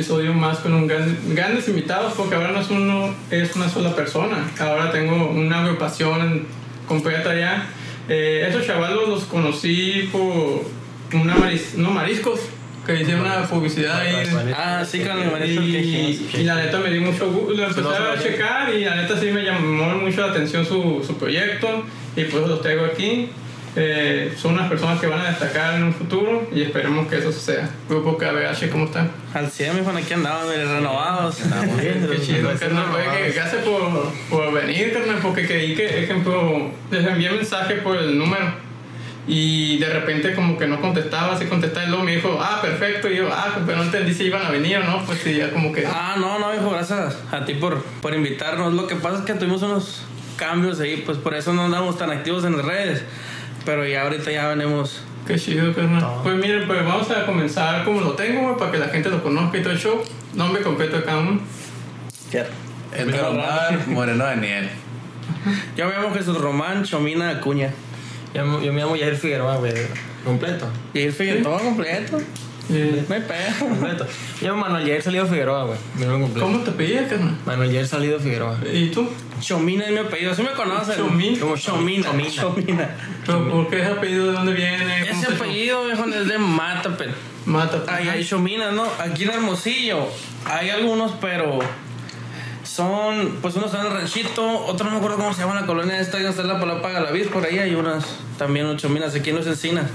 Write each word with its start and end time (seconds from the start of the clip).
episodio 0.00 0.32
más 0.32 0.58
con 0.60 0.72
un 0.72 0.86
gran- 0.86 1.16
grandes 1.34 1.68
invitados, 1.68 2.14
porque 2.16 2.34
ahora 2.34 2.52
no 2.52 2.60
es 2.60 2.70
uno, 2.70 3.14
es 3.30 3.54
una 3.54 3.68
sola 3.68 3.94
persona. 3.94 4.50
Ahora 4.58 4.90
tengo 4.90 5.28
una 5.30 5.60
agrupación 5.62 6.46
completa 6.88 7.34
ya. 7.38 7.66
Eh, 8.08 8.44
estos 8.48 8.66
chavalos 8.66 9.08
los 9.08 9.24
conocí 9.24 10.08
por 10.10 10.64
una 11.12 11.36
maris- 11.36 11.74
unos 11.76 11.92
mariscos 11.92 12.40
que 12.86 12.94
hicieron 13.02 13.20
una 13.26 13.42
publicidad 13.46 14.00
ahí. 14.00 14.14
Ah, 14.56 14.82
sí, 14.90 15.00
con 15.00 15.20
el 15.20 15.30
marisco 15.30 15.60
que 15.60 15.66
Y, 15.68 16.30
y 16.38 16.42
la 16.44 16.54
neta 16.56 16.78
me 16.78 16.90
dio 16.90 17.02
mucho 17.02 17.30
gusto, 17.30 17.52
lo 17.52 17.64
empecé 17.66 17.80
a 17.88 18.18
checar 18.22 18.74
y 18.74 18.84
la 18.84 18.96
neta 18.96 19.20
sí 19.20 19.26
me 19.26 19.42
llamó 19.42 19.96
mucho 19.96 20.22
la 20.22 20.32
atención 20.32 20.64
su, 20.64 21.04
su 21.06 21.14
proyecto 21.18 21.84
y 22.16 22.24
pues 22.24 22.46
los 22.48 22.62
traigo 22.62 22.86
aquí. 22.86 23.28
Eh, 23.76 24.34
son 24.36 24.54
unas 24.54 24.68
personas 24.68 25.00
que 25.00 25.06
van 25.06 25.20
a 25.20 25.28
destacar 25.28 25.76
en 25.76 25.84
un 25.84 25.94
futuro 25.94 26.48
y 26.52 26.62
esperemos 26.62 27.06
que 27.06 27.18
eso 27.18 27.30
suceda. 27.30 27.70
Grupo 27.88 28.18
KBH, 28.18 28.68
¿cómo 28.70 28.86
están? 28.86 29.10
Al 29.32 29.48
100, 29.48 29.84
mi 29.84 29.98
aquí 30.00 30.12
andamos, 30.12 30.48
renovados. 30.48 31.36
Qué 31.80 32.20
chido, 32.20 32.50
carnal. 32.58 32.86
Oye, 32.92 33.26
que 33.26 33.32
gracias 33.32 33.62
por, 33.62 34.12
por 34.28 34.52
venir, 34.52 34.92
carnal, 34.92 35.18
porque 35.22 35.46
creí 35.46 35.74
que, 35.74 36.02
ejemplo, 36.02 36.70
les 36.90 37.06
envié 37.06 37.30
mensaje 37.30 37.74
por 37.76 37.96
el 37.96 38.18
número 38.18 38.70
y 39.26 39.78
de 39.78 39.88
repente 39.88 40.34
como 40.34 40.58
que 40.58 40.66
no 40.66 40.80
contestaba, 40.80 41.34
así 41.34 41.44
contestaba 41.44 41.86
y 41.86 41.88
luego 41.90 42.04
me 42.04 42.16
dijo, 42.16 42.38
ah, 42.40 42.58
perfecto, 42.60 43.08
y 43.08 43.18
yo, 43.18 43.28
ah, 43.30 43.58
pero 43.64 43.78
no 43.78 43.84
entendí 43.84 44.12
si 44.12 44.24
iban 44.24 44.44
a 44.44 44.50
venir 44.50 44.78
o 44.78 44.84
no, 44.84 45.04
pues 45.04 45.20
sí, 45.20 45.36
ya 45.36 45.50
como 45.50 45.72
que... 45.72 45.86
Ah, 45.86 46.16
no, 46.18 46.40
no, 46.40 46.52
hijo, 46.52 46.70
gracias 46.70 47.16
a 47.30 47.44
ti 47.44 47.54
por, 47.54 47.80
por 48.02 48.14
invitarnos. 48.14 48.72
Lo 48.74 48.88
que 48.88 48.96
pasa 48.96 49.18
es 49.18 49.24
que 49.24 49.34
tuvimos 49.34 49.62
unos 49.62 50.02
cambios 50.36 50.80
ahí, 50.80 51.02
pues 51.04 51.18
por 51.18 51.34
eso 51.34 51.52
no 51.52 51.66
andamos 51.66 51.98
tan 51.98 52.10
activos 52.10 52.44
en 52.44 52.56
las 52.56 52.66
redes. 52.66 53.04
Pero 53.64 53.86
ya 53.86 54.02
ahorita 54.02 54.30
ya 54.30 54.48
venimos. 54.48 55.02
Qué 55.26 55.36
chido, 55.38 55.72
carnal. 55.74 56.04
Pues 56.22 56.34
miren, 56.36 56.66
pues 56.66 56.84
vamos 56.84 57.10
a 57.10 57.26
comenzar 57.26 57.84
como 57.84 58.00
lo 58.00 58.12
tengo, 58.12 58.42
güey, 58.42 58.56
para 58.56 58.70
que 58.72 58.78
la 58.78 58.88
gente 58.88 59.10
lo 59.10 59.22
conozca 59.22 59.58
y 59.58 59.62
todo 59.62 59.72
el 59.72 59.78
show. 59.78 60.02
Nombre 60.34 60.62
completo 60.62 60.96
de 60.96 61.04
cada 61.04 61.18
uno. 61.18 61.40
Edgar 62.92 63.26
Omar 63.26 63.86
Moreno 63.88 64.24
Daniel. 64.24 64.68
Yo 65.76 65.86
me 65.86 65.92
llamo 65.92 66.12
Jesús 66.14 66.36
Román 66.38 66.84
Chomina 66.84 67.30
Acuña. 67.30 67.70
Yo, 68.34 68.44
me- 68.46 68.64
yo 68.64 68.72
me 68.72 68.80
llamo 68.80 68.96
Jair 68.96 69.16
Figueroa, 69.16 69.56
güey. 69.56 69.72
Completo. 70.24 70.66
Y 70.94 71.00
el 71.02 71.12
Figueroa, 71.12 71.58
completo. 71.60 72.18
Pedo. 72.70 73.58
Completo. 73.58 74.06
Yo 74.40 74.42
me 74.42 74.48
llamo 74.48 74.60
Manuel 74.60 74.86
Jair 74.86 75.02
Salido 75.02 75.26
Figueroa, 75.26 75.64
güey. 75.64 75.78
¿Cómo 76.38 76.60
te 76.60 76.70
pedías, 76.72 77.08
carnal? 77.08 77.36
Manuel 77.44 77.72
Jair 77.72 77.86
Salido 77.86 78.20
Figueroa. 78.20 78.58
¿Y 78.72 78.88
tú? 78.88 79.08
Chomina 79.40 79.86
es 79.86 79.92
mi 79.92 79.98
apellido, 79.98 80.32
así 80.32 80.42
me 80.42 80.52
conocen. 80.52 80.96
Chomín. 80.96 81.38
Como 81.38 81.56
Chomina. 81.56 82.08
Chomina. 82.08 82.30
Chomina. 82.30 82.90
¿Pero 83.26 83.50
¿Por 83.50 83.68
qué 83.68 83.80
ese 83.80 83.90
apellido? 83.90 84.26
¿De 84.26 84.32
dónde 84.32 84.52
viene? 84.52 85.06
¿Cómo 85.08 85.20
Ese 85.20 85.26
se 85.26 85.34
apellido, 85.34 85.84
viejo, 85.84 86.04
es 86.04 86.28
de 86.28 86.38
Matapen. 86.38 87.10
Mata. 87.46 87.82
Ay, 87.88 88.08
hay 88.08 88.24
Chomina, 88.24 88.70
¿no? 88.70 88.84
Aquí 88.98 89.24
en 89.24 89.30
Hermosillo 89.30 90.08
hay 90.44 90.70
algunos, 90.70 91.12
pero 91.20 91.58
son, 92.70 93.38
pues 93.42 93.56
unos 93.56 93.66
están 93.72 93.86
en 93.86 93.92
el 93.92 93.98
ranchito, 93.98 94.64
otros 94.66 94.86
no 94.86 94.90
me 94.92 94.96
acuerdo 94.98 95.16
cómo 95.16 95.32
se 95.34 95.40
llama 95.42 95.60
la 95.60 95.66
colonia 95.66 95.98
esta, 96.00 96.18
está 96.20 96.42
la 96.44 96.60
Palapa 96.60 96.90
Galaviz, 96.90 97.26
por 97.28 97.44
ahí 97.44 97.58
hay 97.58 97.74
unas, 97.74 98.04
también 98.38 98.66
unos 98.66 98.80
Chominas 98.80 99.14
aquí 99.14 99.30
en 99.30 99.36
Los 99.36 99.46
Encinas. 99.46 99.86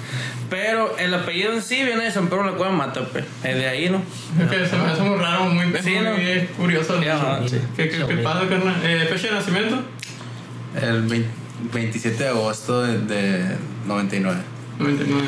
Pero 0.50 0.98
el 0.98 1.14
apellido 1.14 1.54
en 1.54 1.62
sí 1.62 1.84
viene 1.84 2.04
de 2.04 2.12
San 2.12 2.28
Pedro 2.28 2.44
de 2.44 2.52
la 2.52 2.58
Cueva 2.58 2.74
Matape, 2.74 3.20
es 3.44 3.56
de 3.56 3.68
ahí, 3.68 3.90
¿no? 3.90 4.02
Es 4.42 4.50
que 4.50 4.68
se 4.68 4.76
me 4.76 4.84
hace 4.86 5.02
muy 5.02 5.18
raro, 5.18 5.46
muy, 5.46 5.66
Sí, 5.82 5.92
muy 5.92 6.04
¿no? 6.04 6.16
eh, 6.18 6.50
curioso. 6.58 7.02
Sí, 7.02 7.08
ajá, 7.08 7.40
sí. 7.48 7.58
¿Qué, 7.78 7.90
qué, 7.90 8.06
qué 8.06 8.18
pasa, 8.18 8.48
carnal? 8.48 8.76
Eh, 8.84 9.08
¿Fecha 9.10 9.28
de 9.28 9.34
nacimiento? 9.34 9.78
El 10.82 11.04
20 11.04 11.30
27 11.74 12.22
de 12.24 12.30
agosto 12.30 12.82
de, 12.82 13.00
de 13.00 13.56
99. 13.88 14.38
99. 14.80 15.24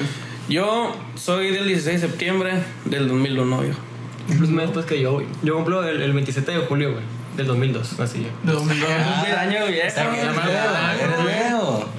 Yo 0.50 0.96
soy 1.16 1.52
del 1.52 1.66
16 1.68 2.02
de 2.02 2.08
septiembre 2.10 2.52
del 2.86 3.08
2001, 3.08 3.62
viejo. 3.62 3.80
Cumples 4.28 4.50
un 4.50 4.56
mes 4.56 4.66
después 4.66 4.86
que 4.86 5.02
yo, 5.02 5.14
güey. 5.14 5.26
Yo 5.44 5.56
cumplo 5.56 5.88
el, 5.88 6.02
el 6.02 6.12
27 6.12 6.52
de 6.52 6.58
julio, 6.66 6.92
güey. 6.92 7.04
Del 7.38 7.46
2002, 7.48 8.00
así 8.00 8.24
yo. 8.24 8.30
De 8.44 8.52
2002. 8.52 8.90
Cumple 8.90 9.34
año 9.34 9.68
viejo. 9.68 10.00
¿Eres 10.00 11.26
viejo? 11.26 11.90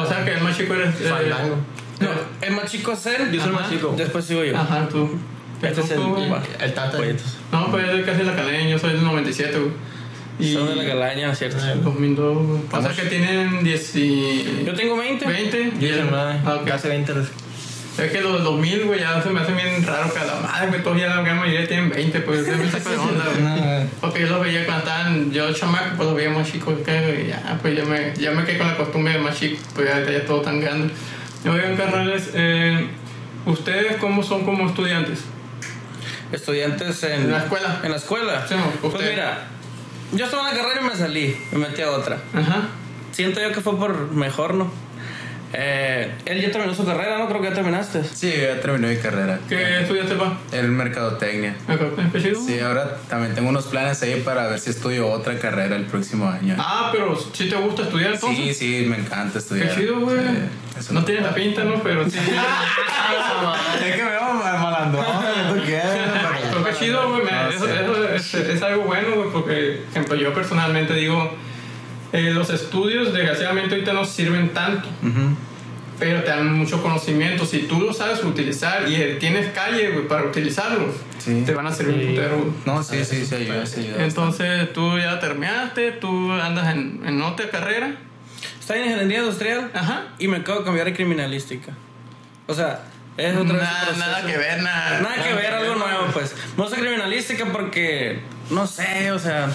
O 0.00 0.06
sea 0.06 0.24
que 0.24 0.32
el 0.32 0.40
más 0.42 0.56
chico 0.56 0.74
eres. 0.74 0.94
eh, 1.00 1.08
Fandango. 1.08 1.56
No, 2.00 2.08
el 2.40 2.52
más 2.54 2.64
chico 2.70 2.92
es 2.92 3.06
él. 3.06 3.30
Yo 3.32 3.40
soy 3.40 3.50
el 3.50 3.54
más 3.54 3.70
chico. 3.70 3.94
Después 3.96 4.24
sigo 4.24 4.42
yo. 4.44 4.56
Ajá, 4.56 4.88
tú. 4.88 5.18
Este 5.62 5.80
es 5.80 5.90
el-. 5.92 6.00
El 6.60 6.74
tata. 6.74 6.98
No, 7.52 7.70
pues 7.70 7.86
yo 7.86 7.92
soy 7.92 8.02
casi 8.02 8.22
la 8.24 8.34
caleña, 8.34 8.70
yo 8.70 8.78
soy 8.78 8.94
del 8.94 9.04
97, 9.04 9.58
güey. 9.58 9.70
Y 10.40 10.54
Son 10.54 10.66
de 10.66 10.74
la 10.76 10.86
calaña, 10.86 11.34
¿cierto? 11.34 11.58
el 11.64 11.84
2002, 11.84 12.46
güey. 12.46 12.60
O 12.72 12.82
sea 12.82 12.90
que 12.90 13.02
tienen 13.08 13.62
10 13.62 13.96
y... 13.96 14.64
Yo 14.66 14.74
tengo 14.74 14.96
20. 14.96 15.24
20. 15.26 15.64
Yo 15.74 15.78
19. 15.78 16.40
Ah, 16.44 16.54
ok. 16.60 16.64
Casi 16.66 16.88
20. 16.88 17.12
Es 17.98 18.10
que 18.10 18.20
los 18.22 18.42
2000, 18.42 18.84
güey, 18.86 19.00
ya 19.00 19.22
se 19.22 19.28
me 19.28 19.40
hace 19.40 19.52
bien 19.52 19.84
raro 19.86 20.12
que 20.12 20.18
a 20.18 20.24
la 20.24 20.40
madre, 20.40 20.68
güey, 20.68 20.82
todos 20.82 20.98
ya 20.98 21.08
la 21.08 21.20
gran 21.20 21.38
mayoría 21.38 21.68
tienen 21.68 21.90
20, 21.90 22.20
pues 22.20 22.46
es 22.46 22.56
muy 22.56 22.68
saca 22.70 22.90
de 22.90 22.96
onda, 22.96 23.24
güey. 23.24 23.88
Porque 24.00 24.20
yo 24.22 24.28
los 24.28 24.40
veía 24.40 24.64
cuando 24.64 24.84
estaban, 24.84 25.30
yo 25.30 25.52
chamaco, 25.52 25.96
pues 25.96 26.08
los 26.08 26.16
veía 26.16 26.30
más 26.30 26.50
chicos 26.50 26.74
que 26.84 27.26
ya, 27.28 27.58
pues 27.60 27.76
ya 27.76 27.84
me, 27.84 28.14
ya 28.16 28.30
me 28.30 28.44
quedé 28.44 28.58
con 28.58 28.68
la 28.68 28.76
costumbre 28.76 29.12
de 29.12 29.18
más 29.18 29.38
chico, 29.38 29.60
pues 29.74 29.88
ya, 29.88 30.10
ya 30.10 30.24
todo 30.24 30.40
tan 30.40 30.60
grande. 30.60 30.92
Oigan, 31.44 31.76
carnales, 31.76 32.30
eh, 32.34 32.86
¿ustedes 33.44 33.96
cómo 33.96 34.22
son 34.22 34.44
como 34.44 34.66
estudiantes? 34.68 35.20
Estudiantes 36.32 37.02
en, 37.02 37.22
¿En 37.22 37.30
la 37.30 37.38
escuela? 37.38 37.80
En 37.82 37.90
la 37.90 37.96
escuela. 37.98 38.46
Sí, 38.48 38.54
pues 38.80 38.94
mira, 38.94 39.48
yo 40.12 40.24
estaba 40.24 40.48
en 40.48 40.56
la 40.56 40.62
carrera 40.62 40.80
y 40.80 40.84
me 40.88 40.96
salí, 40.96 41.36
me 41.52 41.58
metí 41.58 41.82
a 41.82 41.90
otra. 41.90 42.18
Ajá. 42.32 42.68
Siento 43.12 43.40
yo 43.40 43.52
que 43.52 43.60
fue 43.60 43.76
por 43.76 44.12
mejor, 44.12 44.54
¿no? 44.54 44.70
Eh, 45.54 46.10
él 46.24 46.40
ya 46.40 46.50
terminó 46.50 46.74
su 46.74 46.84
carrera, 46.84 47.18
¿no? 47.18 47.28
Creo 47.28 47.40
que 47.42 47.48
ya 47.48 47.54
terminaste. 47.54 48.02
Sí, 48.04 48.32
ya 48.40 48.60
terminé 48.60 48.94
mi 48.94 48.96
carrera. 48.96 49.38
¿Qué 49.48 49.80
estudiaste, 49.80 50.14
pa? 50.14 50.38
El 50.50 50.68
mercadotecnia. 50.68 51.54
¿Qué 52.12 52.22
chido? 52.22 52.40
Sí, 52.40 52.58
ahora 52.60 52.96
también 53.08 53.34
tengo 53.34 53.50
unos 53.50 53.66
planes 53.66 54.02
ahí 54.02 54.22
para 54.24 54.48
ver 54.48 54.58
si 54.58 54.70
estudio 54.70 55.10
otra 55.10 55.38
carrera 55.38 55.76
el 55.76 55.84
próximo 55.84 56.28
año. 56.28 56.56
Ah, 56.58 56.88
pero 56.92 57.16
si 57.16 57.48
te 57.48 57.56
gusta 57.56 57.82
estudiar 57.82 58.14
entonces. 58.14 58.56
Sí, 58.56 58.82
sí, 58.82 58.86
me 58.88 58.96
encanta 58.96 59.38
estudiar. 59.38 59.68
Qué 59.68 59.82
chido, 59.82 60.00
güey. 60.00 60.18
Sí, 60.18 60.78
eso 60.78 60.94
no 60.94 61.04
tienes 61.04 61.24
la 61.24 61.34
pinta, 61.34 61.64
¿no? 61.64 61.82
Pero 61.82 62.08
sí. 62.08 62.18
Es 62.18 63.94
que 63.94 64.02
me 64.02 64.10
veo 64.10 64.34
mal 64.34 64.58
malandro. 64.58 65.02
¿Tú 65.02 65.62
qué? 65.66 65.82
Pero 66.50 66.64
qué 66.64 66.72
chido, 66.78 67.10
güey. 67.10 67.24
No 67.24 67.48
eso 67.48 67.68
eso 67.68 68.14
es, 68.14 68.34
es 68.34 68.62
algo 68.62 68.84
bueno, 68.84 69.16
güey, 69.16 69.30
porque, 69.30 69.80
por 69.84 69.90
ejemplo, 69.90 70.16
yo 70.16 70.32
personalmente 70.32 70.94
digo, 70.94 71.36
eh, 72.12 72.30
los 72.32 72.50
estudios 72.50 73.12
desgraciadamente 73.12 73.74
ahorita 73.74 73.92
no 73.92 74.04
sirven 74.04 74.50
tanto, 74.50 74.88
Ujú. 75.02 75.36
pero 75.98 76.22
te 76.22 76.28
dan 76.30 76.52
mucho 76.52 76.82
conocimiento. 76.82 77.46
Si 77.46 77.60
tú 77.60 77.80
lo 77.80 77.92
sabes 77.92 78.22
utilizar 78.24 78.88
y 78.88 78.94
eh, 78.96 79.16
tienes 79.20 79.52
calle, 79.52 79.90
güey, 79.90 80.06
para 80.08 80.24
utilizarlos, 80.24 80.94
Sí. 81.18 81.42
te 81.46 81.54
van 81.54 81.66
a 81.68 81.72
servir 81.72 81.94
un 81.94 82.00
Sí. 82.00 82.06
putero. 82.08 82.54
No, 82.66 82.82
sí, 82.82 83.04
sí, 83.04 83.24
sí, 83.24 83.34
ayuda, 83.36 83.64
sí, 83.66 83.80
ayuda. 83.80 84.04
Entonces 84.04 84.72
tú 84.72 84.98
ya 84.98 85.18
terminaste, 85.20 85.92
tú 85.92 86.32
andas 86.32 86.74
en, 86.74 87.00
en 87.06 87.22
otra 87.22 87.48
carrera. 87.50 87.94
Estoy 88.58 88.78
en 88.80 88.84
ingeniería 88.86 89.18
industrial 89.20 89.70
Ajá. 89.74 90.08
y 90.18 90.26
me 90.28 90.38
acabo 90.38 90.58
de 90.60 90.64
cambiar 90.64 90.88
a 90.88 90.92
criminalística. 90.92 91.72
O 92.48 92.54
sea, 92.54 92.82
es 93.16 93.36
otra 93.36 93.52
vez. 93.58 93.68
un 93.92 93.98
Nada, 94.00 94.22
que 94.26 94.36
ver, 94.36 94.62
nada. 94.62 95.00
Nada 95.00 95.14
que 95.22 95.34
ver, 95.34 95.54
algo 95.54 95.74
nuevo, 95.76 96.06
pues. 96.12 96.34
Me 96.56 96.62
gusta 96.64 96.78
criminalística 96.78 97.44
porque, 97.52 98.20
no 98.50 98.66
sé, 98.66 99.12
o 99.12 99.18
sea, 99.18 99.48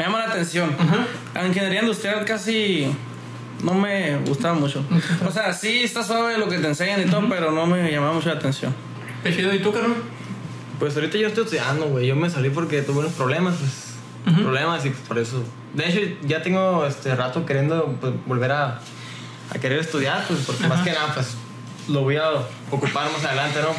me 0.00 0.06
llama 0.06 0.20
la 0.20 0.32
atención. 0.32 0.74
La 1.34 1.46
ingeniería 1.46 1.82
industrial 1.82 2.24
casi 2.24 2.90
no 3.62 3.74
me 3.74 4.16
gustaba 4.20 4.54
mucho. 4.54 4.82
O 5.26 5.30
sea, 5.30 5.52
sí 5.52 5.82
está 5.82 6.02
suave 6.02 6.38
lo 6.38 6.48
que 6.48 6.56
te 6.56 6.66
enseñan 6.66 7.02
y 7.02 7.04
todo, 7.04 7.28
pero 7.28 7.52
no 7.52 7.66
me 7.66 7.92
llamaba 7.92 8.14
mucho 8.14 8.30
la 8.30 8.36
atención. 8.36 8.74
Qué 9.22 9.36
chido. 9.36 9.54
¿Y 9.54 9.58
tú, 9.58 9.74
Carmen? 9.74 9.98
Pues 10.78 10.94
ahorita 10.94 11.18
yo 11.18 11.28
estoy 11.28 11.44
estudiando, 11.44 11.84
güey. 11.88 12.06
Yo 12.06 12.16
me 12.16 12.30
salí 12.30 12.48
porque 12.48 12.80
tuve 12.80 13.00
unos 13.00 13.12
problemas, 13.12 13.56
pues. 13.56 14.36
Problemas 14.36 14.86
y 14.86 14.88
pues, 14.88 15.02
por 15.06 15.18
eso. 15.18 15.44
De 15.74 15.86
hecho, 15.86 16.00
ya 16.22 16.40
tengo 16.40 16.86
este 16.86 17.14
rato 17.14 17.44
queriendo 17.44 17.94
pues, 18.00 18.14
volver 18.24 18.52
a, 18.52 18.80
a 19.50 19.58
querer 19.58 19.80
estudiar, 19.80 20.24
pues, 20.26 20.40
porque 20.46 20.66
más 20.66 20.82
que 20.82 20.92
nada, 20.92 21.12
pues, 21.12 21.34
lo 21.88 22.00
voy 22.04 22.16
a 22.16 22.30
ocupar 22.70 23.12
más 23.12 23.22
adelante, 23.22 23.60
¿no? 23.60 23.74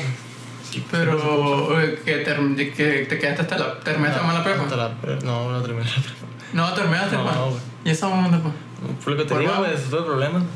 Pues, 0.80 0.84
Pero 0.92 1.82
eh, 1.82 2.00
que, 2.06 2.26
term- 2.26 2.56
de 2.56 2.72
que 2.72 3.06
te 3.10 3.20
quedaste 3.20 3.42
hasta 3.42 3.58
la... 3.58 3.80
¿Terminaste 3.80 4.22
no, 4.22 4.28
mala 4.28 4.44
prepa? 4.44 4.64
hasta 4.64 4.76
la 4.78 4.90
pre- 4.96 5.20
no, 5.24 5.52
no 5.52 5.62
terminé 5.62 5.86
la 5.86 5.92
prepa. 6.02 6.26
No, 6.54 6.74
terminaste, 6.74 7.16
No, 7.18 7.26
pa. 7.26 7.32
güey. 7.46 7.60
¿Y 7.86 7.90
esa 7.90 8.08
onda, 8.08 8.38
pa? 8.42 8.52
Fue 9.00 9.14
lo 9.14 9.18
que 9.20 9.24
te 9.26 9.30
Por 9.30 9.40
digo, 9.42 9.54
güey, 9.58 9.72
tuve 9.90 10.02
problemas. 10.04 10.44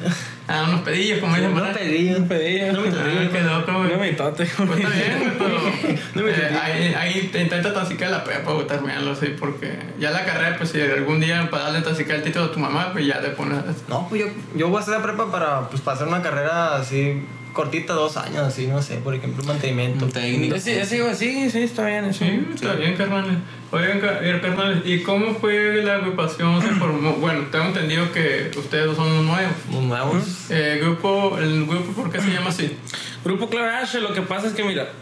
Ah, 0.48 0.64
unos 0.68 0.82
pedillos, 0.82 1.18
como 1.22 1.34
dicen, 1.36 1.56
No 1.56 1.60
¿verdad? 1.60 1.80
pedí, 1.80 2.10
no 2.12 2.28
pedí. 2.28 2.60
No 2.72 2.82
me 2.82 2.90
Ah, 2.90 3.60
loco, 3.60 3.80
güey. 3.80 3.92
No 3.92 3.98
me 3.98 4.12
tote, 4.14 4.46
Pues 4.46 4.80
está 4.80 4.90
bien, 4.90 5.34
güey, 5.40 5.96
No 5.96 6.00
pero 6.14 6.26
me 6.26 6.32
eh, 6.34 6.60
ahí, 6.62 6.94
ahí 6.94 7.30
te 7.32 7.42
intenta 7.42 7.74
tancicar 7.74 8.12
la 8.12 8.24
prepa, 8.24 8.52
güey, 8.52 8.68
terminarlo 8.68 9.14
así, 9.14 9.34
porque 9.40 9.76
ya 10.00 10.12
la 10.12 10.24
carrera, 10.24 10.56
pues 10.56 10.70
si 10.70 10.80
algún 10.82 11.20
día 11.20 11.50
para 11.50 11.64
darle 11.64 11.82
tancicar 11.82 12.18
el 12.18 12.22
título 12.22 12.46
a 12.46 12.52
tu 12.52 12.60
mamá, 12.60 12.90
pues 12.94 13.08
ya 13.08 13.20
le 13.22 13.30
pones... 13.30 13.58
No, 13.88 14.08
pues 14.08 14.22
yo, 14.22 14.28
yo 14.56 14.68
voy 14.70 14.78
a 14.78 14.82
hacer 14.82 14.94
la 14.94 15.02
prepa 15.02 15.32
para 15.32 15.68
pues, 15.68 15.82
pasar 15.82 16.08
una 16.08 16.22
carrera 16.22 16.76
así 16.76 17.26
cortita, 17.56 17.94
dos 17.94 18.18
años, 18.18 18.44
así, 18.44 18.68
no 18.68 18.84
sé, 18.84 18.98
por 18.98 19.16
ejemplo, 19.16 19.44
mantenimiento. 19.44 20.06
Un 20.06 20.12
técnico. 20.12 20.60
Sí, 20.60 20.76
sí, 20.86 21.00
sí, 21.16 21.50
sí, 21.50 21.60
está 21.64 21.88
bien. 21.88 22.06
eso. 22.06 22.24
Sí, 22.24 22.48
está 22.54 22.74
bien, 22.74 22.96
carnal. 22.96 23.42
Oigan, 23.72 24.00
eh, 24.04 24.40
carnal, 24.40 24.84
¿y 24.86 25.02
cómo 25.02 25.34
fue 25.34 25.82
la 25.84 25.96
agrupación? 25.96 26.62
Se 26.62 26.68
formó? 26.76 27.14
Bueno, 27.14 27.48
tengo 27.52 27.66
entendido 27.66 28.12
que 28.12 28.52
ustedes 28.56 28.86
dos 28.86 28.98
son 28.98 29.26
nuevos. 29.26 29.54
Muy 29.70 29.86
nuevos. 29.86 30.52
Eh, 30.52 30.78
grupo, 30.80 31.40
¿El 31.40 31.66
grupo 31.66 32.04
por 32.04 32.12
qué 32.12 32.22
se 32.22 32.30
llama 32.30 32.50
así? 32.52 32.78
Grupo 33.24 33.50
Clave 33.50 33.78
H, 33.78 34.00
lo 34.02 34.14
que 34.14 34.22
pasa 34.22 34.48
es 34.48 34.54
que, 34.54 34.64
mira, 34.64 34.92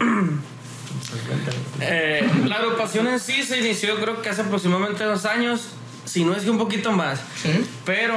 Eh, 1.80 2.28
la 2.46 2.56
agrupación 2.56 3.06
en 3.08 3.20
sí 3.20 3.42
se 3.42 3.58
inició 3.58 3.96
creo 3.96 4.22
que 4.22 4.28
hace 4.28 4.42
aproximadamente 4.42 5.04
dos 5.04 5.24
años, 5.24 5.68
si 6.04 6.24
no 6.24 6.34
es 6.34 6.42
que 6.44 6.50
un 6.50 6.58
poquito 6.58 6.92
más. 6.92 7.20
Pero 7.84 8.14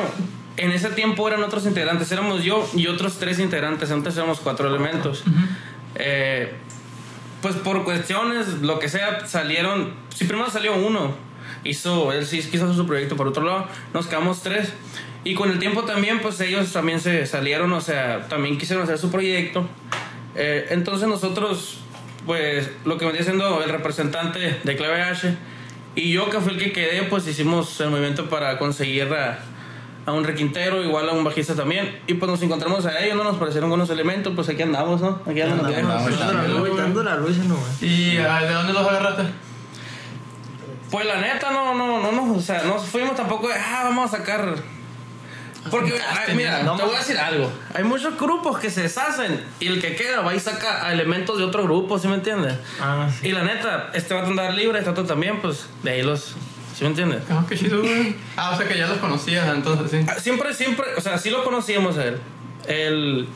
en 0.57 0.71
ese 0.71 0.89
tiempo 0.89 1.27
eran 1.27 1.43
otros 1.43 1.65
integrantes, 1.65 2.11
éramos 2.11 2.43
yo 2.43 2.67
y 2.75 2.87
otros 2.87 3.19
tres 3.19 3.39
integrantes, 3.39 3.91
antes 3.91 4.17
éramos 4.17 4.39
cuatro 4.39 4.67
elementos. 4.67 5.23
Eh, 5.95 6.53
pues 7.41 7.55
por 7.55 7.83
cuestiones, 7.83 8.61
lo 8.61 8.79
que 8.79 8.89
sea, 8.89 9.25
salieron, 9.27 9.93
si 10.13 10.25
primero 10.25 10.49
salió 10.49 10.75
uno, 10.75 11.15
hizo, 11.63 12.11
él 12.11 12.25
sí 12.25 12.41
quiso 12.41 12.65
hacer 12.65 12.75
su 12.75 12.87
proyecto 12.87 13.15
por 13.15 13.27
otro 13.27 13.43
lado, 13.43 13.67
nos 13.93 14.07
quedamos 14.07 14.41
tres. 14.41 14.73
Y 15.23 15.33
con 15.33 15.51
el 15.51 15.59
tiempo 15.59 15.83
también, 15.83 16.19
pues 16.21 16.39
ellos 16.41 16.71
también 16.71 16.99
se 16.99 17.25
salieron, 17.25 17.71
o 17.73 17.81
sea, 17.81 18.27
también 18.27 18.57
quisieron 18.57 18.83
hacer 18.83 18.97
su 18.97 19.11
proyecto. 19.11 19.67
Eh, 20.35 20.67
entonces 20.69 21.07
nosotros, 21.07 21.79
pues 22.25 22.69
lo 22.85 22.97
que 22.97 23.05
vendría 23.05 23.25
siendo 23.25 23.63
el 23.63 23.69
representante 23.69 24.59
de 24.63 24.75
Clave 24.75 25.01
H 25.01 25.35
y 25.95 26.13
yo 26.13 26.29
que 26.29 26.39
fue 26.39 26.53
el 26.53 26.59
que 26.59 26.71
quedé, 26.71 27.03
pues 27.03 27.27
hicimos 27.27 27.79
el 27.81 27.89
movimiento 27.89 28.29
para 28.29 28.57
conseguir 28.59 29.11
a, 29.13 29.39
a 30.07 30.13
un 30.13 30.23
requintero, 30.23 30.81
igual 30.83 31.09
a 31.09 31.11
un 31.11 31.25
bajista 31.25 31.53
también. 31.53 31.99
Y 32.07 32.13
pues 32.13 32.31
nos 32.31 32.41
encontramos 32.41 32.85
a 32.85 32.97
ellos, 33.03 33.17
no 33.17 33.25
nos 33.25 33.35
parecieron 33.35 33.69
buenos 33.69 33.89
elementos, 33.89 34.31
pues 34.33 34.47
aquí 34.47 34.61
andamos, 34.61 35.01
¿no? 35.01 35.21
Aquí 35.27 35.41
andamos. 35.41 35.69
¿Y 37.81 38.15
de 38.15 38.53
dónde 38.53 38.73
los 38.73 38.87
agarraste? 38.87 39.23
Pues 40.89 41.05
la 41.05 41.19
neta, 41.19 41.51
no, 41.51 41.75
no, 41.75 41.99
no, 41.99 42.11
no, 42.13 42.33
o 42.35 42.39
sea, 42.39 42.63
no 42.63 42.79
fuimos 42.79 43.17
tampoco 43.17 43.49
de, 43.49 43.55
ah, 43.55 43.81
vamos 43.83 44.13
a 44.13 44.17
sacar. 44.17 44.55
Porque, 45.69 45.99
ay, 46.09 46.33
mira, 46.35 46.63
no 46.63 46.77
te 46.77 46.83
voy 46.83 46.95
a 46.95 46.99
decir 46.99 47.17
algo. 47.17 47.51
Hay 47.73 47.83
muchos 47.83 48.17
grupos 48.17 48.59
que 48.59 48.69
se 48.69 48.83
deshacen 48.83 49.43
y 49.59 49.67
el 49.67 49.81
que 49.81 49.97
queda 49.97 50.21
va 50.21 50.33
y 50.33 50.39
saca 50.39 50.87
a 50.87 50.93
elementos 50.93 51.37
de 51.37 51.43
otro 51.43 51.63
grupo, 51.63 51.99
¿sí 51.99 52.07
me 52.07 52.15
entiendes? 52.15 52.53
Ah, 52.79 53.09
sí. 53.11 53.27
Y 53.27 53.31
la 53.33 53.43
neta, 53.43 53.89
este 53.93 54.13
va 54.13 54.21
a 54.21 54.25
andar 54.25 54.53
libre, 54.53 54.79
este 54.79 54.89
otro 54.89 55.03
también, 55.03 55.41
pues 55.41 55.67
de 55.83 55.91
ahí 55.91 56.01
los. 56.01 56.37
¿Sí 56.77 56.83
me 56.83 56.89
entiendes? 56.91 57.23
Ah, 57.29 57.43
qué 57.49 57.57
chido, 57.57 57.81
güey. 57.81 58.15
Ah, 58.35 58.51
o 58.51 58.57
sea 58.57 58.67
que 58.67 58.77
ya 58.77 58.87
los 58.87 58.99
conocías 58.99 59.47
entonces, 59.55 59.89
sí. 59.89 60.05
Ah, 60.07 60.19
Siempre, 60.19 60.53
siempre, 60.53 60.85
o 60.95 61.01
sea, 61.01 61.17
sí 61.17 61.31
lo 61.31 61.43
conocíamos 61.43 61.97
a 61.97 62.05
él. 62.05 62.19
Él, 62.67 63.27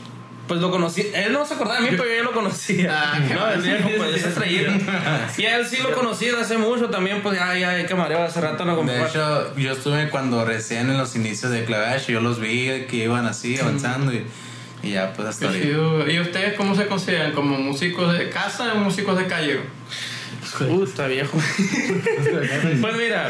pues 0.48 0.60
lo 0.62 0.70
conocí, 0.70 1.08
él 1.14 1.34
no 1.34 1.44
se 1.46 1.54
acordaba 1.56 1.80
de 1.80 1.90
mí, 1.90 1.98
pero 1.98 2.08
yo 2.10 2.16
ya 2.18 2.24
lo 2.24 2.34
conocía. 2.34 2.92
Ah, 2.94 3.20
no, 3.20 3.50
el 3.52 3.62
viejo, 3.62 3.90
pues 3.98 4.16
ese 4.18 4.30
traído. 4.30 4.72
Y 5.38 5.46
a 5.46 5.58
él 5.58 5.66
sí 5.66 5.78
lo 5.82 5.92
conocí 5.96 6.26
desde 6.26 6.42
hace 6.42 6.58
mucho 6.58 6.90
también, 6.90 7.22
pues 7.24 7.36
ya, 7.40 7.58
ya, 7.58 7.84
camarero, 7.88 8.22
hace 8.24 8.42
rato 8.42 8.64
no 8.66 8.72
De 8.72 8.78
compré. 8.78 9.02
hecho, 9.08 9.56
yo 9.56 9.72
estuve 9.72 10.10
cuando 10.10 10.46
recién 10.46 10.90
en 10.92 10.98
los 11.00 11.16
inicios 11.16 11.52
de 11.52 11.64
Clavash, 11.66 12.08
yo 12.08 12.22
los 12.22 12.40
vi 12.40 12.86
que 12.90 12.98
iban 12.98 13.26
así 13.26 13.58
avanzando 13.58 14.14
y, 14.14 14.26
y 14.84 14.92
ya 14.92 15.14
pues 15.14 15.30
hasta 15.30 15.48
güey. 15.48 16.14
¿Y 16.14 16.20
ustedes 16.20 16.54
cómo 16.56 16.76
se 16.76 16.86
consideran? 16.88 17.32
¿Como 17.32 17.58
músicos 17.58 18.12
de 18.16 18.30
casa 18.30 18.74
o 18.74 18.78
músicos 18.78 19.18
de 19.18 19.26
calle? 19.28 19.62
Puta 20.68 21.08
viejo. 21.08 21.38
pues 22.82 22.98
mira, 22.98 23.28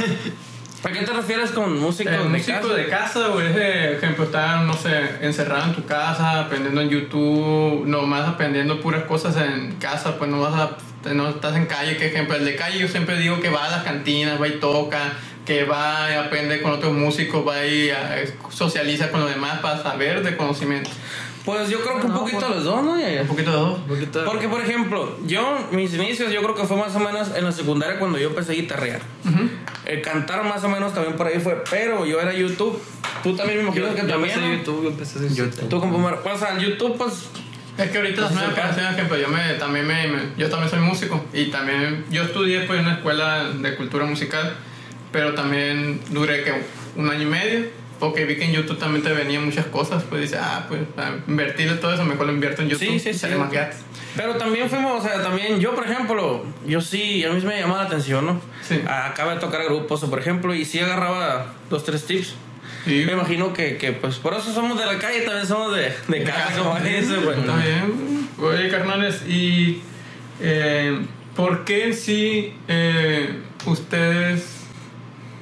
¿a 0.83 0.91
qué 0.91 0.99
te 1.05 1.13
refieres 1.13 1.51
con 1.51 1.79
músicos 1.79 2.13
Eh, 2.13 2.17
de 2.17 2.23
músico 2.23 2.59
casa? 2.59 2.73
de 2.73 2.87
casa, 2.87 3.27
güey, 3.27 3.47
es 3.47 3.55
de 3.55 3.93
ejemplo, 3.97 4.25
estar, 4.25 4.63
no 4.63 4.73
sé, 4.73 5.17
encerrado 5.21 5.65
en 5.65 5.75
tu 5.75 5.85
casa, 5.85 6.41
aprendiendo 6.41 6.81
en 6.81 6.89
YouTube, 6.89 7.85
nomás 7.85 8.27
aprendiendo 8.27 8.79
puras 8.81 9.03
cosas 9.03 9.35
en 9.37 9.75
casa, 9.75 10.17
pues 10.17 10.29
no 10.29 10.41
vas 10.41 10.53
a, 10.55 11.13
no 11.13 11.29
estás 11.29 11.55
en 11.55 11.65
calle, 11.65 11.97
que 11.97 12.07
ejemplo, 12.07 12.35
el 12.35 12.45
de 12.45 12.55
calle 12.55 12.79
yo 12.79 12.87
siempre 12.87 13.17
digo 13.17 13.39
que 13.39 13.49
va 13.49 13.65
a 13.65 13.69
las 13.69 13.83
cantinas, 13.83 14.41
va 14.41 14.47
y 14.47 14.59
toca, 14.59 15.13
que 15.45 15.63
va 15.63 16.07
y 16.11 16.13
aprende 16.13 16.61
con 16.61 16.71
otros 16.71 16.93
músicos, 16.93 17.47
va 17.47 17.65
y 17.65 17.89
ah, 17.89 18.15
socializa 18.49 19.09
con 19.11 19.21
los 19.21 19.29
demás 19.29 19.59
para 19.59 19.81
saber 19.81 20.23
de 20.23 20.37
conocimiento. 20.37 20.89
Pues 21.45 21.69
yo 21.69 21.81
creo 21.81 21.99
que 21.99 22.05
un 22.07 22.13
poquito 22.13 22.39
pues- 22.39 22.51
los 22.57 22.63
dos, 22.63 22.83
¿no? 22.83 22.91
Un 22.93 23.27
poquito 23.27 23.51
de 23.51 23.57
dos. 23.57 23.77
Un 23.79 23.87
poquito 23.87 24.19
de- 24.19 24.25
Porque, 24.25 24.47
por 24.47 24.61
ejemplo, 24.61 25.17
yo, 25.25 25.57
mis 25.71 25.93
inicios, 25.95 26.31
yo 26.31 26.41
creo 26.43 26.53
que 26.55 26.63
fue 26.65 26.77
más 26.77 26.95
o 26.95 26.99
menos 26.99 27.35
en 27.35 27.43
la 27.45 27.51
secundaria 27.51 27.97
cuando 27.97 28.17
yo 28.19 28.29
empecé 28.29 28.51
a 28.51 28.55
guitarrear. 28.55 29.01
El 29.85 30.01
cantar 30.01 30.43
más 30.43 30.63
o 30.63 30.69
menos 30.69 30.93
también 30.93 31.15
por 31.15 31.25
ahí 31.27 31.39
fue, 31.39 31.63
pero 31.69 32.05
yo 32.05 32.21
era 32.21 32.31
YouTube. 32.33 32.79
Tú 33.23 33.35
también 33.35 33.57
me 33.59 33.63
imagino 33.65 33.93
que 33.95 34.01
yo 34.01 34.07
también. 34.07 34.33
empecé 34.35 34.39
¿no? 34.41 34.53
YouTube, 34.57 34.83
yo 34.83 34.89
empecé 34.89 35.19
a 35.19 35.21
hacer 35.23 35.33
YouTube. 35.35 35.69
Tú 35.69 35.79
como 35.79 35.93
primero. 35.93 36.21
O 36.23 36.37
sea, 36.37 36.55
el 36.55 36.59
YouTube, 36.59 36.97
pues. 36.97 37.13
Es 37.77 37.89
que 37.89 37.97
ahorita 37.97 38.21
las 38.21 38.31
Pues 38.31 38.39
nuevas 38.43 38.55
generaciones, 38.55 38.93
ejemplo, 38.93 39.17
yo 39.17 39.27
me, 39.29 39.53
también 39.55 39.87
me, 39.87 40.07
me- 40.07 40.21
yo 40.37 40.49
también 40.49 40.69
soy 40.69 40.79
músico 40.79 41.23
y 41.33 41.45
también 41.45 42.05
yo 42.11 42.21
estudié 42.23 42.61
pues 42.67 42.79
en 42.79 42.85
una 42.85 42.95
escuela 42.95 43.45
de 43.49 43.75
cultura 43.75 44.05
musical, 44.05 44.55
pero 45.11 45.33
también 45.33 45.99
duré 46.09 46.43
que 46.43 46.53
un 46.97 47.09
año 47.09 47.23
y 47.23 47.25
medio 47.25 47.65
porque 48.01 48.25
vi 48.25 48.35
que 48.35 48.45
en 48.45 48.51
YouTube 48.53 48.79
también 48.79 49.03
te 49.03 49.13
venían 49.13 49.45
muchas 49.45 49.67
cosas, 49.67 50.03
pues 50.09 50.23
dice, 50.23 50.37
ah, 50.41 50.65
pues 50.67 50.81
para 50.95 51.19
invertirle 51.27 51.75
todo 51.75 51.93
eso 51.93 52.03
mejor 52.03 52.25
lo 52.25 52.33
invierto 52.33 52.63
en 52.63 52.69
YouTube, 52.69 52.87
Sí, 52.87 52.99
sí, 52.99 53.13
sí. 53.13 53.19
sale 53.19 53.35
más. 53.35 53.53
Pero 54.15 54.37
también 54.37 54.67
fuimos, 54.71 54.99
o 54.99 55.07
sea, 55.07 55.21
también 55.21 55.59
yo, 55.59 55.75
por 55.75 55.85
ejemplo, 55.85 56.43
yo 56.65 56.81
sí, 56.81 57.23
a 57.23 57.29
mí 57.29 57.39
me 57.41 57.59
llamaba 57.59 57.83
la 57.83 57.87
atención, 57.87 58.25
¿no? 58.25 58.41
Sí. 58.67 58.81
Acaba 58.87 59.35
de 59.35 59.39
tocar 59.39 59.63
grupos, 59.65 60.03
por 60.03 60.17
ejemplo, 60.17 60.55
y 60.55 60.65
sí 60.65 60.79
agarraba 60.79 61.53
dos, 61.69 61.83
tres 61.85 62.03
tips. 62.07 62.33
Sí. 62.85 63.03
Me 63.05 63.13
imagino 63.13 63.53
que, 63.53 63.77
que, 63.77 63.91
pues, 63.91 64.15
por 64.15 64.33
eso 64.33 64.51
somos 64.51 64.79
de 64.79 64.87
la 64.87 64.97
calle, 64.97 65.21
también 65.21 65.45
somos 65.45 65.75
de, 65.75 65.93
de 66.07 66.23
casa, 66.23 66.57
como 66.57 66.79
pues. 66.79 67.37
Está 67.37 67.55
bien. 67.57 68.29
Oye, 68.41 68.69
carnales, 68.69 69.21
¿y 69.27 69.83
eh, 70.41 70.99
por 71.35 71.65
qué 71.65 71.93
si 71.93 72.55
ustedes... 73.67 74.60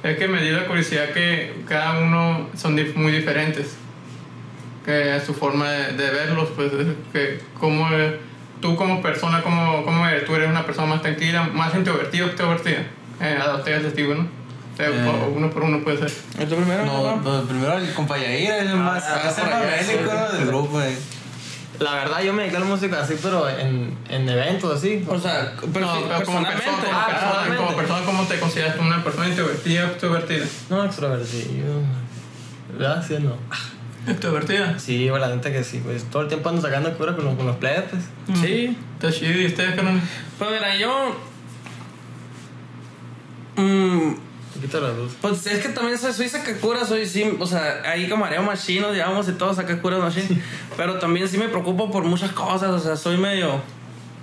Es 0.02 0.16
que 0.16 0.28
me 0.28 0.42
dio 0.42 0.56
la 0.56 0.66
curiosidad 0.66 1.10
que 1.10 1.62
cada 1.68 1.98
uno 2.00 2.48
son 2.56 2.76
dif- 2.76 2.94
muy 2.94 3.12
diferentes. 3.12 3.74
Que 4.84 5.20
su 5.24 5.34
forma 5.34 5.70
de, 5.70 5.92
de 5.92 6.10
verlos, 6.10 6.48
pues, 6.56 6.72
es 6.72 6.86
que 7.12 7.40
como 7.58 7.86
tú 8.62 8.76
como 8.76 9.02
persona, 9.02 9.42
como, 9.42 9.84
como 9.84 10.06
eres? 10.06 10.24
tú 10.24 10.34
eres 10.34 10.48
una 10.48 10.64
persona 10.64 10.86
más 10.88 11.02
tranquila, 11.02 11.44
más 11.52 11.74
introvertida 11.74 12.24
o 12.24 12.28
extrovertida. 12.28 12.78
Eh, 13.20 13.38
adopté 13.40 13.74
el 13.74 13.82
testigo, 13.82 14.14
¿no? 14.14 14.26
Eh. 14.78 15.12
uno 15.36 15.50
por 15.50 15.64
uno 15.64 15.80
puede 15.84 15.98
ser. 15.98 16.10
¿El 16.38 16.46
primero? 16.48 16.86
No, 16.86 17.16
no? 17.16 17.42
primero 17.42 17.76
el 17.76 17.92
compa 17.92 18.16
Yair 18.16 18.50
es 18.50 18.62
el 18.70 18.76
más, 18.76 19.04
ah, 19.06 19.28
es 19.28 19.36
el 19.36 19.44
por 19.44 19.52
más 19.52 19.62
allá, 19.62 19.76
bélico 19.76 20.32
del 20.38 20.46
grupo. 20.46 20.80
eh. 20.80 20.96
La 21.80 21.94
verdad, 21.94 22.22
yo 22.22 22.32
me 22.34 22.42
dediqué 22.42 22.58
a 22.58 22.60
la 22.60 22.66
música 22.66 23.00
así, 23.00 23.14
pero 23.22 23.48
en, 23.48 23.96
en 24.08 24.28
eventos 24.28 24.76
así. 24.76 25.02
O 25.08 25.18
sea, 25.18 25.54
pero 25.72 25.86
No, 25.86 25.92
pero 25.94 26.24
como 26.24 26.42
personalmente. 26.42 26.62
persona, 26.62 26.76
como, 26.86 26.98
Ah, 26.98 27.06
persona, 27.06 27.30
personalmente. 27.30 27.56
como 27.64 27.76
persona, 27.76 28.04
¿cómo 28.04 28.24
te 28.26 28.38
consideras 28.38 28.78
una 28.78 29.02
persona 29.02 29.28
introvertida 29.28 29.84
o 29.84 29.86
extrovertida? 29.88 30.46
No, 30.68 30.84
extrovertido. 30.84 31.74
¿Verdad? 32.78 33.04
Sí, 33.08 33.16
no. 33.20 33.34
Extrovertida. 34.10 34.78
Sí, 34.78 35.08
bueno, 35.08 35.26
la 35.26 35.34
neta 35.36 35.50
que 35.52 35.64
sí, 35.64 35.80
pues 35.84 36.04
todo 36.10 36.22
el 36.22 36.28
tiempo 36.28 36.50
ando 36.50 36.60
sacando 36.62 36.92
cura 36.98 37.16
con 37.16 37.24
los, 37.24 37.34
con 37.36 37.46
los 37.46 37.56
plebes, 37.56 37.84
pues. 37.90 38.38
Sí. 38.40 38.76
Está 38.94 39.10
chido, 39.12 39.40
¿y 39.40 39.46
ustedes, 39.46 39.74
carnal? 39.74 40.00
Pues 40.38 40.50
mira, 40.50 40.76
yo. 40.76 41.16
mm, 43.56 43.62
Un 43.62 44.20
poquito 44.60 44.80
la 44.80 44.92
luz. 44.92 45.12
pues 45.20 45.46
es 45.46 45.64
que 45.64 45.70
también 45.70 45.98
soy, 45.98 46.12
soy 46.12 46.28
sacacura, 46.28 46.84
soy 46.84 47.06
sí, 47.06 47.36
o 47.38 47.46
sea, 47.46 47.82
ahí 47.84 48.08
camareo 48.08 48.42
machino, 48.42 48.92
digamos, 48.92 49.28
y 49.28 49.32
todo 49.32 49.54
sacacura 49.54 49.98
machine. 49.98 50.40
Pero 50.76 50.98
también 50.98 51.28
sí 51.28 51.38
me 51.38 51.48
preocupo 51.48 51.90
por 51.90 52.04
muchas 52.04 52.32
cosas, 52.32 52.70
o 52.70 52.78
sea, 52.78 52.96
soy 52.96 53.16
medio. 53.16 53.60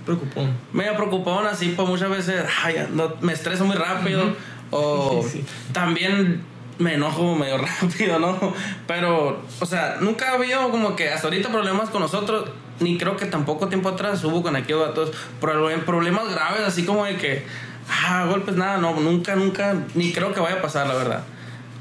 Preocupón. 0.05 0.53
medio 0.71 0.95
preocupón 0.95 1.45
así, 1.47 1.73
pues 1.75 1.85
muchas 1.85 2.09
veces 2.09 2.45
ay, 2.63 2.87
no, 2.93 3.13
me 3.19 3.33
estreso 3.33 3.65
muy 3.65 3.75
rápido. 3.75 4.35
O 4.71 5.21
Sí, 5.23 5.29
sí. 5.39 5.45
también 5.73 6.43
me 6.79 6.93
enojo 6.93 7.35
medio 7.35 7.57
rápido, 7.81 8.19
¿no? 8.19 8.53
Pero, 8.85 9.41
o 9.59 9.65
sea, 9.65 9.97
nunca 9.99 10.31
ha 10.31 10.33
habido 10.35 10.69
como 10.69 10.95
que 10.95 11.09
hasta 11.09 11.27
ahorita 11.27 11.49
problemas 11.49 11.89
con 11.89 12.01
nosotros, 12.01 12.49
ni 12.79 12.97
creo 12.97 13.17
que 13.17 13.25
tampoco 13.25 13.67
tiempo 13.67 13.89
atrás 13.89 14.23
hubo 14.23 14.43
con 14.43 14.55
aquellos 14.55 14.87
datos 14.87 15.11
problemas 15.39 16.29
graves, 16.29 16.61
así 16.65 16.85
como 16.85 17.05
de 17.05 17.17
que, 17.17 17.45
ah, 17.89 18.25
golpes, 18.27 18.55
nada, 18.55 18.77
no, 18.77 18.93
nunca, 18.99 19.35
nunca, 19.35 19.75
ni 19.95 20.11
creo 20.11 20.33
que 20.33 20.39
vaya 20.39 20.57
a 20.57 20.61
pasar, 20.61 20.87
la 20.87 20.95
verdad. 20.95 21.23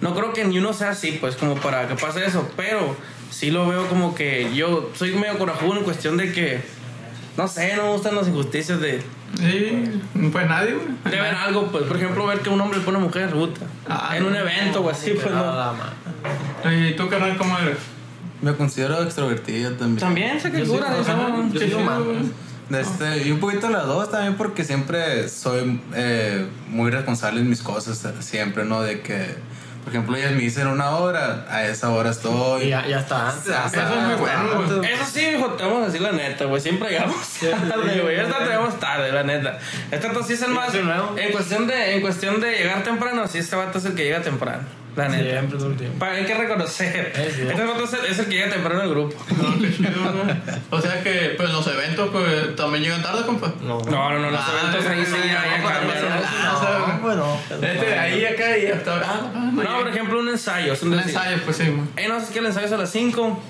No 0.00 0.14
creo 0.14 0.32
que 0.32 0.44
ni 0.44 0.58
uno 0.58 0.72
sea 0.72 0.90
así, 0.90 1.12
pues, 1.20 1.36
como 1.36 1.54
para 1.56 1.88
que 1.88 1.94
pase 1.94 2.24
eso, 2.24 2.48
pero 2.56 2.96
sí 3.30 3.50
lo 3.50 3.66
veo 3.66 3.88
como 3.88 4.14
que 4.14 4.54
yo 4.54 4.90
soy 4.94 5.12
medio 5.12 5.38
corajudo 5.38 5.78
en 5.78 5.84
cuestión 5.84 6.16
de 6.16 6.32
que, 6.32 6.60
no 7.36 7.48
sé, 7.48 7.76
no 7.76 7.84
me 7.84 7.92
gustan 7.92 8.14
las 8.14 8.28
injusticias 8.28 8.80
de, 8.80 9.02
Sí, 9.38 10.00
pues 10.32 10.48
nadie, 10.48 10.74
güey. 10.74 10.86
de 11.04 11.20
ver 11.20 11.34
algo, 11.34 11.66
pues, 11.70 11.84
por 11.84 11.96
ejemplo, 11.96 12.26
ver 12.26 12.40
que 12.40 12.48
un 12.48 12.60
hombre 12.60 12.80
pone 12.80 12.98
mujer, 12.98 13.30
puta, 13.30 13.62
Ah, 13.88 14.16
en 14.16 14.24
un 14.24 14.34
evento 14.36 14.80
o 14.80 14.90
así, 14.90 15.10
pues, 15.12 15.26
no. 15.26 15.42
Nada 15.42 15.72
más. 15.72 16.72
¿Y 16.72 16.92
tú, 16.94 17.08
carnal, 17.08 17.36
cómo 17.36 17.58
eres? 17.58 17.78
Me 18.40 18.54
considero 18.54 19.02
extrovertido 19.02 19.72
también. 19.72 19.98
También 19.98 20.40
se 20.40 20.52
que 20.52 20.62
cura, 20.64 20.94
yo 20.96 21.04
soy 21.58 21.72
humano. 21.74 22.04
Este, 22.70 23.28
y 23.28 23.30
un 23.30 23.38
poquito 23.38 23.70
las 23.70 23.86
dos 23.86 24.10
también 24.10 24.34
porque 24.34 24.64
siempre 24.64 25.28
soy 25.28 25.80
eh, 25.94 26.46
muy 26.68 26.90
responsable 26.90 27.40
en 27.40 27.48
mis 27.48 27.62
cosas, 27.62 28.04
siempre, 28.20 28.64
¿no? 28.64 28.82
De 28.82 29.02
que, 29.02 29.36
por 29.84 29.92
ejemplo, 29.92 30.16
ellas 30.16 30.32
me 30.32 30.40
dicen 30.40 30.66
una 30.66 30.90
hora, 30.96 31.46
a 31.48 31.64
esa 31.64 31.90
hora 31.90 32.10
estoy. 32.10 32.64
Y 32.64 32.68
ya, 32.70 32.84
ya 32.86 33.00
está 33.00 33.30
antes. 33.30 33.46
Eso 33.46 33.82
es 33.82 34.02
muy 34.06 34.14
bueno, 34.16 34.82
sí, 35.04 35.20
hijo, 35.20 35.50
te 35.52 35.62
vamos 35.62 35.82
a 35.82 35.86
decir 35.86 36.00
la 36.00 36.10
neta, 36.10 36.44
güey. 36.46 36.60
Siempre 36.60 36.90
llegamos 36.90 37.16
tarde, 37.40 38.00
güey. 38.00 38.18
Esta 38.18 38.40
llegamos 38.40 38.80
tarde, 38.80 39.12
la 39.12 39.22
neta. 39.22 39.58
Este 39.90 40.08
vato 40.08 40.24
sí 40.24 40.32
es 40.32 40.42
el 40.42 40.50
más. 40.50 40.74
En 40.74 41.32
cuestión, 41.32 41.68
de, 41.68 41.94
en 41.94 42.00
cuestión 42.00 42.40
de 42.40 42.50
llegar 42.50 42.82
temprano, 42.82 43.28
sí, 43.28 43.38
este 43.38 43.54
vato 43.54 43.78
es 43.78 43.84
el 43.84 43.94
que 43.94 44.02
llega 44.02 44.22
temprano. 44.22 44.64
La 44.96 45.08
neta. 45.08 45.30
Siempre, 45.30 45.58
todo 45.58 45.70
el 45.70 45.76
tiempo. 45.76 45.98
Pa- 45.98 46.10
Hay 46.12 46.24
que 46.24 46.34
reconocer. 46.34 47.12
Es. 47.14 47.38
Este 47.38 47.64
vato 47.64 47.84
es 47.84 47.92
el, 47.92 48.04
es 48.06 48.18
el 48.18 48.26
que 48.26 48.34
llega 48.34 48.48
temprano 48.50 48.80
en 48.80 48.86
el 48.88 48.90
grupo. 48.94 49.14
No, 49.36 49.58
qué 49.60 49.76
chido, 49.76 49.90
güey. 50.12 50.36
O 50.70 50.80
sea 50.80 51.02
que, 51.02 51.34
pues, 51.36 51.50
los 51.50 51.66
eventos, 51.66 52.08
pues, 52.10 52.56
también 52.56 52.82
llegan 52.84 53.02
tarde, 53.02 53.24
compa. 53.26 53.52
No. 53.62 53.78
No, 53.80 54.10
no, 54.10 54.18
no, 54.18 54.30
los 54.30 54.40
Ah, 54.40 54.52
eventos 54.62 54.86
ahí 54.90 55.04
sí 55.04 55.12
no, 55.20 55.26
ya, 55.26 55.42
cambiaron. 55.42 55.88
no, 55.88 56.86
No, 56.96 57.00
pues 57.02 57.16
no. 57.16 57.66
Este, 57.66 57.86
de 57.86 57.98
ahí 57.98 58.24
acá 58.24 58.56
y 58.58 58.66
hasta 58.66 58.92
ahora. 58.92 59.06
Ah, 59.08 59.50
no, 59.52 59.62
No, 59.62 59.78
por 59.78 59.88
ejemplo, 59.88 60.18
un 60.18 60.28
ensayo. 60.30 60.72
Es 60.72 60.82
un 60.82 60.94
ensayo, 60.94 61.36
pues 61.44 61.56
sí. 61.58 61.64
Ey, 61.96 62.08
no 62.08 62.18
sé 62.20 62.32
qué 62.32 62.38
el 62.38 62.46
ensayo 62.46 62.66
es 62.66 62.72
a 62.72 62.76
las 62.78 62.90
5. 62.90 63.42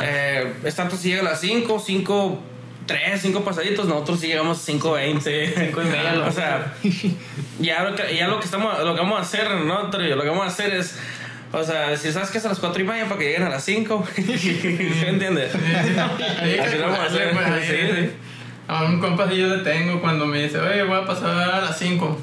Eh, 0.00 0.52
es 0.64 0.74
tanto 0.74 0.96
si 0.96 1.08
llega 1.08 1.22
a 1.22 1.24
las 1.24 1.40
5, 1.40 1.82
5, 1.84 2.42
3, 2.86 3.20
5 3.20 3.44
pasaditos. 3.44 3.86
Nosotros 3.86 4.20
sí 4.20 4.26
llegamos 4.28 4.58
a 4.58 4.60
5, 4.60 4.92
20. 4.92 5.54
Cinco 5.54 5.82
y 5.82 5.84
media, 5.86 6.24
O 6.26 6.30
sea, 6.30 6.74
ya 7.58 7.82
lo 7.82 7.94
que, 7.94 8.16
ya 8.16 8.28
lo 8.28 8.38
que, 8.38 8.44
estamos, 8.44 8.78
lo 8.84 8.94
que 8.94 9.00
vamos 9.00 9.18
a 9.18 9.22
hacer, 9.22 9.50
¿no? 9.50 9.84
Lo 9.84 10.22
que 10.22 10.28
vamos 10.28 10.44
a 10.44 10.48
hacer 10.48 10.74
es. 10.74 10.98
O 11.52 11.62
sea, 11.62 11.96
si 11.96 12.10
sabes 12.12 12.30
que 12.30 12.38
es 12.38 12.44
a 12.44 12.48
las 12.48 12.58
4 12.58 12.82
y 12.82 12.84
media 12.84 13.04
para 13.04 13.18
que 13.18 13.26
lleguen 13.26 13.44
a 13.44 13.48
las 13.48 13.64
5. 13.64 14.06
¿Me 14.16 15.08
entiendes? 15.08 15.52
Sí, 15.52 16.58
Así 16.58 16.76
lo 16.78 16.84
vamos 16.84 16.98
a 16.98 17.04
hacer. 17.04 17.32
pues, 17.32 17.64
Sí, 17.64 17.76
sí. 17.94 18.10
A 18.66 18.84
un 18.84 18.98
compa 18.98 19.28
sí 19.28 19.36
yo 19.36 19.48
le 19.48 19.58
tengo 19.62 20.00
cuando 20.00 20.24
me 20.24 20.42
dice, 20.44 20.58
oye, 20.58 20.82
voy 20.84 20.96
a 20.96 21.04
pasar 21.04 21.50
a 21.50 21.60
las 21.60 21.78
5. 21.78 22.18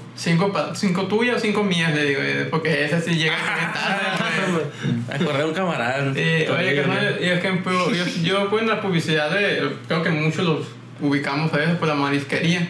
5 0.73 1.05
tuyas 1.07 1.37
o 1.37 1.39
5 1.39 1.63
mías, 1.63 1.93
le 1.93 2.03
digo, 2.05 2.21
eh, 2.23 2.47
porque 2.49 2.83
esa 2.85 2.99
sí 2.99 3.11
llega 3.15 3.35
tarde. 3.73 4.65
acordé 5.13 5.37
de 5.37 5.45
un 5.45 5.53
camarada. 5.53 6.11
Eh, 6.15 6.49
oye, 6.51 6.75
carnal, 6.75 7.17
y 7.21 7.25
ejemplo, 7.29 7.91
yo, 7.91 8.05
yo 8.23 8.49
pues 8.49 8.63
en 8.63 8.69
la 8.69 8.81
publicidad 8.81 9.29
de, 9.29 9.71
creo 9.87 10.01
que 10.01 10.09
muchos 10.09 10.43
los 10.45 10.67
ubicamos 10.99 11.53
a 11.53 11.57
veces 11.57 11.75
por 11.75 11.87
la 11.87 11.95
marisquería. 11.95 12.67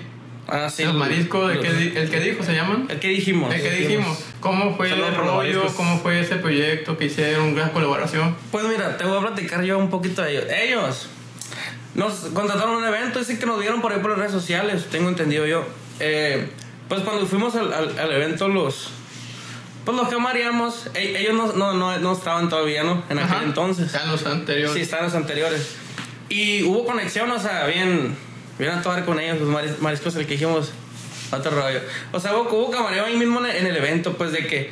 Ah, 0.47 0.69
sí. 0.69 0.83
el 0.83 0.93
marisco, 0.93 1.49
el 1.49 1.57
los- 1.57 1.65
que, 1.65 2.01
el 2.01 2.09
que 2.09 2.19
dijo, 2.19 2.43
¿se 2.43 2.53
llaman? 2.53 2.87
El 2.89 2.99
que 2.99 3.07
dijimos. 3.07 3.53
El 3.55 3.61
que 3.61 3.71
dijimos. 3.71 4.21
¿Cómo 4.41 4.75
fue 4.75 4.89
Saludos 4.89 5.09
el 5.11 5.15
rollo? 5.15 5.65
¿Cómo 5.77 5.97
fue 5.99 6.19
ese 6.19 6.35
proyecto 6.37 6.97
que 6.97 7.05
hicieron? 7.05 7.55
Gran 7.55 7.69
colaboración. 7.69 8.35
Pues 8.51 8.65
mira, 8.65 8.97
te 8.97 9.05
voy 9.05 9.17
a 9.17 9.21
platicar 9.27 9.63
yo 9.63 9.77
un 9.77 9.89
poquito 9.89 10.21
de 10.23 10.31
ellos. 10.31 10.45
Ellos 10.49 11.09
nos 11.95 12.13
contrataron 12.33 12.75
un 12.75 12.86
evento, 12.86 13.19
dicen 13.19 13.38
que 13.39 13.45
nos 13.45 13.60
dieron 13.60 13.81
por 13.81 13.91
ahí 13.91 14.00
por 14.00 14.12
las 14.12 14.19
redes 14.19 14.31
sociales, 14.31 14.86
tengo 14.91 15.10
entendido 15.10 15.45
yo. 15.45 15.65
Eh, 16.00 16.50
pues 16.88 17.01
cuando 17.01 17.25
fuimos 17.25 17.55
al, 17.55 17.71
al- 17.74 17.98
al 18.00 18.12
evento, 18.12 18.48
los. 18.48 18.89
Pues 19.86 19.98
los 19.98 20.07
que 20.10 20.17
mareamos, 20.17 20.88
e- 20.93 21.19
ellos 21.19 21.33
no, 21.33 21.53
no, 21.53 21.74
no, 21.74 21.98
no 22.00 22.13
estaban 22.13 22.50
todavía, 22.50 22.83
¿no? 22.83 23.03
En 23.10 23.17
aquel 23.19 23.36
Ajá. 23.38 23.43
entonces. 23.43 23.91
Ya 23.91 24.03
en 24.03 24.12
los 24.12 24.25
anteriores. 24.25 24.74
Sí, 24.75 24.81
estaban 24.81 25.05
los 25.05 25.15
anteriores. 25.15 25.75
Y 26.29 26.63
hubo 26.63 26.86
conexión, 26.86 27.29
o 27.31 27.39
sea, 27.39 27.65
bien, 27.65 28.15
bien 28.60 28.71
a 28.71 28.81
tomar 28.81 29.03
con 29.05 29.19
ellos, 29.19 29.39
los 29.39 29.50
maris- 29.50 29.79
mariscos, 29.79 30.15
el 30.15 30.25
que 30.27 30.33
dijimos, 30.33 30.71
otro 31.31 31.51
rollo. 31.51 31.79
O 32.12 32.19
sea, 32.19 32.33
hubo, 32.38 32.43
hubo 32.53 32.71
camareo 32.71 33.05
ahí 33.05 33.17
mismo 33.17 33.43
en 33.45 33.65
el 33.65 33.75
evento, 33.75 34.13
pues 34.13 34.31
de 34.31 34.45
que 34.48 34.71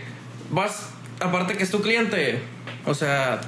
vas, 0.52 0.90
aparte 1.20 1.58
que 1.58 1.64
es 1.64 1.72
tu 1.72 1.82
cliente, 1.82 2.42
o 2.86 2.94
sea, 2.94 3.42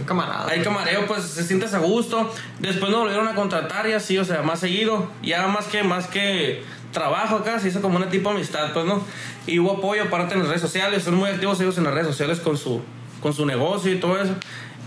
Un 0.00 0.04
camarada. 0.04 0.50
hay 0.50 0.60
camareo, 0.62 1.06
pues 1.06 1.22
se 1.24 1.44
sientes 1.44 1.74
a 1.74 1.78
gusto. 1.78 2.32
Después 2.58 2.90
nos 2.90 3.02
volvieron 3.02 3.28
a 3.28 3.34
contratar 3.34 3.88
y 3.88 3.92
así, 3.92 4.18
o 4.18 4.24
sea, 4.24 4.42
más 4.42 4.60
seguido. 4.60 5.10
Ya 5.22 5.46
más 5.46 5.66
que, 5.66 5.82
más 5.82 6.06
que 6.06 6.62
trabajo 6.92 7.36
acá, 7.36 7.58
se 7.58 7.68
hizo 7.68 7.80
como 7.80 7.96
una 7.96 8.08
tipo 8.08 8.30
de 8.30 8.36
amistad, 8.36 8.72
pues, 8.72 8.84
¿no? 8.84 9.04
Y 9.46 9.58
hubo 9.58 9.78
apoyo 9.78 10.04
aparte 10.04 10.34
en 10.34 10.40
las 10.40 10.48
redes 10.48 10.62
sociales, 10.62 11.04
son 11.04 11.14
muy 11.14 11.30
activos 11.30 11.60
ellos 11.60 11.78
en 11.78 11.84
las 11.84 11.94
redes 11.94 12.08
sociales 12.08 12.40
con 12.40 12.56
su, 12.56 12.82
con 13.22 13.32
su 13.32 13.46
negocio 13.46 13.92
y 13.92 13.96
todo 13.96 14.20
eso. 14.20 14.34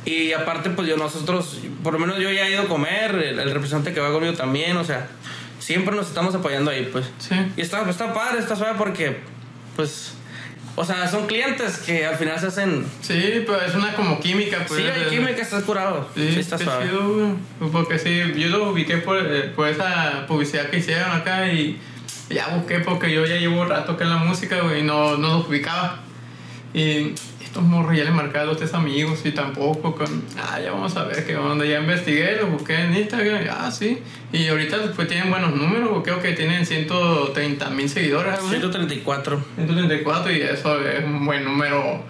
Y 0.05 0.33
aparte, 0.33 0.69
pues 0.69 0.87
yo, 0.87 0.97
nosotros, 0.97 1.59
por 1.81 1.93
lo 1.93 1.99
menos 1.99 2.17
yo 2.19 2.29
ya 2.29 2.45
he 2.47 2.51
ido 2.51 2.63
a 2.63 2.67
comer, 2.67 3.15
el, 3.15 3.39
el 3.39 3.51
representante 3.51 3.93
que 3.93 4.01
va 4.01 4.11
conmigo 4.11 4.33
también, 4.33 4.75
o 4.75 4.83
sea, 4.83 5.07
siempre 5.59 5.95
nos 5.95 6.07
estamos 6.07 6.35
apoyando 6.35 6.71
ahí, 6.71 6.89
pues. 6.91 7.05
Sí. 7.19 7.35
Y 7.55 7.61
está, 7.61 7.89
está 7.89 8.13
padre, 8.13 8.39
está 8.39 8.55
suave 8.55 8.75
porque, 8.77 9.21
pues, 9.75 10.13
o 10.75 10.83
sea, 10.85 11.07
son 11.07 11.27
clientes 11.27 11.77
que 11.85 12.05
al 12.05 12.15
final 12.15 12.39
se 12.39 12.47
hacen... 12.47 12.85
Sí, 13.01 13.43
pero 13.45 13.61
es 13.61 13.75
una 13.75 13.93
como 13.93 14.19
química, 14.19 14.65
pues. 14.67 14.81
sí, 14.81 14.87
hay 14.87 15.09
química, 15.09 15.41
estás 15.41 15.63
curado. 15.63 16.09
Sí, 16.15 16.31
Sí, 16.33 16.39
está 16.39 16.57
suave. 16.57 16.85
chido, 16.85 17.13
güey. 17.13 17.71
Porque 17.71 17.99
sí, 17.99 18.21
yo 18.35 18.49
lo 18.49 18.71
ubiqué 18.71 18.97
por, 18.97 19.17
eh, 19.19 19.51
por 19.55 19.67
esa 19.67 20.25
publicidad 20.27 20.69
que 20.69 20.77
hicieron 20.77 21.11
acá 21.11 21.47
y 21.51 21.79
ya 22.29 22.47
busqué 22.55 22.79
porque 22.79 23.13
yo 23.13 23.25
ya 23.25 23.35
llevo 23.35 23.63
rato 23.65 23.91
acá 23.91 24.05
en 24.05 24.09
la 24.09 24.17
música, 24.17 24.61
güey, 24.61 24.79
y 24.79 24.83
no, 24.83 25.17
no 25.17 25.37
los 25.37 25.47
ubicaba. 25.47 25.99
Y 26.73 27.13
estos 27.53 27.63
morros 27.69 27.95
ya 27.95 28.03
les 28.03 28.13
marcaba 28.13 28.45
a 28.45 28.47
los 28.47 28.57
tres 28.57 28.73
amigos 28.73 29.19
y 29.25 29.31
tampoco 29.31 29.93
con, 29.93 30.23
ah, 30.41 30.59
ya 30.59 30.71
vamos 30.71 30.97
a 30.97 31.03
ver 31.03 31.23
qué 31.23 31.37
onda. 31.37 31.63
Ya 31.65 31.81
investigué, 31.81 32.35
los 32.41 32.49
busqué 32.49 32.73
en 32.81 32.95
Instagram, 32.95 33.43
ah, 33.51 33.69
sí. 33.69 33.99
Y 34.31 34.47
ahorita 34.47 34.77
pues 34.95 35.07
tienen 35.07 35.29
buenos 35.29 35.55
números, 35.55 36.01
creo 36.03 36.19
que 36.19 36.31
tienen 36.33 36.65
130 36.65 37.69
mil 37.69 37.87
seguidores, 37.87 38.33
algo 38.33 38.47
así. 38.47 38.55
134. 38.57 39.39
134 39.55 40.31
y 40.31 40.41
eso 40.41 40.81
es 40.81 41.05
un 41.05 41.23
buen 41.27 41.43
número. 41.45 42.03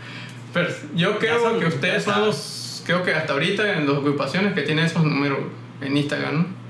Pero 0.53 0.69
yo 0.95 1.19
creo 1.19 1.41
son- 1.41 1.59
que 1.59 1.65
ustedes 1.65 2.05
ya 2.05 2.13
son 2.13 2.25
los, 2.25 2.81
creo 2.85 3.03
que 3.03 3.13
hasta 3.13 3.33
ahorita 3.33 3.77
en 3.79 3.85
las 3.85 3.97
agrupaciones 3.97 4.53
que 4.53 4.61
tienen 4.61 4.85
esos 4.85 5.03
números 5.03 5.39
en 5.81 5.97
Instagram, 5.97 6.37
¿no? 6.37 6.62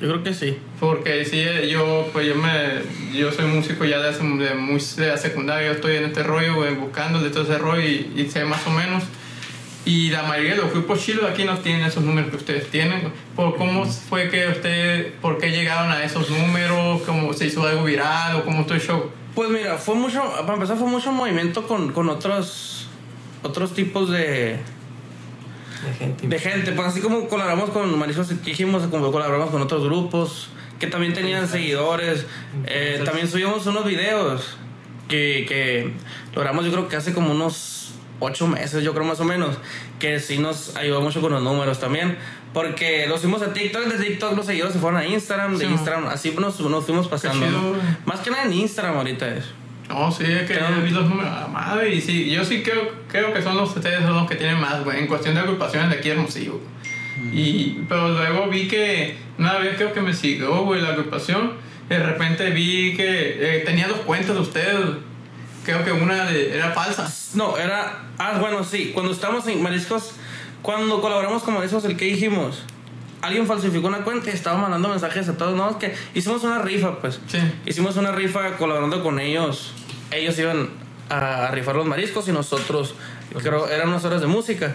Yo 0.00 0.08
creo 0.08 0.22
que 0.22 0.32
sí. 0.32 0.58
Porque 0.78 1.24
sí, 1.24 1.44
yo, 1.68 2.08
pues 2.12 2.26
yo 2.26 2.36
me, 2.36 3.18
yo 3.18 3.32
soy 3.32 3.46
músico 3.46 3.84
ya 3.84 3.98
de, 3.98 4.10
hace, 4.10 4.22
de, 4.22 4.54
muy, 4.54 4.80
de 4.96 5.08
la 5.08 5.16
secundaria, 5.16 5.68
yo 5.68 5.74
estoy 5.74 5.96
en 5.96 6.04
este 6.04 6.22
rollo, 6.22 6.54
buscando 6.76 7.20
de 7.20 7.30
todo 7.30 7.42
ese 7.42 7.58
rollo 7.58 7.82
y, 7.82 8.12
y 8.16 8.30
sé 8.30 8.44
más 8.44 8.64
o 8.66 8.70
menos. 8.70 9.02
Y 9.84 10.10
la 10.10 10.22
mayoría 10.22 10.54
de 10.54 10.62
los 10.62 10.70
grupos 10.70 11.00
chilos 11.04 11.24
aquí 11.24 11.44
no 11.44 11.58
tienen 11.58 11.82
esos 11.82 12.04
números 12.04 12.30
que 12.30 12.36
ustedes 12.36 12.68
tienen. 12.70 13.10
¿Por 13.34 13.56
cómo 13.56 13.86
fue 13.86 14.28
que 14.28 14.46
ustedes, 14.46 15.12
por 15.20 15.38
qué 15.38 15.50
llegaron 15.50 15.90
a 15.90 16.04
esos 16.04 16.30
números? 16.30 17.02
¿Cómo 17.06 17.32
se 17.32 17.46
hizo 17.46 17.66
algo 17.66 17.84
viral 17.84 18.36
o 18.36 18.44
cómo 18.44 18.60
estuvo 18.60 18.76
el 18.76 18.82
show? 18.82 19.10
Pues 19.34 19.50
mira, 19.50 19.78
fue 19.78 19.94
mucho, 19.94 20.22
para 20.40 20.54
empezar 20.54 20.76
fue 20.76 20.88
mucho 20.88 21.10
movimiento 21.10 21.66
con, 21.66 21.92
con 21.92 22.08
otros, 22.08 22.88
otros 23.42 23.72
tipos 23.72 24.10
de, 24.10 24.58
De 25.84 25.94
gente. 25.94 26.26
de 26.26 26.38
gente. 26.38 26.72
Pues 26.72 26.88
así 26.88 27.00
como 27.00 27.28
colaboramos 27.28 27.70
con 27.70 27.98
Mariscos 27.98 28.28
que 28.28 28.34
dijimos, 28.50 28.82
como 28.88 29.10
colaboramos 29.12 29.50
con 29.50 29.62
otros 29.62 29.84
grupos 29.84 30.48
que 30.78 30.86
también 30.86 31.12
tenían 31.12 31.48
seguidores. 31.48 32.26
Eh, 32.66 33.02
también 33.04 33.28
subimos 33.28 33.66
unos 33.66 33.84
videos 33.84 34.56
que, 35.08 35.44
que 35.48 35.92
logramos 36.34 36.64
yo 36.64 36.70
creo 36.72 36.88
que 36.88 36.96
hace 36.96 37.12
como 37.12 37.30
unos 37.32 37.92
ocho 38.20 38.46
meses, 38.48 38.82
yo 38.82 38.92
creo 38.94 39.04
más 39.04 39.20
o 39.20 39.24
menos, 39.24 39.56
que 39.98 40.18
sí 40.20 40.38
nos 40.38 40.76
ayudó 40.76 41.00
mucho 41.00 41.20
con 41.20 41.32
los 41.32 41.42
números 41.42 41.78
también. 41.80 42.16
Porque 42.54 43.06
los 43.06 43.20
subimos 43.20 43.42
a 43.42 43.52
TikTok, 43.52 43.84
de 43.84 44.04
TikTok 44.04 44.34
los 44.36 44.46
seguidores 44.46 44.72
se 44.72 44.80
fueron 44.80 44.98
a 44.98 45.06
Instagram, 45.06 45.56
de 45.58 45.66
Sí. 45.66 45.70
Instagram, 45.70 46.06
así 46.08 46.30
nos, 46.38 46.58
nos 46.60 46.84
fuimos 46.84 47.06
pasando. 47.06 47.76
Más 48.06 48.20
que 48.20 48.30
nada 48.30 48.44
en 48.44 48.52
Instagram 48.54 48.96
ahorita 48.96 49.28
es. 49.34 49.44
No, 49.88 50.12
sí, 50.12 50.24
es 50.24 50.42
que 50.46 50.54
yo 50.54 50.82
vi 50.82 50.90
los 50.90 51.08
números 51.08 51.32
a 51.32 51.40
la 51.42 51.46
madre 51.48 51.94
y 51.94 52.00
sí, 52.00 52.28
yo 52.30 52.44
sí 52.44 52.62
creo, 52.62 52.92
creo 53.08 53.32
que 53.32 53.40
son 53.42 53.56
los 53.56 53.74
ustedes 53.74 54.02
son 54.02 54.14
los 54.14 54.28
que 54.28 54.36
tienen 54.36 54.60
más, 54.60 54.84
güey, 54.84 54.98
en 55.00 55.06
cuestión 55.06 55.34
de 55.34 55.40
agrupaciones 55.40 55.90
de 55.90 55.96
aquí 55.96 56.10
Hermosillo. 56.10 56.60
Y, 57.32 57.80
pero 57.88 58.10
luego 58.10 58.48
vi 58.48 58.68
que 58.68 59.16
una 59.38 59.54
vez 59.58 59.76
creo 59.76 59.92
que 59.92 60.00
me 60.00 60.14
siguió, 60.14 60.62
güey, 60.64 60.80
la 60.80 60.90
agrupación, 60.90 61.54
de 61.88 61.98
repente 61.98 62.50
vi 62.50 62.94
que 62.96 63.56
eh, 63.56 63.62
tenía 63.64 63.88
dos 63.88 63.98
cuentas 64.00 64.34
de 64.36 64.40
ustedes, 64.42 64.76
creo 65.64 65.84
que 65.84 65.90
una 65.92 66.26
de- 66.26 66.54
era 66.54 66.70
falsa. 66.72 67.10
No, 67.34 67.56
era. 67.58 68.04
Ah, 68.18 68.36
bueno, 68.40 68.62
sí. 68.62 68.92
Cuando 68.94 69.12
estamos 69.12 69.46
en 69.48 69.62
Mariscos, 69.62 70.12
cuando 70.62 71.00
colaboramos 71.00 71.42
con 71.42 71.54
Mariscos, 71.54 71.84
el 71.86 71.96
que 71.96 72.04
dijimos, 72.04 72.62
alguien 73.22 73.46
falsificó 73.46 73.86
una 73.88 73.98
cuenta 74.04 74.30
y 74.30 74.34
estaba 74.34 74.58
mandando 74.58 74.88
mensajes 74.88 75.28
a 75.28 75.36
todos. 75.36 75.54
No, 75.56 75.70
es 75.70 75.76
que 75.76 75.94
hicimos 76.14 76.42
una 76.44 76.58
rifa, 76.60 76.98
pues. 77.00 77.20
Sí. 77.26 77.38
Hicimos 77.66 77.96
una 77.96 78.12
rifa 78.12 78.56
colaborando 78.56 79.02
con 79.02 79.18
ellos. 79.20 79.72
Ellos 80.10 80.38
iban 80.38 80.68
a 81.10 81.50
rifar 81.52 81.76
los 81.76 81.86
mariscos 81.86 82.28
y 82.28 82.32
nosotros, 82.32 82.94
creo, 83.42 83.68
eran 83.68 83.88
unas 83.88 84.04
horas 84.04 84.20
de 84.20 84.26
música. 84.26 84.74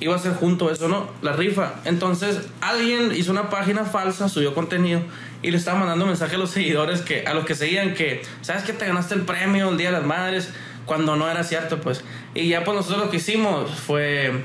Iba 0.00 0.16
a 0.16 0.18
ser 0.18 0.34
junto 0.34 0.70
eso, 0.70 0.88
¿no? 0.88 1.08
La 1.22 1.32
rifa. 1.32 1.74
Entonces, 1.84 2.40
alguien 2.60 3.12
hizo 3.14 3.30
una 3.30 3.48
página 3.50 3.84
falsa, 3.84 4.28
subió 4.28 4.52
contenido 4.54 5.00
y 5.42 5.50
le 5.52 5.56
estaba 5.56 5.78
mandando 5.78 6.04
mensaje 6.06 6.34
a 6.34 6.38
los 6.38 6.50
seguidores 6.50 7.00
que, 7.02 7.24
a 7.26 7.34
los 7.34 7.44
que 7.44 7.54
seguían 7.54 7.94
que, 7.94 8.22
¿sabes 8.40 8.64
que 8.64 8.72
te 8.72 8.86
ganaste 8.86 9.14
el 9.14 9.22
premio 9.22 9.68
el 9.68 9.76
Día 9.76 9.92
de 9.92 9.98
las 9.98 10.06
Madres? 10.06 10.50
Cuando 10.84 11.16
no 11.16 11.30
era 11.30 11.44
cierto, 11.44 11.80
pues. 11.80 12.04
Y 12.34 12.48
ya, 12.48 12.64
pues 12.64 12.76
nosotros 12.76 13.04
lo 13.04 13.10
que 13.10 13.18
hicimos 13.18 13.70
fue, 13.70 14.44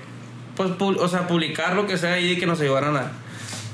pues, 0.55 0.69
pu- 0.72 0.98
o 1.00 1.08
sea, 1.08 1.27
publicar 1.27 1.75
lo 1.75 1.88
que 1.88 1.98
sea 1.98 2.13
ahí 2.13 2.31
y 2.34 2.38
que 2.38 2.46
nos 2.46 2.62
ayudaran 2.62 2.96
a, 2.96 3.12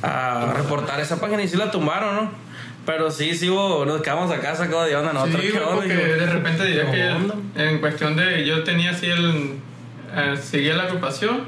a 0.01 0.53
reportar 0.55 0.99
esa 0.99 1.19
página 1.19 1.43
y 1.43 1.47
sí 1.47 1.57
la 1.57 1.71
tumbaron, 1.71 2.15
¿no? 2.15 2.31
Pero 2.85 3.09
sí, 3.09 3.33
sí 3.35 3.49
hubo, 3.49 3.85
nos 3.85 4.01
quedamos 4.01 4.31
acá 4.31 4.55
sacados 4.55 4.87
de 4.87 4.95
onda 4.95 5.11
nosotros. 5.11 5.41
Sí, 5.41 5.53
porque 5.73 5.95
de 5.95 6.25
repente 6.27 6.65
diría 6.65 6.91
¿qué 6.91 6.97
que 6.97 7.09
onda? 7.09 7.35
en 7.55 7.79
cuestión 7.79 8.15
de, 8.15 8.45
yo 8.45 8.63
tenía 8.63 8.91
así 8.91 9.07
el, 9.07 9.55
eh, 10.15 10.37
seguía 10.37 10.75
la 10.75 10.83
agrupación 10.83 11.43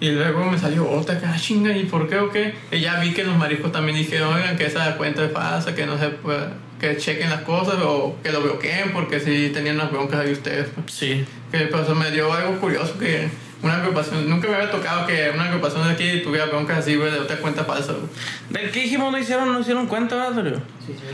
y 0.00 0.10
luego 0.10 0.44
me 0.44 0.58
salió 0.58 0.88
otra 0.88 1.18
que, 1.18 1.26
ah, 1.26 1.36
chinga, 1.38 1.76
¿y 1.76 1.84
por 1.84 2.08
qué 2.08 2.18
o 2.18 2.30
qué? 2.30 2.54
Y 2.70 2.80
ya 2.80 2.98
vi 3.00 3.12
que 3.12 3.24
los 3.24 3.36
mariscos 3.36 3.72
también 3.72 3.96
dijeron, 3.96 4.34
oigan, 4.34 4.56
que 4.56 4.66
esa 4.66 4.96
cuenta 4.96 5.24
es 5.24 5.32
falsa, 5.32 5.74
que 5.74 5.86
no 5.86 5.98
se 5.98 6.08
puede, 6.08 6.46
que 6.80 6.96
chequen 6.96 7.30
las 7.30 7.42
cosas 7.42 7.76
o 7.82 8.16
que 8.22 8.32
lo 8.32 8.40
bloqueen 8.40 8.92
porque 8.92 9.20
sí 9.20 9.50
tenían 9.54 9.78
las 9.78 9.92
broncas 9.92 10.20
ahí 10.20 10.32
ustedes. 10.32 10.68
pues. 10.74 10.92
Sí. 10.92 11.24
Que 11.50 11.66
pues, 11.66 11.88
me 11.90 12.10
dio 12.10 12.32
algo 12.32 12.58
curioso 12.58 12.98
que 12.98 13.28
una 13.62 13.76
agrupación, 13.76 14.28
nunca 14.28 14.48
me 14.48 14.56
había 14.56 14.70
tocado 14.70 15.06
que 15.06 15.30
una 15.32 15.44
agrupación 15.44 15.86
de 15.86 15.92
aquí 15.92 16.20
tuviera 16.22 16.46
broncas 16.46 16.78
así, 16.78 16.96
güey, 16.96 17.12
de 17.12 17.20
otra 17.20 17.36
cuenta 17.36 17.64
falsa, 17.64 17.92
güey. 17.92 18.06
¿Del 18.50 18.72
qué 18.72 18.80
dijimos? 18.82 19.12
No 19.12 19.18
hicieron, 19.18 19.52
no 19.52 19.60
hicieron 19.60 19.86
cuenta, 19.86 20.16
¿verdad, 20.16 20.34
Sergio? 20.34 20.60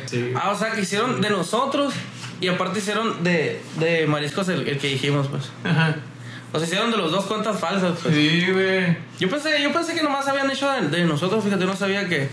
Sí. 0.07 0.33
Ah, 0.35 0.51
o 0.51 0.59
sea, 0.59 0.73
que 0.73 0.81
hicieron 0.81 1.21
de 1.21 1.29
nosotros 1.31 1.93
Y 2.41 2.49
aparte 2.49 2.79
hicieron 2.79 3.23
de, 3.25 3.61
de 3.79 4.07
mariscos 4.07 4.49
el, 4.49 4.67
el 4.67 4.79
que 4.79 4.89
dijimos, 4.89 5.27
pues. 5.29 5.51
Ajá. 5.65 5.97
O 6.53 6.59
sea, 6.59 6.67
hicieron 6.67 6.91
de 6.91 6.97
los 6.97 7.11
dos 7.11 7.27
cuentas 7.27 7.59
falsas, 7.59 7.99
pues. 8.03 8.15
Sí, 8.15 8.47
güey. 8.51 8.97
Yo 9.19 9.29
pensé, 9.29 9.63
yo 9.63 9.73
pensé 9.73 9.95
que 9.95 10.03
nomás 10.03 10.27
habían 10.29 10.51
hecho 10.51 10.71
de, 10.71 10.89
de 10.89 11.05
nosotros, 11.05 11.45
fíjate, 11.45 11.65
no 11.67 11.77
sabía 11.77 12.09
que. 12.09 12.29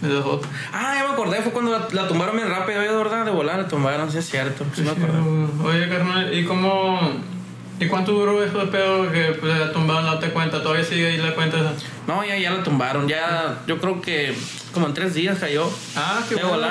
De 0.00 0.08
los 0.08 0.24
otros. 0.24 0.50
Ah, 0.72 0.94
ya 0.96 1.08
me 1.08 1.12
acordé, 1.14 1.42
fue 1.42 1.50
cuando 1.50 1.72
la, 1.72 1.88
la 1.90 2.06
tumbaron 2.06 2.36
bien 2.36 2.48
rápido, 2.48 2.80
de 2.80 2.88
verdad, 2.88 3.24
de 3.24 3.32
volar, 3.32 3.58
la 3.58 3.66
tumbaron, 3.68 4.10
sí 4.10 4.18
es 4.18 4.30
cierto. 4.30 4.64
Sí 4.74 4.82
me 4.82 4.90
acordé. 4.90 5.18
Oye, 5.64 5.88
carnal, 5.88 6.32
¿y 6.32 6.44
cómo. 6.44 6.98
¿Y 7.80 7.86
cuánto 7.86 8.12
duró 8.12 8.42
eso 8.42 8.58
de 8.58 8.66
pedo 8.66 9.10
que 9.12 9.36
pues, 9.40 9.56
la 9.56 9.72
tumbaron 9.72 10.04
la 10.06 10.12
otra 10.14 10.30
cuenta? 10.30 10.62
¿Todavía 10.62 10.84
sigue 10.84 11.06
ahí 11.08 11.16
la 11.18 11.34
cuenta 11.34 11.58
esa? 11.58 11.72
No, 12.06 12.24
ya, 12.24 12.36
ya 12.36 12.50
la 12.52 12.62
tumbaron, 12.62 13.06
ya, 13.08 13.58
yo 13.66 13.78
creo 13.78 14.00
que 14.00 14.34
como 14.72 14.86
en 14.88 14.94
tres 14.94 15.14
días 15.14 15.38
cayó. 15.38 15.70
Ah, 15.96 16.20
qué 16.28 16.34
bueno. 16.36 16.66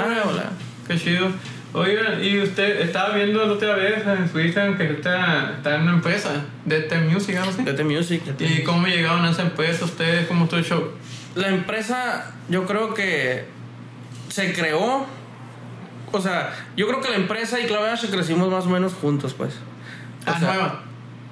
Qué 0.88 0.98
chido. 1.00 1.30
Oigan, 1.74 2.24
y 2.24 2.40
usted 2.42 2.82
estaba 2.82 3.14
viendo 3.14 3.46
la 3.46 3.54
otra 3.54 3.76
vez 3.76 4.06
en 4.08 4.30
su 4.32 4.40
Instagram 4.40 4.78
que 4.78 4.84
usted 4.94 5.12
está 5.58 5.76
en 5.76 5.82
una 5.82 5.94
empresa 5.94 6.30
de 6.66 6.80
T 6.82 6.98
Music, 7.00 7.36
¿no? 7.36 7.52
sé? 7.52 7.64
DT 7.64 7.84
Music. 7.84 8.22
¿Y 8.40 8.64
cómo 8.64 8.88
llegaron 8.88 9.24
a 9.26 9.32
esa 9.32 9.44
empresa 9.44 9.86
ustedes? 9.86 10.28
¿Cómo 10.28 10.46
estuvo 10.46 10.60
el 10.60 10.66
show? 10.66 10.92
La 11.36 11.50
empresa, 11.50 12.32
yo 12.50 12.66
creo 12.66 12.94
que 12.94 13.46
se 14.30 14.54
creó. 14.54 15.06
O 16.12 16.22
sea, 16.22 16.54
yo 16.78 16.88
creo 16.88 17.02
que 17.02 17.10
la 17.10 17.18
empresa 17.18 17.60
y 17.60 17.66
Clave 17.68 17.90
H 17.92 18.08
crecimos 18.10 18.50
más 18.50 18.66
o 18.66 18.70
menos 18.70 18.94
juntos, 18.94 19.34
pues. 19.34 19.54
O 20.26 20.32
Ah, 20.32 20.40
sea, 20.40 20.48
nueva. 20.54 20.82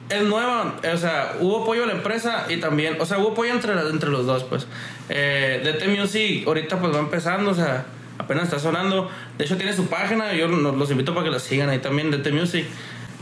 Es 0.09 0.21
nueva, 0.21 0.75
o 0.93 0.97
sea, 0.97 1.35
hubo 1.39 1.63
apoyo 1.63 1.83
a 1.83 1.87
la 1.87 1.93
empresa 1.93 2.45
y 2.47 2.57
también, 2.57 2.97
o 2.99 3.05
sea, 3.05 3.17
hubo 3.17 3.31
apoyo 3.31 3.51
entre, 3.51 3.73
entre 3.73 4.09
los 4.09 4.25
dos, 4.25 4.43
pues. 4.43 4.67
Eh, 5.09 5.61
DT 5.63 5.87
Music 5.87 6.47
ahorita 6.47 6.79
pues 6.79 6.93
va 6.93 6.99
empezando, 6.99 7.51
o 7.51 7.55
sea, 7.55 7.85
apenas 8.19 8.45
está 8.45 8.59
sonando. 8.59 9.09
De 9.37 9.45
hecho 9.45 9.57
tiene 9.57 9.73
su 9.73 9.87
página, 9.87 10.33
yo 10.33 10.47
los, 10.47 10.91
invito 10.91 11.13
para 11.13 11.25
que 11.25 11.31
la 11.31 11.39
sigan 11.39 11.69
ahí 11.69 11.79
también, 11.79 12.11
DT 12.11 12.31
Music. 12.31 12.65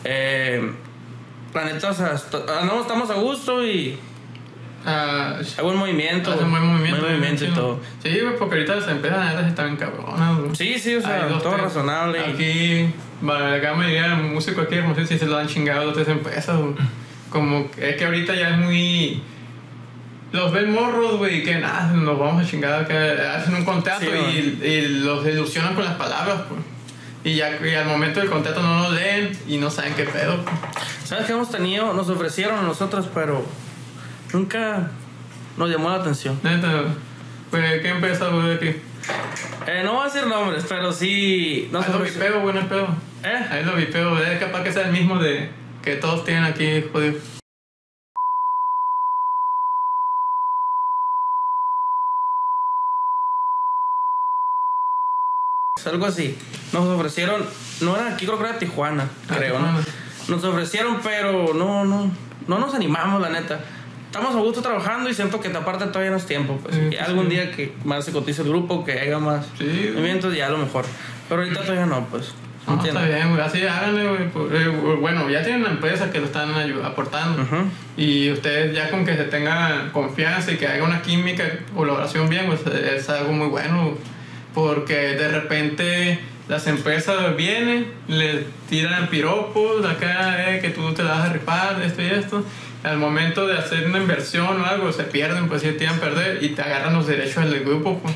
Eh, 0.04 0.74
la 1.54 1.90
o 1.90 1.94
sea, 1.94 2.16
andamos, 2.60 2.82
estamos 2.82 3.10
a 3.12 3.16
gusto 3.16 3.66
y 3.66 3.98
Ah, 4.86 5.38
hay 5.58 5.64
buen 5.64 5.78
movimiento. 5.78 6.32
Hace 6.32 6.44
un 6.44 6.52
buen 6.52 6.66
movimiento. 6.66 7.00
Buen 7.02 7.12
movimiento 7.14 7.46
y 7.46 7.50
todo. 7.50 7.80
Sí, 8.02 8.20
porque 8.38 8.56
ahorita 8.56 8.76
las 8.76 8.88
empresas 8.90 9.48
están 9.48 9.78
cabronas. 9.78 10.58
Sí, 10.58 10.78
sí, 10.78 10.96
o 10.96 11.02
sea, 11.02 11.28
dos, 11.28 11.42
todo 11.42 11.54
tres. 11.54 11.64
razonable. 11.66 12.20
Aquí, 12.20 12.90
va, 13.28 13.54
acá 13.54 13.74
me 13.76 13.88
diría 13.88 14.16
músico 14.16 14.62
aquí, 14.62 14.76
no 14.78 14.94
sé 14.96 15.06
si 15.08 15.18
se 15.18 15.26
lo 15.26 15.38
han 15.38 15.48
chingado 15.48 15.86
dos 15.86 15.94
tres 15.96 16.10
empresas. 16.10 16.58
güey. 16.60 16.74
Como 17.30 17.70
es 17.78 17.96
que 17.96 18.06
ahorita 18.06 18.36
ya 18.36 18.50
es 18.50 18.58
muy. 18.58 19.22
Los 20.34 20.52
ven 20.52 20.72
morros, 20.74 21.18
güey, 21.18 21.44
que 21.44 21.56
nada, 21.60 21.92
nos 21.94 22.18
vamos 22.18 22.44
a 22.44 22.50
chingar, 22.50 22.88
que 22.88 22.98
hacen 22.98 23.54
un 23.54 23.64
contrato 23.66 24.02
Sí, 24.02 24.58
y, 24.64 24.66
y 24.68 24.82
los 25.04 25.26
ilusionan 25.28 25.76
con 25.76 25.86
las 25.86 25.94
palabras, 25.94 26.42
pues. 26.50 26.60
Y 27.24 27.36
ya 27.36 27.52
y 27.64 27.76
al 27.76 27.86
momento 27.86 28.20
del 28.20 28.30
contrato 28.30 28.62
no 28.62 28.90
lo 28.90 28.96
leen 28.96 29.32
y 29.48 29.58
no 29.58 29.70
saben 29.70 29.94
qué 29.94 30.04
pedo. 30.04 30.44
pues. 30.44 30.56
¿Sabes 31.06 31.26
qué 31.26 31.34
hemos 31.34 31.50
tenido? 31.52 31.94
Nos 31.94 32.10
ofrecieron 32.10 32.58
a 32.60 32.62
nosotros, 32.64 33.08
pero 33.14 33.46
nunca 34.34 34.90
nos 35.58 35.70
llamó 35.70 35.90
la 35.90 35.96
atención. 35.98 36.40
Neta, 36.44 36.84
pues, 37.52 37.82
¿qué 37.82 37.90
empresa, 37.90 38.30
güey, 38.30 38.56
aquí? 38.56 38.76
Eh, 39.68 39.82
no 39.84 39.94
voy 39.94 40.02
a 40.02 40.06
decir 40.06 40.28
nombres, 40.28 40.66
pero 40.68 40.92
sí 40.92 41.70
nos 41.72 41.86
Ahí 41.86 41.94
lo 41.94 42.00
vipeo, 42.00 42.54
no 42.54 42.68
pedo. 42.68 42.88
¿Eh? 43.24 43.48
Ahí 43.50 43.64
lo 43.64 43.76
vipeo, 43.76 44.18
es 44.18 44.40
capaz 44.40 44.64
que 44.64 44.74
sea 44.74 44.88
el 44.88 44.92
mismo 44.92 45.18
de 45.20 45.50
que 45.82 45.96
todos 45.98 46.26
tienen 46.26 46.44
aquí, 46.44 46.84
jodido. 46.92 47.20
Algo 55.86 56.06
así. 56.06 56.38
Nos 56.72 56.86
ofrecieron, 56.86 57.46
no 57.82 57.96
era 57.98 58.14
aquí, 58.14 58.26
creo 58.26 58.40
que 58.40 58.46
era 58.46 58.58
Tijuana, 58.58 59.04
Ah, 59.30 59.36
creo, 59.38 59.60
¿no? 59.60 59.68
Nos 60.30 60.44
ofrecieron, 60.44 61.02
pero 61.04 61.54
no, 61.54 61.84
no, 61.84 62.10
no 62.48 62.58
nos 62.58 62.74
animamos, 62.74 63.22
la 63.22 63.30
neta. 63.30 63.60
Estamos 64.14 64.36
a 64.36 64.40
gusto 64.42 64.62
trabajando 64.62 65.10
y 65.10 65.14
siento 65.16 65.40
que 65.40 65.48
aparte 65.48 65.88
todavía 65.88 66.12
no 66.12 66.18
es 66.18 66.28
tiempo, 66.28 66.60
pues. 66.62 66.76
Sí, 66.76 66.82
pues, 66.92 67.02
algún 67.02 67.26
sí. 67.26 67.32
día 67.32 67.52
que 67.52 67.74
más 67.84 68.06
se 68.06 68.12
cotice 68.12 68.44
el 68.44 68.50
grupo, 68.50 68.86
que 68.86 68.92
haya 68.92 69.18
más 69.18 69.48
Sí, 69.58 69.92
eventos, 69.98 70.36
ya 70.36 70.46
a 70.46 70.50
lo 70.52 70.60
mejor. 70.60 70.86
Pero 71.28 71.42
ahorita 71.42 71.62
todavía 71.62 71.88
no, 71.88 72.06
pues. 72.06 72.32
No, 72.68 72.86
está 72.86 73.06
bien, 73.06 73.32
güey. 73.32 73.42
Así 73.42 73.66
háganle, 73.66 74.08
güey. 74.08 74.52
Eh, 74.54 74.98
Bueno, 75.02 75.28
ya 75.32 75.42
tienen 75.42 75.62
una 75.62 75.72
empresa 75.72 76.12
que 76.12 76.20
lo 76.20 76.28
están 76.28 76.52
aportando. 76.86 77.42
Ujú. 77.42 77.56
Y 77.98 78.30
ustedes 78.30 78.76
ya 78.76 78.92
con 78.92 79.04
que 79.04 79.18
se 79.18 79.24
tengan 79.24 79.90
confianza 79.90 80.52
y 80.52 80.58
que 80.58 80.68
haya 80.68 80.84
una 80.84 81.02
química, 81.02 81.46
colaboración 81.76 82.30
bien, 82.30 82.46
pues 82.46 82.62
es 82.68 83.10
algo 83.10 83.34
muy 83.34 83.48
bueno. 83.48 83.96
Porque 84.54 84.94
de 84.94 85.28
repente 85.30 86.20
las 86.48 86.68
empresas 86.68 87.36
vienen, 87.36 87.88
les 88.08 88.46
tiran 88.70 89.08
piropos, 89.08 89.84
acá 89.84 90.54
eh, 90.54 90.60
que 90.60 90.70
tú 90.70 90.94
te 90.94 91.02
la 91.02 91.16
vas 91.16 91.30
a 91.32 91.34
rifar, 91.34 91.82
esto 91.82 92.04
y 92.04 92.06
esto. 92.06 92.46
Al 92.84 92.98
momento 92.98 93.48
de 93.48 93.58
hacer 93.58 93.86
una 93.88 93.98
inversión 94.00 94.62
o 94.62 94.66
algo, 94.66 94.92
se 94.92 95.04
pierden, 95.04 95.48
pues 95.48 95.62
sí, 95.62 95.72
tiran 95.72 95.96
a 95.96 96.02
perder 96.02 96.44
y 96.44 96.50
te 96.50 96.62
agarran 96.62 96.94
los 96.94 97.08
derechos 97.08 97.50
del 97.50 97.64
grupo, 97.64 98.00
pues. 98.00 98.14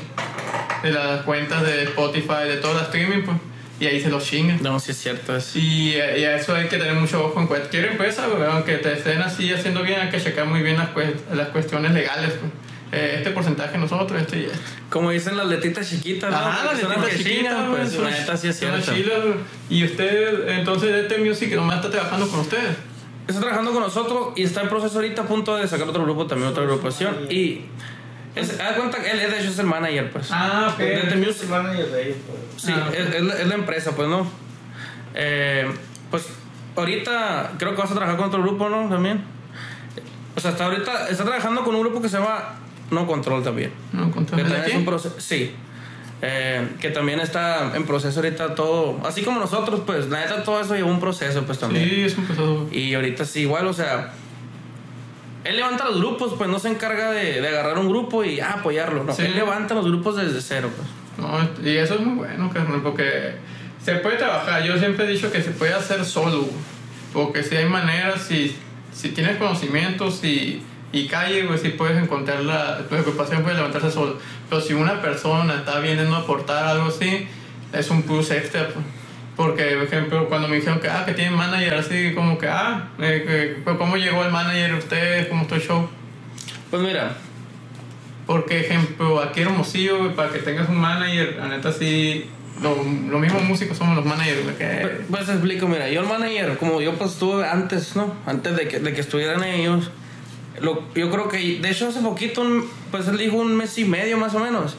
De 0.82 0.92
las 0.92 1.22
cuentas 1.22 1.62
de 1.66 1.84
Spotify, 1.84 2.46
de 2.46 2.56
toda 2.58 2.74
la 2.74 2.82
streaming, 2.82 3.22
pues. 3.24 3.36
Y 3.80 3.86
ahí 3.86 4.00
se 4.00 4.10
los 4.10 4.24
chingan. 4.24 4.58
No, 4.62 4.78
sí 4.80 4.90
es 4.90 4.98
cierto. 4.98 5.36
Es... 5.36 5.54
Y, 5.56 5.92
y 5.94 6.00
a 6.00 6.36
eso 6.36 6.54
hay 6.54 6.66
que 6.68 6.78
tener 6.78 6.94
mucho 6.94 7.24
ojo 7.24 7.40
en 7.40 7.46
cualquier 7.46 7.86
empresa, 7.86 8.26
güey, 8.26 8.42
aunque 8.50 8.74
te 8.78 8.92
estén 8.92 9.22
así 9.22 9.52
haciendo 9.52 9.82
bien, 9.82 10.00
hay 10.00 10.10
que 10.10 10.20
checar 10.20 10.46
muy 10.46 10.62
bien 10.62 10.76
las, 10.76 10.90
cues- 10.90 11.14
las 11.32 11.48
cuestiones 11.48 11.92
legales. 11.92 12.32
pues. 12.32 12.52
Eh, 12.90 13.16
este 13.18 13.30
porcentaje 13.32 13.76
nosotros, 13.78 14.20
este 14.20 14.38
y 14.40 14.44
este. 14.46 14.56
Como 14.88 15.10
dicen 15.10 15.36
las 15.36 15.46
letritas 15.46 15.88
chiquitas, 15.88 16.30
las 16.30 16.72
letitas 16.82 17.16
chiquitas, 17.18 17.66
pues 17.68 17.94
la 17.98 18.10
neta 18.10 18.36
sí 18.36 18.48
es 18.48 18.62
las 18.62 18.84
cierto. 18.84 18.94
chilas. 18.94 19.18
Y 19.68 19.84
usted, 19.84 20.48
entonces, 20.48 20.90
este 20.94 21.18
Music 21.18 21.54
nomás 21.54 21.76
está 21.76 21.90
trabajando 21.90 22.26
con 22.28 22.40
ustedes. 22.40 22.76
Está 23.28 23.40
trabajando 23.40 23.72
con 23.72 23.82
nosotros 23.82 24.28
y 24.36 24.42
está 24.42 24.62
en 24.62 24.68
proceso 24.68 24.96
ahorita 24.96 25.22
a 25.22 25.26
punto 25.26 25.54
de 25.56 25.68
sacar 25.68 25.86
otro 25.88 26.02
grupo, 26.02 26.26
también 26.26 26.50
otra 26.50 26.64
agrupación. 26.64 27.14
Y 27.30 27.66
es, 28.34 28.58
haz 28.58 28.72
cuenta 28.76 29.00
que 29.02 29.10
él 29.10 29.20
es, 29.20 29.30
de 29.30 29.38
hecho 29.40 29.50
es 29.50 29.58
el 29.58 29.66
manager, 29.66 30.10
pues. 30.10 30.28
Ah, 30.32 30.70
ok. 30.72 30.78
De 30.78 30.96
The 31.10 31.16
Music. 31.16 31.48
manager 31.48 31.86
de 31.90 32.02
ellos, 32.06 32.16
pues. 32.26 32.62
Sí, 32.62 32.72
Ah, 32.74 32.88
es, 32.92 33.14
es 33.14 33.22
la, 33.22 33.34
es 33.34 33.46
la 33.46 33.54
empresa, 33.54 33.92
pues, 33.94 34.08
¿no? 34.08 34.26
Eh, 35.14 35.70
pues 36.10 36.26
ahorita 36.76 37.52
creo 37.58 37.74
que 37.74 37.80
vas 37.82 37.90
a 37.90 37.94
trabajar 37.94 38.16
con 38.16 38.26
otro 38.28 38.42
grupo, 38.42 38.68
¿no? 38.68 38.88
También. 38.88 39.22
O 40.36 40.40
sea, 40.40 40.52
hasta 40.52 40.64
ahorita 40.64 41.08
está 41.08 41.24
trabajando 41.24 41.64
con 41.64 41.74
un 41.74 41.80
grupo 41.82 42.00
que 42.00 42.08
se 42.08 42.18
llama 42.18 42.54
No 42.90 43.06
Control 43.06 43.42
también. 43.42 43.72
No, 43.92 44.10
con 44.10 44.24
todo 44.24 44.36
Que 44.36 44.42
el 44.42 44.48
también 44.48 44.64
es 44.68 44.72
un 44.72 44.76
aquí. 44.78 44.86
proceso. 44.86 45.16
Sí. 45.18 45.54
Eh, 46.20 46.68
que 46.80 46.90
también 46.90 47.20
está 47.20 47.76
en 47.76 47.84
proceso 47.86 48.18
ahorita 48.20 48.54
todo. 48.56 48.98
Así 49.06 49.22
como 49.22 49.38
nosotros, 49.38 49.82
pues, 49.86 50.08
la 50.08 50.20
neta, 50.20 50.42
todo 50.42 50.60
eso 50.60 50.74
llevó 50.74 50.90
un 50.90 50.98
proceso, 51.00 51.44
pues 51.44 51.58
también. 51.60 51.88
Sí, 51.88 52.00
es 52.02 52.18
un 52.18 52.24
proceso. 52.24 52.68
Y 52.72 52.92
ahorita 52.94 53.24
sí, 53.24 53.42
igual, 53.42 53.66
o 53.68 53.72
sea. 53.72 54.12
Él 55.44 55.56
levanta 55.56 55.84
los 55.84 55.98
grupos, 55.98 56.34
pues 56.36 56.50
no 56.50 56.58
se 56.58 56.68
encarga 56.68 57.12
de, 57.12 57.40
de 57.40 57.48
agarrar 57.48 57.78
un 57.78 57.88
grupo 57.88 58.24
y 58.24 58.40
ah, 58.40 58.56
apoyarlo. 58.58 59.04
No, 59.04 59.14
Sí. 59.14 59.22
él 59.22 59.34
levanta 59.36 59.74
los 59.74 59.86
grupos 59.86 60.16
desde 60.16 60.40
cero, 60.40 60.68
pues. 60.76 60.88
No, 61.18 61.38
y 61.64 61.76
eso 61.76 61.94
es 61.94 62.00
muy 62.00 62.16
bueno, 62.16 62.50
carnal, 62.52 62.82
porque 62.82 63.36
se 63.82 63.94
puede 63.94 64.16
trabajar. 64.16 64.62
Yo 64.64 64.76
siempre 64.78 65.04
he 65.06 65.08
dicho 65.08 65.30
que 65.32 65.40
se 65.40 65.52
puede 65.52 65.72
hacer 65.74 66.04
solo, 66.04 66.48
porque 67.12 67.42
si 67.44 67.56
hay 67.56 67.64
maneras, 67.66 68.22
si, 68.22 68.56
si 68.92 69.10
tienes 69.10 69.36
conocimientos 69.38 70.22
y, 70.24 70.62
y 70.92 71.06
calle, 71.06 71.42
güey, 71.46 71.58
si 71.58 71.68
puedes 71.70 72.02
encontrar 72.02 72.40
la, 72.44 72.78
tu 72.88 72.94
ocupación, 72.96 73.42
puede 73.42 73.56
levantarse 73.56 73.90
solo. 73.90 74.18
Pero 74.48 74.60
si 74.62 74.72
una 74.74 75.00
persona 75.02 75.54
está 75.56 75.78
viniendo 75.80 76.14
a 76.16 76.20
aportar 76.20 76.64
algo 76.66 76.88
así, 76.88 77.26
es 77.72 77.90
un 77.90 78.02
plus 78.02 78.30
extra. 78.30 78.68
pues. 78.68 78.84
Porque, 79.36 79.62
por 79.76 79.84
ejemplo, 79.84 80.28
cuando 80.28 80.48
me 80.48 80.56
dijeron 80.56 80.80
que, 80.80 80.88
ah, 80.88 81.04
que 81.06 81.12
tienen 81.12 81.34
manager, 81.34 81.74
así 81.74 82.12
como 82.14 82.38
que, 82.38 82.48
ah, 82.48 82.88
eh, 82.98 83.24
que- 83.26 83.62
pues, 83.62 83.76
¿cómo 83.76 83.96
llegó 83.96 84.24
el 84.24 84.32
manager 84.32 84.74
usted? 84.74 85.28
¿Cómo 85.28 85.42
está 85.42 85.54
el 85.56 85.62
show? 85.62 85.88
Pues 86.70 86.82
mira, 86.82 87.16
Porque, 88.26 88.60
ejemplo, 88.60 89.22
aquí 89.22 89.40
Hermosillo, 89.40 89.98
güey, 90.00 90.14
para 90.14 90.30
que 90.30 90.40
tengas 90.40 90.68
un 90.68 90.76
manager, 90.76 91.36
la 91.38 91.48
neta 91.48 91.72
sí, 91.72 92.26
lo- 92.62 92.74
los 93.10 93.20
mismos 93.20 93.42
músicos 93.44 93.78
somos 93.78 93.96
los 93.96 94.04
managers, 94.04 94.40
que... 94.58 94.66
Pues, 94.82 94.92
pues 95.10 95.26
te 95.26 95.32
explico, 95.32 95.66
mira, 95.66 95.88
yo 95.88 96.02
el 96.02 96.06
manager, 96.08 96.58
como 96.58 96.80
yo 96.82 96.92
pues 96.96 97.12
estuve 97.12 97.46
antes, 97.48 97.96
¿no? 97.96 98.14
Antes 98.26 98.54
de 98.54 98.68
que, 98.68 98.80
de 98.80 98.92
que 98.92 99.00
estuvieran 99.00 99.42
ellos, 99.44 99.90
lo, 100.60 100.82
yo 100.94 101.10
creo 101.10 101.28
que, 101.28 101.58
de 101.60 101.70
hecho 101.70 101.88
hace 101.88 102.00
poquito, 102.00 102.40
un- 102.42 102.68
pues 102.90 103.06
él 103.08 103.18
dijo 103.18 103.36
un 103.36 103.56
mes 103.56 103.78
y 103.78 103.84
medio 103.84 104.16
más 104.18 104.34
o 104.34 104.40
menos, 104.40 104.76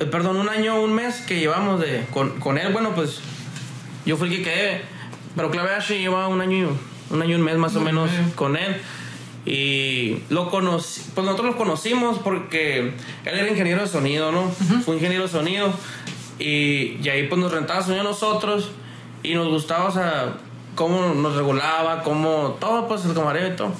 Eh, 0.00 0.04
perdón, 0.06 0.36
un 0.36 0.48
año, 0.48 0.80
un 0.80 0.92
mes 0.94 1.22
que 1.22 1.40
llevamos 1.40 1.80
de, 1.80 2.04
con, 2.12 2.38
con 2.38 2.56
él, 2.56 2.72
bueno, 2.72 2.94
pues 2.94 3.20
yo 4.06 4.16
fui 4.16 4.28
el 4.28 4.36
que 4.36 4.42
quedé, 4.44 4.82
pero 5.34 5.50
Clave 5.50 5.74
H 5.74 5.98
lleva 5.98 6.28
un 6.28 6.40
año, 6.40 6.56
y- 6.68 7.12
un 7.14 7.20
año 7.22 7.32
y 7.32 7.34
un 7.34 7.42
mes 7.42 7.56
más 7.56 7.74
o 7.74 7.80
menos 7.80 8.08
con 8.36 8.56
él. 8.56 8.76
Y 9.44 10.22
lo 10.28 10.50
conocí, 10.50 11.00
pues 11.14 11.24
nosotros 11.24 11.52
lo 11.52 11.56
conocimos 11.56 12.18
porque 12.18 12.78
él 12.80 12.94
era 13.24 13.48
ingeniero 13.48 13.80
de 13.80 13.88
sonido, 13.88 14.30
¿no? 14.30 14.50
Fue 14.84 14.94
ingeniero 14.96 15.24
de 15.24 15.28
sonido. 15.30 15.72
Y, 16.38 16.98
y 17.02 17.08
ahí 17.08 17.26
pues 17.28 17.40
nos 17.40 17.50
rentaba 17.50 17.82
sonido 17.82 18.02
a 18.02 18.04
nosotros 18.04 18.70
y 19.24 19.34
nos 19.34 19.48
gustaba, 19.48 19.86
o 19.86 19.90
sea, 19.90 20.34
cómo 20.74 21.12
nos 21.14 21.34
regulaba, 21.34 22.02
cómo 22.04 22.56
todo, 22.60 22.86
pues 22.86 23.04
el 23.04 23.14
camarero 23.14 23.48
y 23.52 23.56
todo. 23.56 23.72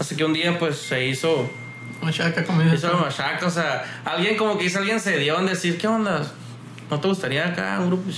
Así 0.00 0.16
que 0.16 0.24
un 0.24 0.32
día 0.32 0.58
pues 0.58 0.78
se 0.78 1.06
hizo, 1.06 1.50
Machaca, 2.00 2.40
dices 2.40 2.78
hizo 2.78 2.96
machaca, 2.96 3.46
o 3.46 3.50
sea, 3.50 3.84
alguien 4.06 4.34
como 4.38 4.56
que 4.56 4.64
hizo 4.64 4.78
alguien 4.78 4.98
se 4.98 5.18
dio 5.18 5.38
en 5.38 5.44
decir, 5.44 5.76
¿qué 5.76 5.86
onda? 5.86 6.22
¿No 6.90 6.98
te 6.98 7.06
gustaría 7.06 7.48
acá 7.48 7.76
un 7.80 7.88
grupo? 7.88 8.10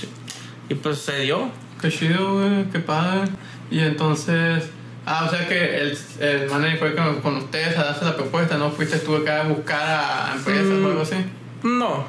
Y 0.69 0.75
pues 0.75 0.99
se 0.99 1.19
dio. 1.19 1.51
Qué 1.81 1.91
chido, 1.91 2.39
güey, 2.39 2.63
qué 2.71 2.79
padre. 2.79 3.29
Y 3.69 3.79
entonces, 3.79 4.69
ah, 5.05 5.25
o 5.27 5.29
sea 5.29 5.45
que 5.45 5.81
el, 5.81 5.97
el 6.21 6.49
manager 6.49 6.79
fue 6.79 6.95
con, 6.95 7.21
con 7.21 7.35
ustedes 7.35 7.77
a 7.77 7.83
darse 7.83 8.05
la 8.05 8.15
propuesta, 8.15 8.57
¿no? 8.57 8.71
Fuiste 8.71 8.99
tú 8.99 9.17
acá 9.17 9.41
a 9.41 9.47
buscar 9.49 9.81
a 9.81 10.33
empresas 10.37 10.65
o 10.81 10.87
algo 10.87 11.01
así. 11.01 11.17
No. 11.63 12.05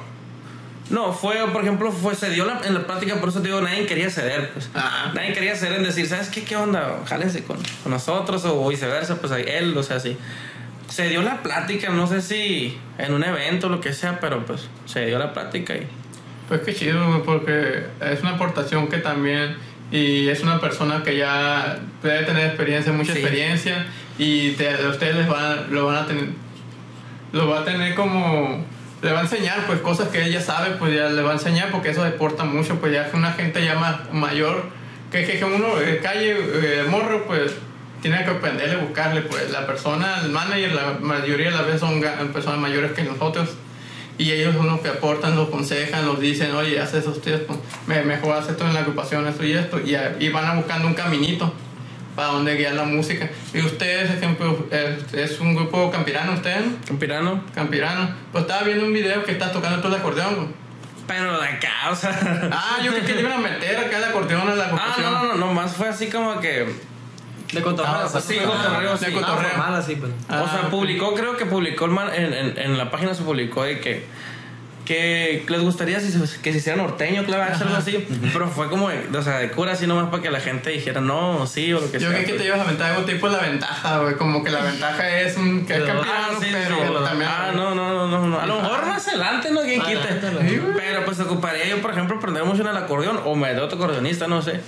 No, 0.90 1.12
fue, 1.14 1.36
por 1.50 1.62
ejemplo, 1.62 1.90
fue, 1.90 2.14
se 2.14 2.28
dio 2.30 2.44
la- 2.44 2.60
en 2.64 2.74
la 2.74 2.86
plática, 2.86 3.16
por 3.16 3.30
eso 3.30 3.40
te 3.40 3.48
digo, 3.48 3.60
nadie 3.62 3.86
quería 3.86 4.10
ceder, 4.10 4.50
pues. 4.52 4.68
Ah. 4.74 5.12
Nadie 5.14 5.32
quería 5.32 5.56
ceder 5.56 5.78
en 5.78 5.84
decir, 5.84 6.06
¿sabes 6.06 6.28
qué? 6.28 6.44
¿Qué 6.44 6.56
onda? 6.56 7.00
Jálense 7.06 7.42
con, 7.44 7.56
con 7.82 7.92
nosotros 7.92 8.44
o 8.44 8.68
viceversa, 8.68 9.18
pues 9.18 9.32
ahí 9.32 9.44
él, 9.46 9.76
o 9.76 9.82
sea, 9.82 9.98
sí. 9.98 10.16
Se 10.88 11.08
dio 11.08 11.22
la 11.22 11.42
plática, 11.42 11.88
no 11.88 12.06
sé 12.06 12.20
si 12.20 12.78
en 12.98 13.14
un 13.14 13.24
evento 13.24 13.68
o 13.68 13.70
lo 13.70 13.80
que 13.80 13.94
sea, 13.94 14.20
pero 14.20 14.44
pues 14.44 14.68
se 14.84 15.06
dio 15.06 15.18
la 15.18 15.32
plática 15.32 15.74
y... 15.74 15.86
Pues 16.48 16.60
qué 16.60 16.74
chido, 16.74 17.22
porque 17.24 17.86
es 18.02 18.20
una 18.20 18.32
aportación 18.32 18.88
que 18.88 18.98
también, 18.98 19.56
y 19.90 20.28
es 20.28 20.42
una 20.42 20.60
persona 20.60 21.02
que 21.02 21.16
ya 21.16 21.78
debe 22.02 22.24
tener 22.24 22.46
experiencia, 22.48 22.92
mucha 22.92 23.14
Sí. 23.14 23.20
experiencia, 23.20 23.86
y 24.18 24.50
te- 24.50 24.86
ustedes 24.86 25.16
les 25.16 25.26
van, 25.26 25.72
lo 25.72 25.86
van 25.86 25.96
a 25.96 26.06
tener, 26.06 26.26
lo 27.32 27.48
va 27.48 27.60
a 27.60 27.64
tener 27.64 27.94
como, 27.94 28.62
le 29.04 29.12
va 29.12 29.18
a 29.18 29.22
enseñar 29.22 29.66
pues 29.66 29.80
cosas 29.80 30.08
que 30.08 30.24
ella 30.24 30.40
sabe, 30.40 30.76
pues 30.78 30.94
ya 30.94 31.10
le 31.10 31.20
va 31.20 31.32
a 31.32 31.34
enseñar 31.34 31.70
porque 31.70 31.90
eso 31.90 32.02
aporta 32.02 32.44
mucho, 32.44 32.76
pues 32.80 32.90
ya 32.90 33.06
es 33.06 33.12
una 33.12 33.32
gente 33.32 33.62
ya 33.62 33.74
más 33.74 34.10
mayor, 34.14 34.64
que, 35.12 35.26
que, 35.26 35.38
que 35.38 35.44
uno, 35.44 35.78
eh, 35.78 36.00
calle, 36.02 36.34
eh, 36.34 36.84
morro, 36.88 37.26
pues 37.26 37.52
tiene 38.00 38.24
que 38.24 38.30
aprenderle, 38.30 38.76
buscarle, 38.76 39.20
pues 39.20 39.50
la 39.50 39.66
persona, 39.66 40.22
el 40.24 40.30
manager, 40.30 40.72
la 40.72 40.98
mayoría 41.00 41.50
de 41.50 41.56
las 41.56 41.66
veces 41.66 41.80
son 41.80 42.00
personas 42.32 42.58
mayores 42.58 42.92
que 42.92 43.02
nosotros. 43.02 43.50
Y 44.16 44.30
ellos 44.30 44.54
son 44.54 44.68
los 44.68 44.80
que 44.80 44.88
aportan, 44.88 45.34
los 45.34 45.48
aconsejan, 45.48 46.06
los 46.06 46.20
dicen, 46.20 46.54
oye, 46.54 46.80
haz 46.80 46.94
eso 46.94 47.10
ustedes, 47.10 47.40
pues, 47.40 47.58
me, 47.86 48.02
mejor 48.04 48.36
haz 48.36 48.48
esto 48.48 48.66
en 48.66 48.72
la 48.72 48.80
agrupación, 48.80 49.26
esto 49.26 49.44
y 49.44 49.52
esto. 49.52 49.80
Y, 49.80 49.96
y 50.20 50.28
van 50.30 50.46
a 50.46 50.54
buscando 50.54 50.86
un 50.86 50.94
caminito 50.94 51.52
para 52.14 52.28
donde 52.28 52.56
guiar 52.56 52.74
la 52.74 52.84
música. 52.84 53.28
Y 53.52 53.60
ustedes, 53.60 54.10
ejemplo, 54.10 54.66
eh, 54.70 54.98
es 55.12 55.40
un 55.40 55.54
grupo 55.54 55.90
campirano, 55.90 56.34
ustedes, 56.34 56.66
¿no? 56.66 56.72
Campirano. 56.86 57.44
campirano. 57.54 58.10
Pues 58.32 58.42
estaba 58.42 58.62
viendo 58.62 58.84
un 58.84 58.92
video 58.92 59.22
que 59.24 59.32
estás 59.32 59.52
tocando 59.52 59.80
todo 59.80 59.94
el 59.94 60.00
acordeón. 60.00 60.34
güey. 60.36 60.48
Pero 61.06 61.38
de 61.40 61.46
acá, 61.48 61.90
o 61.90 61.96
sea... 61.96 62.48
Ah, 62.50 62.78
yo 62.82 62.92
creí 62.92 63.02
que 63.04 63.14
le 63.14 63.20
iban 63.20 63.32
a 63.32 63.38
meter 63.38 63.76
acá 63.76 63.98
el 63.98 64.04
acordeón 64.04 64.48
a 64.48 64.54
la 64.54 64.64
Ah, 64.64 64.66
agrupación. 64.68 65.12
no, 65.12 65.22
no, 65.22 65.34
no, 65.34 65.46
nomás 65.46 65.72
fue 65.74 65.88
así 65.88 66.08
como 66.08 66.40
que... 66.40 66.66
De 67.52 67.62
cotorreo. 67.62 67.92
Ah, 67.92 68.20
sí, 68.20 68.36
ah, 68.40 68.46
cotorreo, 68.46 68.96
de 68.96 69.06
sí. 69.06 69.12
cotorreo. 69.12 69.48
Ah, 69.48 69.50
formal, 69.50 69.74
así, 69.74 69.96
pues. 69.96 70.12
Ah, 70.28 70.42
o 70.42 70.48
sea, 70.50 70.60
ok. 70.62 70.70
publicó, 70.70 71.14
creo 71.14 71.36
que 71.36 71.46
publicó 71.46 71.84
en, 71.86 72.32
en, 72.32 72.58
en 72.58 72.78
la 72.78 72.90
página 72.90 73.14
se 73.14 73.22
publicó 73.22 73.62
de 73.64 73.78
que, 73.80 74.06
que 74.84 75.44
les 75.48 75.60
gustaría 75.62 75.98
si 75.98 76.10
se- 76.12 76.40
que 76.42 76.52
se 76.52 76.58
hiciera 76.58 76.76
norteño, 76.76 77.24
claro, 77.24 77.54
algo 77.58 77.74
así. 77.76 78.06
Pero 78.32 78.48
fue 78.48 78.68
como, 78.68 78.86
o 78.88 79.22
sea, 79.22 79.38
de 79.38 79.50
cura 79.50 79.72
así 79.72 79.86
nomás 79.86 80.10
para 80.10 80.22
que 80.22 80.30
la 80.30 80.40
gente 80.40 80.68
dijera 80.70 81.00
no, 81.00 81.46
sí 81.46 81.72
o 81.72 81.80
lo 81.80 81.90
que 81.90 81.98
Yo 81.98 82.10
sea. 82.10 82.10
creo 82.10 82.20
que 82.20 82.32
pues. 82.32 82.40
te 82.42 82.46
ibas 82.48 82.58
a 82.60 82.62
aventar 82.64 82.90
algo 82.92 83.04
tipo 83.06 83.28
la 83.28 83.38
ventaja, 83.38 84.00
güey. 84.00 84.14
Como 84.16 84.44
que 84.44 84.50
la 84.50 84.60
ventaja 84.62 85.20
es 85.20 85.36
un, 85.38 85.64
que 85.64 85.72
es 85.74 85.80
Pero- 85.80 85.86
campirano, 85.94 86.26
Ah, 86.30 86.36
sí, 86.40 86.46
pero 86.52 86.76
sí, 86.98 87.04
también. 87.04 87.30
Ah, 87.32 87.52
no, 87.54 87.74
no, 87.74 88.06
no, 88.08 88.26
no. 88.26 88.40
A 88.40 88.46
lo 88.46 88.60
mejor 88.60 88.86
más 88.86 89.08
adelante, 89.08 89.50
¿no? 89.50 89.62
¿Quién 89.62 89.80
Ah, 89.80 89.86
quite? 89.86 90.48
Sí. 90.48 90.60
Pero 90.76 91.04
pues 91.06 91.18
ocuparía 91.20 91.66
yo, 91.66 91.80
por 91.80 91.90
ejemplo, 91.92 92.16
aprender 92.18 92.44
mucho 92.44 92.60
en 92.62 92.68
el 92.68 92.76
acordeón 92.76 93.20
o 93.24 93.34
me 93.34 93.54
de 93.54 93.60
otro 93.62 93.78
acordeonista, 93.78 94.26
no 94.28 94.42
sé. 94.42 94.60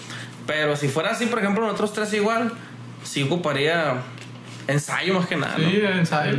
Pero 0.46 0.76
si 0.76 0.88
fuera 0.88 1.10
así, 1.10 1.26
por 1.26 1.40
ejemplo, 1.40 1.62
nosotros 1.64 1.92
tres 1.92 2.12
igual, 2.14 2.52
sí 3.02 3.22
ocuparía 3.24 3.96
ensayo 4.66 5.12
más 5.14 5.26
que 5.26 5.36
nada, 5.36 5.58
¿no? 5.58 5.68
Sí, 5.70 5.80
ensayo. 5.84 6.38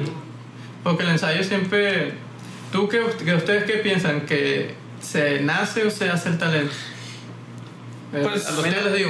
Porque 0.83 1.03
el 1.03 1.09
ensayo 1.09 1.43
siempre. 1.43 2.13
¿Tú 2.71 2.87
qué, 2.89 3.01
que 3.23 3.33
ustedes 3.35 3.63
qué 3.65 3.77
piensan? 3.77 4.21
¿Que 4.21 4.75
se 5.01 5.41
nace 5.41 5.85
o 5.85 5.89
se 5.91 6.09
hace 6.09 6.29
el 6.29 6.37
talento? 6.37 6.73
Eh, 8.13 8.21
Pues, 8.23 8.47
a 8.47 8.51
ustedes 8.51 8.83
les 8.83 8.93
digo, 8.95 9.09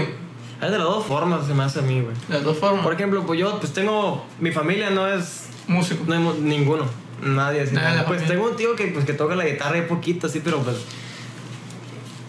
Es 0.62 0.72
de 0.72 0.78
las 0.78 0.88
dos 0.88 1.06
formas, 1.06 1.46
se 1.48 1.54
me 1.54 1.63
hace 1.63 1.80
a 1.80 1.82
mí, 1.84 2.02
güey. 2.02 2.15
de 2.28 2.34
las 2.36 2.43
dos 2.43 2.58
formas. 2.58 2.84
Por 2.84 2.93
ejemplo, 2.93 3.26
pues 3.26 3.39
yo, 3.39 3.60
pues 3.60 3.74
tengo. 3.74 4.26
Mi 4.39 4.52
familia 4.52 4.89
no 4.89 5.08
es. 5.08 5.48
Músico. 5.67 6.04
No 6.08 6.13
hay 6.13 6.39
ninguno. 6.41 6.86
Nadie 7.22 7.62
así. 7.62 7.74
Nada 7.74 8.06
pues 8.06 8.20
familia. 8.22 8.28
tengo 8.28 8.50
un 8.52 8.56
tío 8.58 8.76
que, 8.76 8.88
pues, 8.88 9.06
que 9.06 9.13
toca 9.13 9.36
la 9.36 9.46
guitarra 9.46 9.78
y 9.80 9.82
poquito, 9.84 10.28
así, 10.28 10.39
pero 10.43 10.60
pues. 10.62 10.78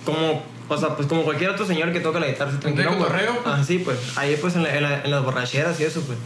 Como. 0.04 0.42
O 0.70 0.76
sea, 0.76 0.94
pues 0.96 1.08
como 1.08 1.22
cualquier 1.22 1.48
otro 1.50 1.64
señor 1.66 1.92
que 1.94 2.00
toca 2.00 2.20
la 2.20 2.26
guitarra, 2.26 2.50
así 2.50 2.58
tranquilo. 2.60 2.90
pues? 2.98 3.10
Ah, 3.46 3.62
sí, 3.66 3.78
pues. 3.78 3.98
Ahí, 4.18 4.36
pues, 4.38 4.54
en, 4.56 4.62
la- 4.64 4.76
en 4.76 4.82
la- 4.82 5.02
en 5.02 5.10
las 5.10 5.24
borracheras 5.24 5.80
y 5.80 5.84
eso, 5.84 6.02
pues. 6.02 6.18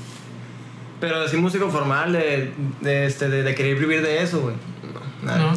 Pero 1.00 1.20
así 1.22 1.36
músico 1.36 1.68
formal, 1.70 2.12
de, 2.12 2.52
de, 2.80 3.06
este, 3.06 3.28
de, 3.28 3.42
de 3.44 3.54
querer 3.54 3.76
vivir 3.76 4.02
de 4.02 4.20
eso, 4.22 4.40
güey. 4.40 4.54
No. 5.22 5.52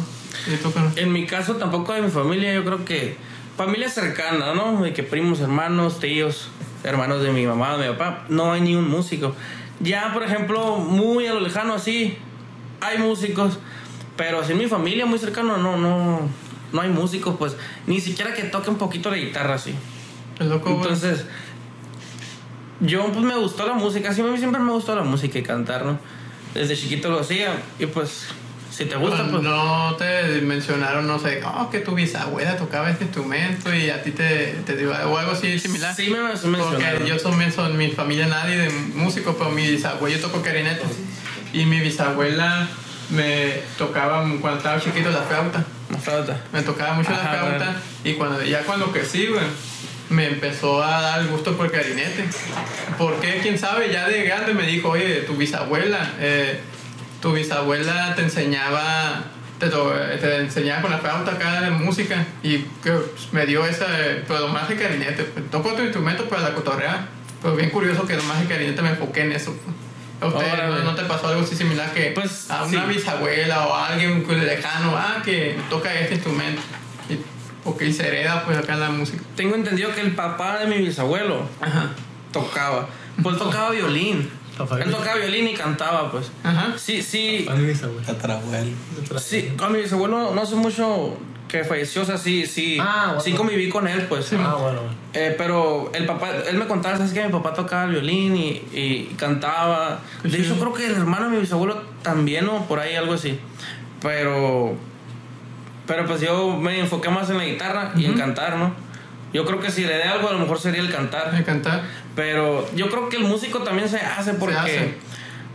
En 0.96 1.12
mi 1.12 1.26
caso, 1.26 1.56
tampoco 1.56 1.92
de 1.92 2.02
mi 2.02 2.10
familia, 2.10 2.54
yo 2.54 2.64
creo 2.64 2.84
que 2.84 3.16
familia 3.56 3.88
cercana, 3.88 4.54
¿no? 4.54 4.82
De 4.82 4.92
que 4.92 5.02
primos, 5.02 5.40
hermanos, 5.40 5.98
tíos, 5.98 6.48
hermanos 6.84 7.22
de 7.22 7.32
mi 7.32 7.46
mamá, 7.46 7.76
de 7.76 7.88
mi 7.88 7.96
papá, 7.96 8.24
no 8.28 8.52
hay 8.52 8.60
ni 8.60 8.76
un 8.76 8.88
músico. 8.88 9.34
Ya, 9.80 10.12
por 10.12 10.22
ejemplo, 10.22 10.76
muy 10.76 11.26
a 11.26 11.34
lo 11.34 11.40
lejano 11.40 11.74
así, 11.74 12.16
hay 12.80 12.98
músicos, 12.98 13.58
pero 14.16 14.40
así 14.40 14.52
en 14.52 14.58
mi 14.58 14.66
familia, 14.66 15.04
muy 15.06 15.18
cercano, 15.18 15.56
no, 15.56 15.76
no, 15.76 16.20
no 16.72 16.80
hay 16.80 16.90
músicos, 16.90 17.36
pues, 17.38 17.56
ni 17.86 18.00
siquiera 18.00 18.34
que 18.34 18.44
toque 18.44 18.70
un 18.70 18.76
poquito 18.76 19.10
la 19.10 19.16
guitarra 19.16 19.54
así. 19.54 19.74
Qué 20.38 20.44
loco. 20.44 20.70
Entonces, 20.70 21.26
yo 22.80 23.06
pues 23.06 23.24
me 23.24 23.36
gustó 23.36 23.66
la 23.66 23.72
música, 23.72 24.12
sí, 24.12 24.20
a 24.20 24.24
mí 24.24 24.38
siempre 24.38 24.60
me 24.60 24.72
gustó 24.72 24.94
la 24.94 25.02
música 25.02 25.38
y 25.38 25.42
cantar, 25.42 25.84
¿no? 25.84 25.98
Desde 26.54 26.76
chiquito 26.76 27.10
lo 27.10 27.20
hacía 27.20 27.62
y 27.78 27.86
pues, 27.86 28.28
si 28.76 28.84
te 28.84 28.96
gusta, 28.96 29.22
no, 29.22 29.30
pues... 29.30 29.42
no 29.42 29.96
te 29.96 30.40
mencionaron, 30.42 31.06
no 31.06 31.18
sé, 31.18 31.40
oh, 31.44 31.70
que 31.70 31.78
tu 31.80 31.94
bisabuela 31.94 32.56
tocaba 32.58 32.90
este 32.90 33.04
instrumento 33.04 33.74
y 33.74 33.88
a 33.88 34.02
ti 34.02 34.10
te, 34.10 34.48
te 34.66 34.76
dio 34.76 34.90
o 34.90 35.16
algo 35.16 35.32
así 35.32 35.58
similar. 35.58 35.94
Sí 35.94 36.10
me, 36.10 36.18
me 36.18 36.28
Porque 36.30 36.46
mencionaron. 36.48 37.06
yo 37.06 37.16
también 37.18 37.52
soy 37.52 37.72
mi 37.72 37.90
familia 37.90 38.26
nadie 38.26 38.58
de 38.58 38.70
músicos, 38.70 39.34
pero 39.38 39.50
mi 39.50 39.66
bisabuelo 39.66 40.14
yo 40.16 40.20
toco 40.22 40.42
clarinete. 40.42 40.82
Y 41.54 41.64
mi 41.64 41.80
bisabuela 41.80 42.68
me 43.08 43.60
tocaba 43.78 44.28
cuando 44.42 44.58
estaba 44.58 44.78
chiquito 44.78 45.10
la 45.10 45.22
flauta. 45.22 45.64
Una 45.88 45.98
flauta. 45.98 46.40
Me 46.52 46.60
tocaba 46.62 46.92
mucho 46.94 47.12
la 47.12 47.16
Ajá, 47.16 47.30
flauta. 47.30 47.64
bueno. 47.64 47.72
Y 48.04 48.12
cuando, 48.14 48.42
ya 48.42 48.60
cuando 48.64 48.92
crecí, 48.92 49.26
güey, 49.28 49.44
me 50.10 50.26
empezó 50.26 50.82
a 50.82 51.00
dar 51.00 51.20
el 51.20 51.28
gusto 51.28 51.56
por 51.56 51.70
clarinete. 51.70 52.26
Porque, 52.98 53.38
quién 53.40 53.58
sabe, 53.58 53.90
ya 53.90 54.06
de 54.06 54.22
grande 54.24 54.52
me 54.52 54.66
dijo, 54.66 54.90
oye, 54.90 55.20
tu 55.22 55.34
bisabuela, 55.36 56.12
eh, 56.20 56.60
tu 57.26 57.32
bisabuela 57.32 58.14
te 58.14 58.22
enseñaba, 58.22 59.24
te, 59.58 59.68
te 59.68 60.36
enseñaba 60.36 60.80
con 60.82 60.92
la 60.92 60.98
flauta 60.98 61.32
acá 61.32 61.60
de 61.60 61.70
música. 61.72 62.24
Y 62.44 62.58
que 62.84 62.92
pues, 62.92 63.32
me 63.32 63.44
dio 63.46 63.66
esa, 63.66 63.84
pero 64.28 64.46
más 64.46 64.68
de 64.68 64.76
clarinete. 64.76 65.24
Pues, 65.24 65.50
toco 65.50 65.70
otro 65.70 65.82
instrumento 65.82 66.28
para 66.28 66.42
la 66.42 66.54
cotorrea. 66.54 67.08
Pero 67.42 67.56
bien 67.56 67.70
curioso 67.70 68.06
que 68.06 68.14
nomás 68.14 68.38
de 68.38 68.46
clarinete 68.46 68.80
me 68.80 68.90
enfoqué 68.90 69.22
en 69.22 69.32
eso. 69.32 69.56
pues. 69.64 69.74
¿A 70.20 70.26
usted 70.28 70.52
Órale. 70.52 70.84
no, 70.84 70.94
te 70.94 71.02
pasó 71.02 71.26
algo 71.26 71.42
así 71.42 71.56
similar 71.56 71.92
que 71.92 72.12
Pues, 72.12 72.48
a 72.48 72.62
una 72.62 72.86
sí. 72.86 72.94
bisabuela 72.94 73.66
o 73.66 73.74
a 73.74 73.88
alguien 73.88 74.22
pues, 74.22 74.40
lejano, 74.40 74.96
ah, 74.96 75.20
que 75.24 75.58
toca 75.68 75.92
este 75.98 76.14
instrumento? 76.14 76.62
Y, 77.10 77.18
porque 77.64 77.92
se 77.92 78.06
hereda 78.06 78.44
pues 78.44 78.56
acá 78.56 78.76
la 78.76 78.90
música. 78.90 79.20
Tengo 79.34 79.56
entendido 79.56 79.92
que 79.92 80.00
el 80.00 80.12
papá 80.14 80.58
de 80.58 80.66
mi 80.68 80.78
bisabuelo 80.78 81.48
Ajá. 81.60 81.88
tocaba. 82.32 82.86
Pues 83.20 83.36
tocaba 83.36 83.72
violín. 83.72 84.30
Él 84.58 84.90
tocaba 84.90 85.16
violín 85.16 85.48
y 85.48 85.54
cantaba, 85.54 86.10
pues. 86.10 86.30
Ajá. 86.42 86.74
Sí, 86.78 87.02
sí. 87.02 87.46
A 87.48 87.54
mi 87.54 87.66
bisabuelo. 87.66 88.02
Tatarabuelo. 88.06 88.76
Sí, 89.18 89.52
con 89.56 89.72
mi 89.72 89.80
bisabuelo 89.80 90.34
no 90.34 90.40
hace 90.40 90.54
mucho 90.54 91.16
que 91.48 91.64
falleció, 91.64 92.02
o 92.02 92.04
sea, 92.04 92.18
sí, 92.18 92.46
sí. 92.46 92.78
Ah, 92.80 93.04
bueno. 93.06 93.20
Sí 93.20 93.32
conviví 93.32 93.68
con 93.68 93.86
él, 93.86 94.06
pues. 94.08 94.32
Ah, 94.32 94.56
bueno. 94.58 94.58
bueno. 94.58 94.80
Eh, 95.12 95.34
pero 95.36 95.90
el 95.94 96.06
papá, 96.06 96.30
él 96.48 96.56
me 96.56 96.66
contaba, 96.66 96.96
¿sabes 96.96 97.12
que 97.12 97.24
Mi 97.24 97.32
papá 97.32 97.54
tocaba 97.54 97.84
el 97.84 97.90
violín 97.90 98.36
y, 98.36 98.62
y 98.72 99.14
cantaba. 99.16 100.00
De 100.22 100.38
hecho, 100.38 100.58
creo 100.58 100.72
que 100.72 100.86
el 100.86 100.92
hermano 100.92 101.26
de 101.26 101.36
mi 101.36 101.40
bisabuelo 101.40 101.82
también, 102.02 102.48
o 102.48 102.66
por 102.66 102.80
ahí 102.80 102.94
algo 102.94 103.14
así. 103.14 103.38
Pero. 104.02 104.74
Pero 105.86 106.04
pues 106.04 106.20
yo 106.20 106.56
me 106.56 106.80
enfoqué 106.80 107.08
más 107.10 107.30
en 107.30 107.38
la 107.38 107.44
guitarra 107.44 107.92
y 107.96 108.06
en 108.06 108.14
cantar, 108.14 108.56
¿no? 108.56 108.74
Yo 109.36 109.44
creo 109.44 109.60
que 109.60 109.70
si 109.70 109.82
le 109.84 109.94
dé 109.98 110.04
algo, 110.04 110.30
a 110.30 110.32
lo 110.32 110.38
mejor 110.38 110.58
sería 110.58 110.80
el 110.80 110.90
cantar. 110.90 111.30
De 111.30 111.44
cantar. 111.44 111.82
Pero 112.14 112.66
yo 112.74 112.88
creo 112.88 113.10
que 113.10 113.16
el 113.18 113.24
músico 113.24 113.58
también 113.58 113.86
se 113.86 113.98
hace 113.98 114.32
porque. 114.32 114.56
hace. 114.56 114.94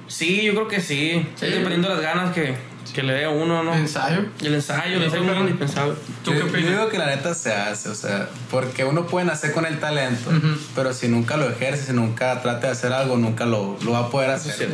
Sí, 0.08 0.44
yo 0.44 0.54
creo 0.54 0.68
que 0.68 0.80
sí. 0.82 1.26
Sí. 1.36 1.48
Dependiendo 1.48 1.90
de 1.90 1.96
las 1.96 2.04
ganas 2.04 2.32
que, 2.36 2.54
que 2.94 3.02
le 3.02 3.14
dé 3.14 3.26
a 3.26 3.30
uno, 3.32 3.64
¿no? 3.64 3.74
Ensayo. 3.74 4.26
El 4.42 4.54
ensayo, 4.54 4.98
el 4.98 5.04
ensayo 5.04 5.34
es 5.34 5.40
indispensable. 5.40 5.94
¿Tú 6.24 6.32
yo, 6.32 6.38
qué 6.38 6.44
yo 6.44 6.50
opinas? 6.52 6.70
digo 6.70 6.90
que 6.90 6.98
la 7.00 7.08
neta 7.08 7.34
se 7.34 7.54
hace, 7.54 7.90
o 7.90 7.96
sea, 7.96 8.30
porque 8.52 8.84
uno 8.84 9.08
puede 9.08 9.26
nacer 9.26 9.52
con 9.52 9.66
el 9.66 9.80
talento, 9.80 10.30
Ujú. 10.30 10.60
pero 10.76 10.94
si 10.94 11.08
nunca 11.08 11.38
lo 11.38 11.50
ejerce, 11.50 11.86
si 11.88 11.94
nunca 11.94 12.40
trata 12.44 12.68
de 12.68 12.74
hacer 12.74 12.94
algo, 12.94 13.18
nunca 13.18 13.46
lo, 13.46 13.80
lo 13.84 13.92
va 13.94 14.00
a 14.00 14.10
poder 14.10 14.30
hacer. 14.30 14.70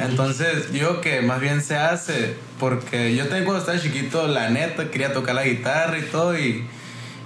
Entonces, 0.00 0.66
yo 0.66 0.72
digo 0.90 1.00
que 1.00 1.22
más 1.22 1.40
bien 1.40 1.62
se 1.62 1.76
hace, 1.76 2.34
porque 2.60 3.14
yo 3.14 3.24
también 3.24 3.44
cuando 3.44 3.60
estaba 3.60 3.80
chiquito, 3.80 4.26
la 4.28 4.50
neta, 4.50 4.90
quería 4.90 5.14
tocar 5.14 5.34
la 5.34 5.44
guitarra 5.44 5.98
y 5.98 6.02
todo, 6.02 6.38
y, 6.38 6.66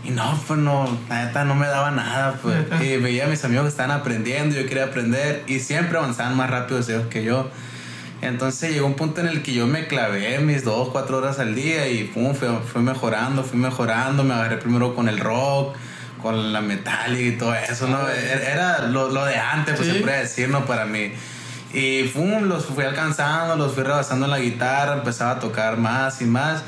y 0.04 0.10
no, 0.10 0.38
pues 0.46 0.58
no, 0.60 0.86
neta 1.10 1.44
no 1.44 1.54
me 1.54 1.66
daba 1.66 1.90
nada, 1.90 2.38
pues. 2.42 2.56
Y 2.80 2.96
veía 2.96 3.24
a 3.24 3.28
mis 3.28 3.44
amigos 3.44 3.64
que 3.64 3.68
estaban 3.70 3.90
aprendiendo, 3.90 4.54
yo 4.56 4.66
quería 4.66 4.84
aprender, 4.84 5.44
y 5.46 5.60
siempre 5.60 5.98
avanzaban 5.98 6.36
más 6.36 6.48
rápido 6.50 6.80
ellos 6.80 7.06
que 7.10 7.24
yo. 7.24 7.50
Entonces 8.20 8.72
llegó 8.72 8.86
un 8.86 8.94
punto 8.94 9.20
en 9.20 9.28
el 9.28 9.42
que 9.42 9.52
yo 9.52 9.66
me 9.66 9.86
clavé 9.86 10.38
mis 10.40 10.64
dos, 10.64 10.88
cuatro 10.88 11.18
horas 11.18 11.38
al 11.38 11.54
día 11.54 11.88
y 11.88 12.04
pum, 12.04 12.34
fui, 12.34 12.48
fui 12.72 12.82
mejorando, 12.82 13.44
fui 13.44 13.58
mejorando, 13.58 14.24
me 14.24 14.34
agarré 14.34 14.56
primero 14.56 14.94
con 14.94 15.08
el 15.08 15.18
rock, 15.20 15.76
con 16.20 16.52
la 16.52 16.60
metal 16.60 17.16
y 17.16 17.32
todo 17.38 17.54
eso, 17.54 17.86
¿no? 17.86 18.08
Era 18.08 18.52
era 18.52 18.82
lo, 18.88 19.08
lo 19.10 19.24
de 19.24 19.36
antes, 19.36 19.76
pues 19.76 19.88
Sí. 19.88 19.94
se 19.94 20.00
puede 20.00 20.18
decir, 20.20 20.48
¿no? 20.48 20.64
Para 20.66 20.84
mí. 20.84 21.12
Y 21.72 22.04
fum, 22.12 22.44
los 22.48 22.64
fui 22.66 22.82
alcanzando, 22.84 23.54
los 23.54 23.74
fui 23.74 23.84
rebasando 23.84 24.24
en 24.24 24.32
la 24.32 24.38
guitarra, 24.40 24.94
empezaba 24.94 25.32
a 25.32 25.38
tocar 25.38 25.76
más 25.76 26.20
y 26.20 26.24
más. 26.24 26.62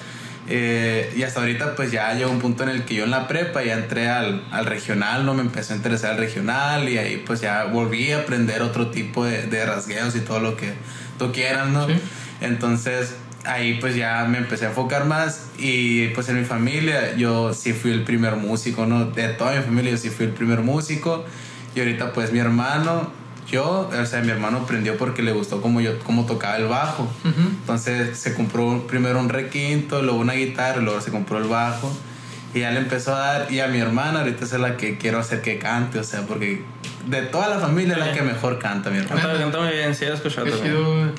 Eh, 0.52 1.12
y 1.16 1.22
hasta 1.22 1.38
ahorita 1.38 1.76
pues 1.76 1.92
ya 1.92 2.12
llegó 2.14 2.28
un 2.28 2.40
punto 2.40 2.64
en 2.64 2.70
el 2.70 2.84
que 2.84 2.96
yo 2.96 3.04
en 3.04 3.12
la 3.12 3.28
prepa 3.28 3.62
ya 3.62 3.74
entré 3.74 4.08
al, 4.08 4.42
al 4.50 4.66
regional, 4.66 5.24
no 5.24 5.32
me 5.32 5.42
empezó 5.42 5.74
a 5.74 5.76
interesar 5.76 6.14
el 6.14 6.18
regional 6.18 6.88
y 6.88 6.98
ahí 6.98 7.22
pues 7.24 7.40
ya 7.40 7.66
volví 7.66 8.10
a 8.10 8.18
aprender 8.18 8.60
otro 8.60 8.90
tipo 8.90 9.24
de, 9.24 9.46
de 9.46 9.64
rasgueos 9.64 10.16
y 10.16 10.20
todo 10.20 10.40
lo 10.40 10.56
que 10.56 10.72
tú 11.20 11.30
quieras, 11.30 11.68
¿no? 11.68 11.86
Sí. 11.86 11.94
Entonces 12.40 13.14
ahí 13.44 13.78
pues 13.80 13.94
ya 13.94 14.24
me 14.24 14.38
empecé 14.38 14.66
a 14.66 14.70
enfocar 14.70 15.04
más 15.04 15.46
y 15.56 16.08
pues 16.08 16.28
en 16.28 16.40
mi 16.40 16.44
familia 16.44 17.16
yo 17.16 17.54
sí 17.54 17.72
fui 17.72 17.92
el 17.92 18.02
primer 18.02 18.34
músico, 18.34 18.86
¿no? 18.86 19.06
De 19.06 19.28
toda 19.28 19.54
mi 19.54 19.62
familia 19.62 19.92
yo 19.92 19.98
sí 19.98 20.10
fui 20.10 20.26
el 20.26 20.32
primer 20.32 20.62
músico 20.62 21.24
y 21.76 21.78
ahorita 21.78 22.12
pues 22.12 22.32
mi 22.32 22.40
hermano, 22.40 23.12
yo, 23.50 23.90
o 23.90 24.06
sea, 24.06 24.20
mi 24.22 24.30
hermano 24.30 24.58
aprendió 24.58 24.96
porque 24.96 25.22
le 25.22 25.32
gustó 25.32 25.60
cómo 25.60 25.80
yo 25.80 25.98
cómo 26.00 26.26
tocaba 26.26 26.56
el 26.56 26.66
bajo. 26.66 27.08
Entonces 27.24 28.18
se 28.18 28.34
compró 28.34 28.86
primero 28.86 29.20
un 29.20 29.28
requinto, 29.28 30.02
luego 30.02 30.18
una 30.18 30.34
guitarra, 30.34 30.80
luego 30.80 31.00
se 31.00 31.10
compró 31.10 31.38
el 31.38 31.48
bajo. 31.48 31.92
Y 32.54 32.60
ya 32.60 32.70
le 32.70 32.80
empezó 32.80 33.14
a 33.14 33.18
dar. 33.18 33.52
Y 33.52 33.60
a 33.60 33.68
mi 33.68 33.78
hermana 33.78 34.20
ahorita 34.20 34.44
es 34.44 34.52
la 34.52 34.76
que 34.76 34.98
quiero 34.98 35.18
hacer 35.18 35.40
que 35.42 35.58
cante, 35.58 35.98
o 35.98 36.04
sea, 36.04 36.22
porque 36.22 36.64
de 37.06 37.22
toda 37.22 37.48
la 37.48 37.58
familia 37.58 37.94
es 37.94 37.98
la 38.00 38.12
que 38.12 38.22
mejor 38.22 38.58
canta, 38.58 38.90
mi 38.90 38.98
hermana. 38.98 39.20
Canta, 39.22 39.38
canta 39.38 39.58
muy 39.60 39.72
bien, 39.72 39.94
sí, 39.94 40.04
he 40.04 40.12
escuchado. 40.12 40.46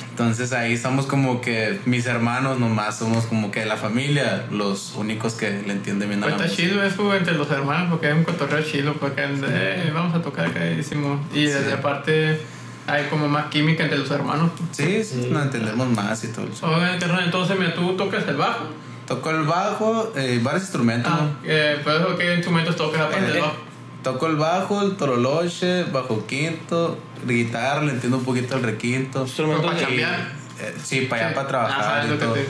Entonces 0.09 0.53
ahí 0.53 0.73
estamos 0.73 1.05
como 1.05 1.41
que 1.41 1.79
mis 1.85 2.05
hermanos 2.05 2.59
nomás 2.59 2.97
somos 2.99 3.25
como 3.25 3.51
que 3.51 3.65
la 3.65 3.77
familia, 3.77 4.45
los 4.51 4.93
únicos 4.95 5.33
que 5.33 5.63
le 5.65 5.73
entienden 5.73 6.09
bien 6.09 6.23
a 6.23 6.27
Pues 6.27 6.37
la 6.39 6.45
está 6.45 6.49
música. 6.61 6.69
chido 6.69 6.83
eso 6.83 7.15
entre 7.15 7.33
los 7.35 7.49
hermanos 7.51 7.87
porque 7.89 8.07
hay 8.07 8.13
un 8.13 8.23
cotorreo 8.23 8.61
chido 8.63 8.93
porque 8.93 9.23
eh, 9.25 9.91
vamos 9.93 10.15
a 10.15 10.21
tocar 10.21 10.47
acá 10.47 10.59
y 10.65 11.43
desde 11.45 11.73
aparte 11.73 12.41
hay 12.87 13.05
como 13.05 13.27
más 13.27 13.45
química 13.47 13.83
entre 13.83 13.97
los 13.99 14.09
hermanos. 14.11 14.51
Sí, 14.71 15.03
sí, 15.03 15.27
nos 15.31 15.43
entendemos 15.43 15.87
más 15.89 16.23
y 16.23 16.27
todo 16.29 16.47
eso. 16.47 16.71
Carnal, 16.99 17.23
entonces 17.25 17.57
mira, 17.57 17.73
tú 17.73 17.95
tocas 17.95 18.27
el 18.27 18.35
bajo. 18.37 18.65
Toco 19.07 19.29
el 19.31 19.43
bajo, 19.43 20.13
eh, 20.15 20.39
varios 20.41 20.63
instrumentos, 20.63 21.11
Ah, 21.13 21.21
¿no? 21.21 21.37
eh, 21.43 21.79
pero 21.83 22.17
¿qué 22.17 22.33
instrumentos 22.35 22.75
tocas 22.75 23.01
aparte 23.01 23.25
Eh, 23.25 23.31
del 23.33 23.41
bajo? 23.41 23.55
Toco 24.03 24.27
el 24.27 24.35
bajo, 24.35 24.81
el 24.81 24.95
toroloche, 24.97 25.83
bajo 25.83 26.25
quinto, 26.25 26.97
guitarra, 27.27 27.83
le 27.83 27.91
entiendo 27.91 28.17
un 28.17 28.23
poquito 28.25 28.57
el 28.57 28.63
requinto. 28.63 29.21
Instrumentos 29.23 29.65
Para 29.65 29.79
cambiar. 29.85 30.19
Eh, 30.59 30.75
sí, 30.83 31.01
para 31.01 31.21
allá, 31.21 31.29
Sí. 31.29 31.35
para 31.35 31.47
trabajar 31.47 31.79
Ajá, 31.99 32.05
es 32.07 32.11
y 32.11 32.17
todo. 32.17 32.33
te- 32.33 32.47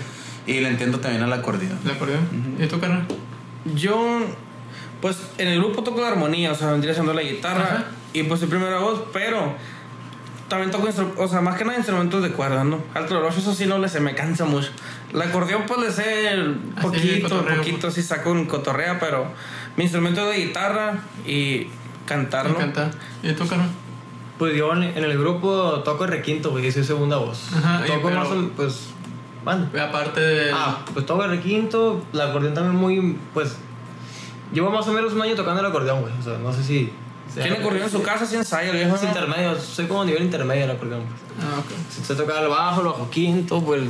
Y 0.48 0.60
le 0.62 0.70
entiendo 0.70 1.00
también 1.00 1.24
al 1.24 1.34
acordeón. 1.34 1.78
¿El 1.86 1.92
acordeón? 1.92 2.28
¿Y 2.60 2.66
tú, 2.68 2.80
carnal? 2.80 3.06
Yo, 3.76 4.22
pues 5.02 5.18
en 5.38 5.50
el 5.50 5.60
grupo 5.60 5.84
toco 5.84 6.02
la 6.02 6.08
armonía, 6.08 6.52
o 6.52 6.56
sea, 6.56 6.72
vendría 6.72 6.94
siendo 6.94 7.14
la 7.14 7.22
guitarra 7.22 7.64
Ajá. 7.64 7.84
y 8.14 8.24
pues 8.24 8.42
el 8.42 8.48
primera 8.50 8.80
voz, 8.80 9.04
pero 9.14 9.54
también 10.48 10.72
toco 10.72 10.90
o 11.18 11.28
sea, 11.28 11.42
más 11.42 11.58
que 11.58 11.64
nada 11.64 11.78
instrumentos 11.78 12.24
de 12.24 12.32
cuerda, 12.32 12.64
¿no? 12.64 12.80
Al 12.94 13.06
trolocho 13.06 13.40
eso 13.40 13.54
sí 13.54 13.66
no 13.66 13.78
le 13.78 13.88
se 13.88 14.00
me 14.00 14.16
cansa 14.16 14.46
mucho. 14.46 14.70
El 15.14 15.22
acordeón 15.22 15.64
pues 15.68 15.80
le 15.80 15.92
sé 15.92 16.28
Así, 16.30 16.82
poquito, 16.82 17.30
cotorreo, 17.30 17.58
poquito, 17.58 17.80
pues. 17.82 17.94
sí 17.94 18.02
saco 18.04 18.32
un 18.32 18.46
cotorrea, 18.46 19.00
pero 19.00 19.28
mi 19.78 19.84
instrumento 19.84 20.22
es 20.30 20.38
de 20.38 20.46
guitarra 20.46 21.00
y 21.26 21.68
cantar, 22.06 22.46
Me 22.46 22.52
¿no? 22.52 22.56
encanta. 22.58 22.92
¿Y 23.24 23.34
tú? 23.34 23.46
Pues 24.38 24.56
yo 24.56 24.74
en, 24.74 24.84
el 24.84 25.18
grupo 25.20 25.82
toco 25.86 26.06
el 26.06 26.10
requinto, 26.12 26.50
güey, 26.50 26.66
y 26.66 26.72
soy 26.72 26.84
segunda 26.84 27.18
voz. 27.18 27.50
Ajá, 27.56 27.86
toco 27.86 28.08
pero- 28.10 28.20
más 28.20 28.28
pues. 28.56 28.88
Manda. 29.46 29.86
Aparte 29.86 30.20
de... 30.20 30.52
Ah, 30.54 30.84
pues 30.94 31.06
toco 31.06 31.24
el 31.24 31.32
requinto, 31.32 32.04
el 32.14 32.22
acordeón 32.22 32.54
también 32.54 32.76
muy. 32.76 33.18
Pues. 33.34 33.56
Llevo 34.54 34.70
más 34.70 34.88
o 34.88 34.94
menos 34.94 35.14
un 35.14 35.22
año 35.22 35.36
tocando 35.36 35.62
el 35.62 35.66
acordeón, 35.66 36.02
güey. 36.02 36.14
O 36.20 36.24
sea, 36.24 36.38
no 36.38 36.52
sé 36.54 36.64
si. 36.64 36.92
Tiene 37.34 37.58
acordeón 37.58 37.84
en 37.86 37.90
su 37.90 38.04
casa, 38.04 38.26
sin 38.26 38.40
ensayo, 38.40 38.74
Es 38.74 38.88
¿no? 38.88 39.08
intermedio, 39.08 39.58
soy 39.60 39.86
como 39.88 40.04
nivel 40.04 40.24
intermedio 40.24 40.66
el 40.66 40.72
acordeón. 40.72 41.04
Pues. 41.04 41.46
Ah, 41.48 41.60
ok. 41.60 41.66
Si 41.90 42.04
sé 42.04 42.16
tocar 42.16 42.44
el 42.44 42.50
bajo, 42.50 42.82
el 42.82 42.88
bajo 42.88 43.10
quinto, 43.10 43.62
pues. 43.64 43.82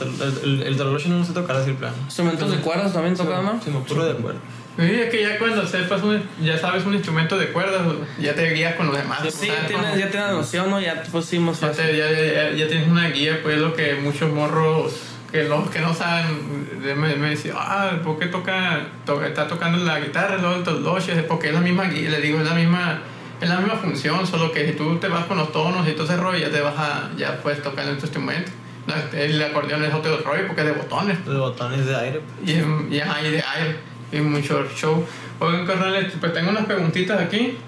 El, 0.00 0.22
el, 0.22 0.62
el, 0.62 0.62
el 0.62 0.76
no 0.78 1.18
lo 1.18 1.24
sé 1.24 1.32
tocar 1.32 1.56
así 1.56 1.70
el 1.70 1.76
plano. 1.76 1.96
Instrumentos 2.04 2.50
de 2.50 2.58
cuerdas 2.58 2.92
también 2.92 3.16
tocan, 3.16 3.44
¿no? 3.44 3.60
Sí, 3.62 3.70
me 3.70 3.80
puro 3.80 4.04
de 4.04 4.12
acuerdo. 4.12 4.40
Sí, 4.76 4.82
es 4.82 5.08
que 5.10 5.22
ya 5.22 5.38
cuando 5.38 5.64
sepas, 5.66 6.02
un, 6.02 6.20
ya 6.42 6.58
sabes 6.58 6.84
un 6.84 6.94
instrumento 6.94 7.38
de 7.38 7.48
cuerdas, 7.48 7.82
ya 8.18 8.34
te 8.34 8.50
guías 8.52 8.74
con 8.74 8.86
los 8.88 8.96
demás. 8.96 9.20
Sí, 9.22 9.46
¿sabes? 9.46 9.66
tienes, 9.68 9.96
ya 9.98 10.10
tienes 10.10 10.30
noción, 10.30 10.68
¿no? 10.70 10.80
Ya 10.80 11.02
sí, 11.22 11.38
más 11.38 11.60
Ya, 11.60 11.70
te- 11.72 11.96
ya, 11.96 12.10
ya- 12.10 12.50
ya 12.50 12.66
tienes 12.68 12.88
una 12.88 13.08
guía, 13.10 13.38
pues 13.42 13.58
lo 13.58 13.72
que 13.74 13.94
muchos 13.94 14.32
morros 14.32 14.92
que 15.30 15.42
los 15.44 15.68
que 15.70 15.80
no 15.80 15.92
saben 15.94 16.80
de- 16.82 16.94
me, 16.94 17.14
me 17.16 17.30
dicen, 17.30 17.52
ah, 17.56 17.90
¿por 18.04 18.18
qué 18.20 18.26
toca, 18.26 18.86
to- 19.04 19.24
está 19.24 19.46
tocando 19.48 19.84
la 19.84 19.98
guitarra, 20.00 20.36
el 20.36 20.62
toloche? 20.62 21.12
Porque 21.24 21.48
es 21.48 21.54
la 21.54 21.60
misma 21.60 21.84
guía, 21.84 22.08
le 22.10 22.20
digo, 22.20 22.38
es 22.40 22.44
la 22.48 22.54
misma, 22.54 23.00
es 23.40 23.48
la 23.48 23.56
misma 23.58 23.74
función, 23.76 24.24
solo 24.26 24.52
que 24.52 24.64
si 24.66 24.72
tú 24.74 24.96
te 24.98 25.08
vas 25.08 25.24
con 25.26 25.36
los 25.38 25.50
tonos 25.52 25.88
y 25.88 25.92
todo 25.92 26.04
ese 26.04 26.16
rollo, 26.16 26.38
ya 26.38 26.50
te 26.50 26.60
vas 26.60 26.74
a, 26.78 27.10
ya 27.16 27.36
puedes 27.42 27.62
tocar 27.62 27.86
en 27.88 27.96
tu 27.96 28.02
instrumento. 28.06 28.50
No, 28.86 28.94
el 29.18 29.42
acordeón 29.42 29.82
es 29.84 29.92
otro 29.94 30.18
rollo 30.18 30.46
porque 30.46 30.60
es 30.60 30.66
de 30.68 30.72
botones. 30.74 31.18
Los 31.26 31.38
botones 31.38 31.86
de 31.86 31.96
aire. 31.96 32.20
pues. 32.20 32.50
Y, 32.50 32.94
y, 32.94 33.00
ajá, 33.00 33.20
y 33.22 33.30
de 33.32 33.42
aire, 33.42 33.76
y 34.16 34.20
mucho 34.20 34.66
show. 34.74 35.04
Oigan, 35.40 35.66
carnales, 35.66 36.12
pues 36.20 36.32
tengo 36.32 36.50
unas 36.50 36.64
preguntitas 36.66 37.20
aquí. 37.20 37.58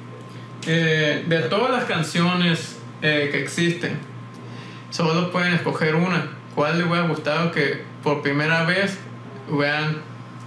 Eh, 0.67 1.25
de 1.27 1.39
todas 1.43 1.71
las 1.71 1.85
canciones 1.85 2.77
eh, 3.03 3.29
que 3.31 3.43
existen, 3.43 3.99
solo 4.91 5.31
pueden 5.31 5.55
escoger 5.55 5.95
una. 5.95 6.27
¿Cuál 6.55 6.79
les 6.79 6.87
hubiera 6.87 7.07
gustado 7.07 7.53
que 7.53 7.83
por 8.03 8.23
primera 8.23 8.65
vez 8.65 8.99
hubieran 9.49 9.99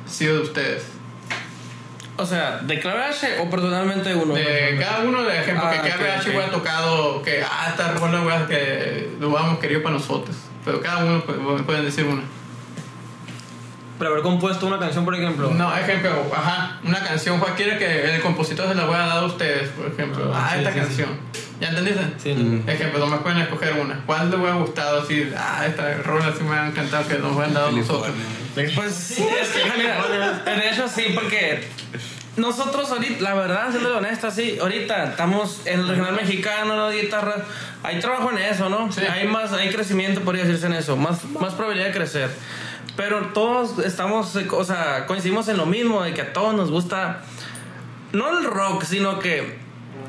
sido 0.07 0.37
de 0.37 0.41
ustedes? 0.41 0.83
O 2.17 2.25
sea, 2.25 2.57
¿de 2.57 2.79
clave 2.81 3.03
H 3.05 3.39
o 3.39 3.49
personalmente 3.49 4.13
uno? 4.13 4.33
De 4.33 4.75
cada 4.77 5.03
uno, 5.07 5.23
de 5.23 5.39
ejemplo, 5.39 5.63
Ah, 5.65 5.71
que 5.71 5.89
cada 5.89 5.95
ok, 5.95 6.01
vez 6.01 6.19
ok. 6.21 6.27
hubiera 6.27 6.51
tocado, 6.51 7.21
que 7.21 7.41
ah, 7.43 7.67
esta 7.69 7.93
rola 7.93 8.21
hubiera 8.21 8.45
que 8.45 9.09
lo 9.21 9.29
hubiéramos 9.29 9.59
querido 9.59 9.81
para 9.83 9.95
nosotros. 9.95 10.35
Pero 10.65 10.81
cada 10.81 11.05
uno 11.05 11.23
pu- 11.25 11.63
pueden 11.63 11.85
decir 11.85 12.03
una. 12.05 12.23
Pero 13.99 14.11
haber 14.11 14.23
compuesto 14.23 14.65
una 14.65 14.79
canción, 14.79 15.03
por 15.05 15.13
ejemplo. 15.13 15.51
No, 15.51 15.75
ejemplo, 15.75 16.09
ajá, 16.35 16.79
una 16.83 17.03
canción, 17.03 17.37
cualquiera 17.39 17.77
que 17.77 18.15
el 18.15 18.21
compositor 18.21 18.67
se 18.69 18.75
la 18.75 18.85
voy 18.85 18.95
a 18.95 18.99
dar 18.99 19.17
a 19.17 19.25
ustedes, 19.25 19.69
por 19.69 19.87
ejemplo. 19.91 20.31
Ah, 20.33 20.47
Ah, 20.49 20.51
sí, 20.53 20.59
esta 20.59 20.71
sí, 20.73 20.79
canción. 20.79 21.09
¿Ya 21.59 21.67
entendiste? 21.69 22.01
Sí, 22.17 22.33
no. 22.33 22.71
Ejemplo, 22.71 22.99
nomás 22.99 23.19
pueden 23.19 23.39
escoger 23.39 23.73
una. 23.73 24.01
¿Cuál 24.05 24.29
les 24.31 24.39
hubiera 24.39 24.55
gustado? 24.55 25.01
Así, 25.01 25.29
ah, 25.37 25.65
esta 25.67 25.93
rola 26.03 26.33
sí 26.35 26.43
me 26.45 26.55
ha 26.55 26.67
encantado 26.67 27.05
que 27.07 27.19
nos 27.19 27.33
hubieran 27.33 27.53
dado 27.53 27.71
nosotros. 27.73 28.15
Pues 28.55 28.93
sí, 28.93 29.27
es 29.41 29.49
que, 29.49 29.69
mira, 29.77 30.41
de 30.45 30.69
hecho 30.69 30.87
sí, 30.87 31.07
porque 31.13 31.67
nosotros 32.37 32.89
ahorita, 32.91 33.21
la 33.21 33.33
verdad, 33.33 33.69
siendo 33.71 33.97
honesto, 33.97 34.31
sí, 34.31 34.57
ahorita 34.61 35.03
estamos 35.11 35.61
en 35.65 35.81
el 35.81 35.87
regional 35.89 36.13
mexicano, 36.13 36.75
la 36.75 36.93
guitarra, 36.93 37.35
hay 37.83 37.99
trabajo 37.99 38.31
en 38.31 38.37
eso, 38.37 38.69
¿no? 38.69 38.89
Sí. 38.91 39.01
Hay 39.01 39.27
más, 39.27 39.51
hay 39.51 39.69
crecimiento, 39.69 40.21
podría 40.21 40.45
decirse 40.45 40.67
en 40.67 40.73
eso, 40.73 40.95
más, 40.95 41.25
más 41.25 41.53
probabilidad 41.53 41.87
de 41.87 41.93
crecer. 41.93 42.29
Pero 42.99 43.27
todos 43.27 43.79
estamos, 43.79 44.35
o 44.35 44.63
sea, 44.65 45.05
coincidimos 45.07 45.47
en 45.47 45.55
lo 45.55 45.65
mismo, 45.65 46.03
de 46.03 46.13
que 46.13 46.21
a 46.21 46.33
todos 46.33 46.53
nos 46.53 46.69
gusta, 46.69 47.21
no 48.11 48.37
el 48.37 48.43
rock, 48.43 48.83
sino 48.83 49.19
que 49.19 49.57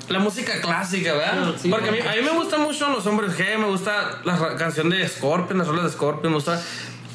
la 0.08 0.18
música 0.18 0.60
clásica, 0.60 1.12
¿verdad? 1.12 1.54
Sí, 1.56 1.68
Porque 1.68 1.90
a 1.90 1.92
mí, 1.92 2.00
a 2.00 2.16
mí 2.16 2.22
me 2.24 2.32
gustan 2.32 2.62
mucho 2.62 2.88
los 2.88 3.06
hombres 3.06 3.38
G, 3.38 3.58
me 3.58 3.66
gusta 3.66 4.22
la 4.24 4.56
canción 4.56 4.90
de 4.90 5.06
Scorpion, 5.08 5.58
las 5.58 5.68
rolas 5.68 5.84
de 5.84 5.90
Scorpion, 5.90 6.32
me 6.32 6.38
gusta... 6.38 6.60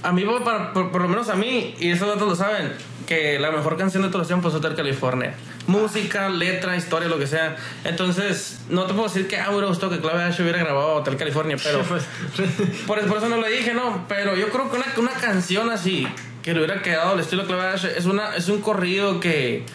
A 0.01 0.13
mí, 0.13 0.23
por, 0.23 0.91
por 0.91 1.01
lo 1.01 1.09
menos 1.09 1.27
a 1.27 1.35
mí, 1.35 1.75
y 1.77 1.89
esos 1.89 2.07
datos 2.07 2.25
lo 2.25 2.35
saben, 2.37 2.71
que 3.05 3.39
la 3.39 3.51
mejor 3.51 3.77
canción 3.77 4.03
de 4.03 4.09
todos 4.09 4.21
los 4.21 4.27
tiempos 4.27 4.53
es 4.53 4.59
Hotel 4.59 4.75
California. 4.75 5.33
Música, 5.67 6.29
letra, 6.29 6.75
historia, 6.75 7.07
lo 7.07 7.17
que 7.17 7.27
sea. 7.27 7.55
Entonces, 7.83 8.59
no 8.69 8.85
te 8.85 8.93
puedo 8.93 9.07
decir 9.07 9.27
que, 9.27 9.37
ah, 9.37 9.49
hubiera 9.51 9.67
gustado 9.67 9.91
que 9.91 9.99
Clave 9.99 10.23
H 10.23 10.41
hubiera 10.41 10.59
grabado 10.59 10.95
Hotel 10.95 11.17
California, 11.17 11.57
pero... 11.61 11.83
por, 12.87 12.99
por 13.07 13.17
eso 13.17 13.29
no 13.29 13.37
lo 13.37 13.47
dije, 13.47 13.73
¿no? 13.73 14.05
Pero 14.07 14.35
yo 14.35 14.49
creo 14.49 14.69
que 14.69 14.77
una, 14.77 14.87
una 14.97 15.13
canción 15.13 15.69
así, 15.69 16.07
que 16.43 16.53
le 16.53 16.59
hubiera 16.59 16.81
quedado 16.81 17.13
al 17.13 17.19
estilo 17.19 17.45
Clave 17.45 17.67
H, 17.67 17.97
es, 17.97 18.05
una, 18.05 18.35
es 18.35 18.49
un 18.49 18.61
corrido 18.61 19.19
que 19.19 19.65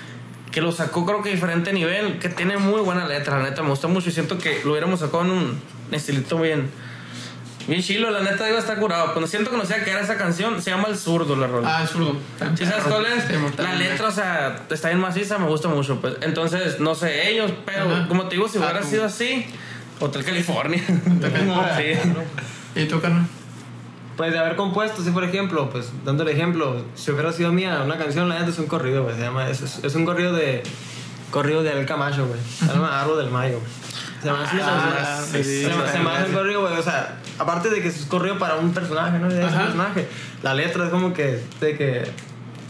que 0.50 0.60
lo 0.60 0.72
sacó 0.72 1.06
creo 1.06 1.22
que 1.22 1.28
a 1.28 1.32
diferente 1.32 1.72
nivel, 1.72 2.18
que 2.18 2.28
tiene 2.28 2.56
muy 2.56 2.80
buena 2.80 3.06
letra, 3.06 3.38
la 3.38 3.50
neta 3.50 3.62
me 3.62 3.70
gusta 3.70 3.86
mucho 3.86 4.08
y 4.08 4.12
siento 4.12 4.36
que 4.36 4.62
lo 4.64 4.72
hubiéramos 4.72 4.98
sacado 4.98 5.22
en 5.22 5.30
un 5.30 5.60
estilito 5.92 6.38
bien 6.40 6.68
bien 7.68 7.82
chilo, 7.82 8.10
la 8.10 8.20
neta 8.22 8.44
a 8.44 8.58
estar 8.58 8.78
curado, 8.78 9.12
cuando 9.12 9.26
siento 9.26 9.50
que 9.50 9.56
no 9.56 9.64
sé 9.64 9.82
qué 9.84 9.90
era 9.90 10.00
esa 10.00 10.16
canción, 10.16 10.60
se 10.62 10.70
llama 10.70 10.88
El 10.88 10.96
Zurdo 10.96 11.36
la 11.36 11.46
rola. 11.46 11.78
Ah, 11.78 11.84
es 11.84 11.90
zurdo. 11.90 12.16
¿Sí 12.56 12.64
sabes 12.66 12.84
cuál 12.84 13.06
es? 13.06 13.24
Sí, 13.24 13.34
está 13.46 13.62
La 13.62 13.74
letra, 13.74 14.08
o 14.08 14.10
sea, 14.10 14.62
está 14.68 14.88
bien 14.88 15.00
maciza, 15.00 15.38
me 15.38 15.46
gusta 15.46 15.68
mucho, 15.68 16.00
pues. 16.00 16.14
Entonces, 16.22 16.80
no 16.80 16.94
sé, 16.94 17.30
ellos, 17.30 17.52
pero 17.64 17.84
Ajá. 17.90 18.08
como 18.08 18.24
te 18.28 18.36
digo, 18.36 18.48
si 18.48 18.58
Ah, 18.58 18.62
hubiera 18.62 18.80
tú. 18.80 18.86
sido 18.88 19.04
así, 19.04 19.46
Hotel 20.00 20.24
California. 20.24 20.82
California. 21.20 21.76
sí. 22.74 22.80
¿Y 22.80 22.84
tú, 22.86 23.00
carnal? 23.00 23.26
Pues 24.16 24.32
de 24.32 24.38
haber 24.38 24.56
compuesto, 24.56 25.02
sí, 25.02 25.10
por 25.10 25.24
ejemplo, 25.24 25.70
pues 25.70 25.90
dando 26.04 26.24
el 26.24 26.28
ejemplo, 26.28 26.84
si 26.94 27.10
hubiera 27.10 27.32
sido 27.32 27.52
mía, 27.52 27.80
una 27.84 27.96
canción, 27.96 28.28
la 28.28 28.38
neta 28.38 28.50
es 28.50 28.58
un 28.58 28.66
corrido, 28.66 29.04
güey. 29.04 29.16
Se 29.16 29.22
llama, 29.22 29.48
es, 29.48 29.60
es, 29.62 29.82
es 29.84 29.94
un 29.94 30.04
corrido 30.04 30.32
de. 30.32 30.62
Corrido 31.30 31.62
de 31.62 31.72
El 31.78 31.86
Camacho, 31.86 32.26
güey. 32.26 32.40
Se 32.58 32.66
llama 32.66 33.00
Árbol 33.00 33.18
del 33.18 33.30
Mayo, 33.30 33.58
güey. 33.60 33.70
Se 34.22 34.30
me 34.30 34.38
hace 34.38 34.56
Ah, 34.62 35.22
sí, 35.24 35.42
se, 35.44 35.62
se 35.64 35.98
me 35.98 36.24
un 36.26 36.32
corrido, 36.34 36.60
güey. 36.62 36.74
O 36.76 36.82
sea, 36.82 37.16
aparte 37.38 37.70
de 37.70 37.80
que 37.80 37.88
es 37.88 38.04
corrido 38.06 38.38
para 38.38 38.56
un 38.56 38.72
personaje, 38.74 39.18
¿no? 39.18 39.28
De 39.28 39.44
ese 39.46 39.56
personaje. 39.56 40.08
La 40.42 40.54
letra 40.54 40.84
es 40.84 40.90
como 40.90 41.12
que. 41.14 41.42
De 41.60 41.76
que. 41.76 42.10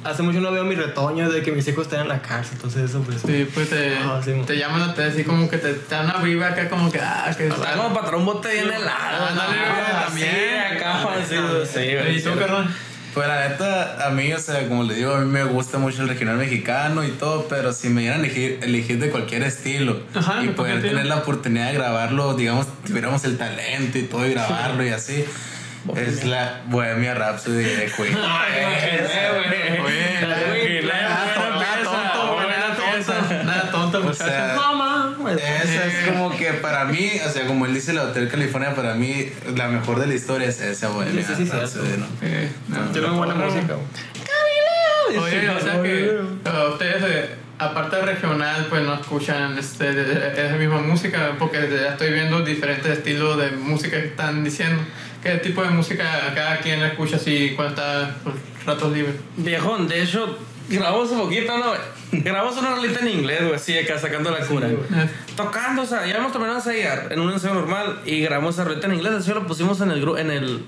hace 0.04 0.22
mucho 0.22 0.40
no 0.40 0.50
veo 0.52 0.64
mi 0.64 0.74
retoño 0.76 1.28
de 1.30 1.42
que 1.42 1.52
mis 1.52 1.66
hijos 1.68 1.86
estén 1.86 2.00
en 2.00 2.08
la 2.08 2.22
cárcel, 2.22 2.54
entonces 2.54 2.88
eso 2.90 3.02
pues... 3.02 3.20
Sí, 3.20 3.46
pues 3.52 3.68
te, 3.68 3.96
Ah, 3.98 4.20
sí. 4.24 4.32
te 4.46 4.56
llaman 4.56 4.80
a 4.82 4.94
te 4.94 5.04
así 5.04 5.24
como 5.24 5.46
que 5.50 5.58
te, 5.58 5.74
te 5.74 5.94
dan 5.94 6.06
una 6.06 6.18
vibra 6.18 6.48
acá 6.48 6.70
como 6.70 6.90
que, 6.90 6.98
ah, 7.00 7.30
que 7.36 7.48
Está 7.48 7.74
como 7.74 7.90
para 7.92 8.06
traer 8.06 8.16
un 8.20 8.24
bote 8.24 8.50
bien 8.50 8.72
helado. 8.72 9.26
ándale, 9.28 9.56
¿no? 9.56 9.74
güey, 9.74 9.84
Sí, 9.84 10.26
también. 10.26 10.76
acá, 10.76 11.00
sí, 11.28 11.36
sí, 11.66 11.94
güey. 11.96 12.16
¿Y 12.18 12.22
tú, 12.22 12.30
sí. 12.32 12.38
carnal? 12.38 12.74
Pues 13.14 13.26
la 13.26 13.48
neta, 13.48 14.06
a 14.06 14.10
mí, 14.10 14.32
o 14.32 14.38
sea, 14.38 14.68
como 14.68 14.84
les 14.84 14.96
digo, 14.96 15.14
a 15.14 15.18
mí 15.20 15.26
me 15.26 15.42
gusta 15.44 15.78
mucho 15.78 16.02
el 16.02 16.08
regional 16.08 16.36
mexicano 16.36 17.02
y 17.04 17.08
todo, 17.10 17.46
pero 17.48 17.72
si 17.72 17.88
me 17.88 18.02
dieran 18.02 18.20
a 18.20 18.24
elegir, 18.24 18.60
elegir 18.62 19.00
de 19.00 19.10
cualquier 19.10 19.42
estilo 19.42 20.00
Ajá, 20.14 20.42
y 20.42 20.48
¿de 20.48 20.52
poder 20.52 20.80
tener 20.80 21.06
la 21.06 21.16
oportunidad 21.16 21.66
de 21.68 21.74
grabarlo, 21.74 22.34
digamos, 22.34 22.68
tuviéramos 22.86 23.24
el 23.24 23.36
talento 23.36 23.98
y 23.98 24.02
todo 24.02 24.26
y 24.26 24.30
grabarlo 24.30 24.84
y 24.84 24.90
así, 24.90 25.24
es 25.96 26.24
la 26.24 26.60
Bohemia 26.66 27.14
Rhapsody 27.14 27.64
de 27.64 27.90
Queen. 27.96 28.16
Nada 33.44 33.70
tonto, 33.70 33.98
O 33.98 34.02
muchacho. 34.02 34.24
sea, 34.24 34.54
Güey. 35.34 35.44
Esa 35.44 35.86
es 35.86 36.08
como 36.08 36.36
que 36.36 36.52
para 36.54 36.84
mí, 36.86 37.10
o 37.26 37.30
sea, 37.30 37.46
como 37.46 37.66
él 37.66 37.74
dice 37.74 37.90
el 37.92 37.98
Hotel 37.98 38.28
California, 38.28 38.74
para 38.74 38.94
mí 38.94 39.30
la 39.56 39.68
mejor 39.68 40.00
de 40.00 40.06
la 40.06 40.14
historia 40.14 40.48
es 40.48 40.60
esa 40.60 40.88
Bohemia 40.88 41.22
Sí, 41.26 41.34
sí, 41.36 41.44
sí, 41.44 41.50
cierto. 41.50 41.78
¿no? 41.98 42.06
Eh, 42.22 42.50
no, 42.68 42.78
Tiene 42.92 43.08
no, 43.08 43.16
buena 43.16 43.34
música, 43.34 43.74
güey. 43.74 43.86
Oye, 45.18 45.48
o 45.50 45.60
sea 45.60 45.82
que 45.82 46.04
eh, 46.04 46.20
ustedes, 46.72 47.02
eh, 47.04 47.30
aparte 47.58 47.96
de 47.96 48.02
regional, 48.02 48.66
pues 48.70 48.82
no 48.84 48.94
escuchan 48.94 49.58
este, 49.58 49.92
de- 49.92 50.04
de- 50.04 50.46
esa 50.46 50.54
misma 50.56 50.78
música, 50.80 51.32
porque 51.38 51.68
ya 51.68 51.88
estoy 51.90 52.12
viendo 52.12 52.42
diferentes 52.44 52.98
estilos 52.98 53.36
de 53.38 53.50
música 53.50 54.00
que 54.00 54.06
están 54.08 54.44
diciendo. 54.44 54.80
¿Qué 55.22 55.30
tipo 55.38 55.62
de 55.62 55.70
música 55.70 56.32
cada 56.34 56.58
quien 56.60 56.80
escucha 56.82 57.16
así 57.16 57.52
cuando 57.56 57.74
está 57.74 58.14
por 58.22 58.34
ratos 58.64 58.92
libres? 58.92 59.16
Viejón, 59.36 59.88
de 59.88 60.02
hecho, 60.02 60.38
grabamos 60.70 61.10
un 61.10 61.18
poquito, 61.20 61.56
¿no? 61.58 61.72
Grabamos 62.12 62.56
una 62.58 62.74
rolita 62.74 63.00
en 63.00 63.08
inglés, 63.08 63.40
güey, 63.42 63.54
así 63.54 63.76
acá 63.78 63.98
sacando 63.98 64.30
la 64.30 64.40
cura. 64.46 64.68
Tocando, 65.36 65.82
o 65.82 65.86
sea, 65.86 66.06
ya 66.06 66.16
hemos 66.16 66.32
terminado 66.32 66.60
de 66.60 66.70
ensayar 66.70 67.12
en 67.12 67.20
un 67.20 67.32
ensayo 67.32 67.54
normal 67.54 68.00
y 68.06 68.20
grabamos 68.22 68.54
esa 68.54 68.64
rolita 68.64 68.86
en 68.86 68.94
inglés, 68.94 69.12
así 69.12 69.30
lo 69.32 69.46
pusimos 69.46 69.80
en 69.80 69.90
el 69.90 70.00
grupo, 70.00 70.18
en 70.18 70.30
el... 70.30 70.64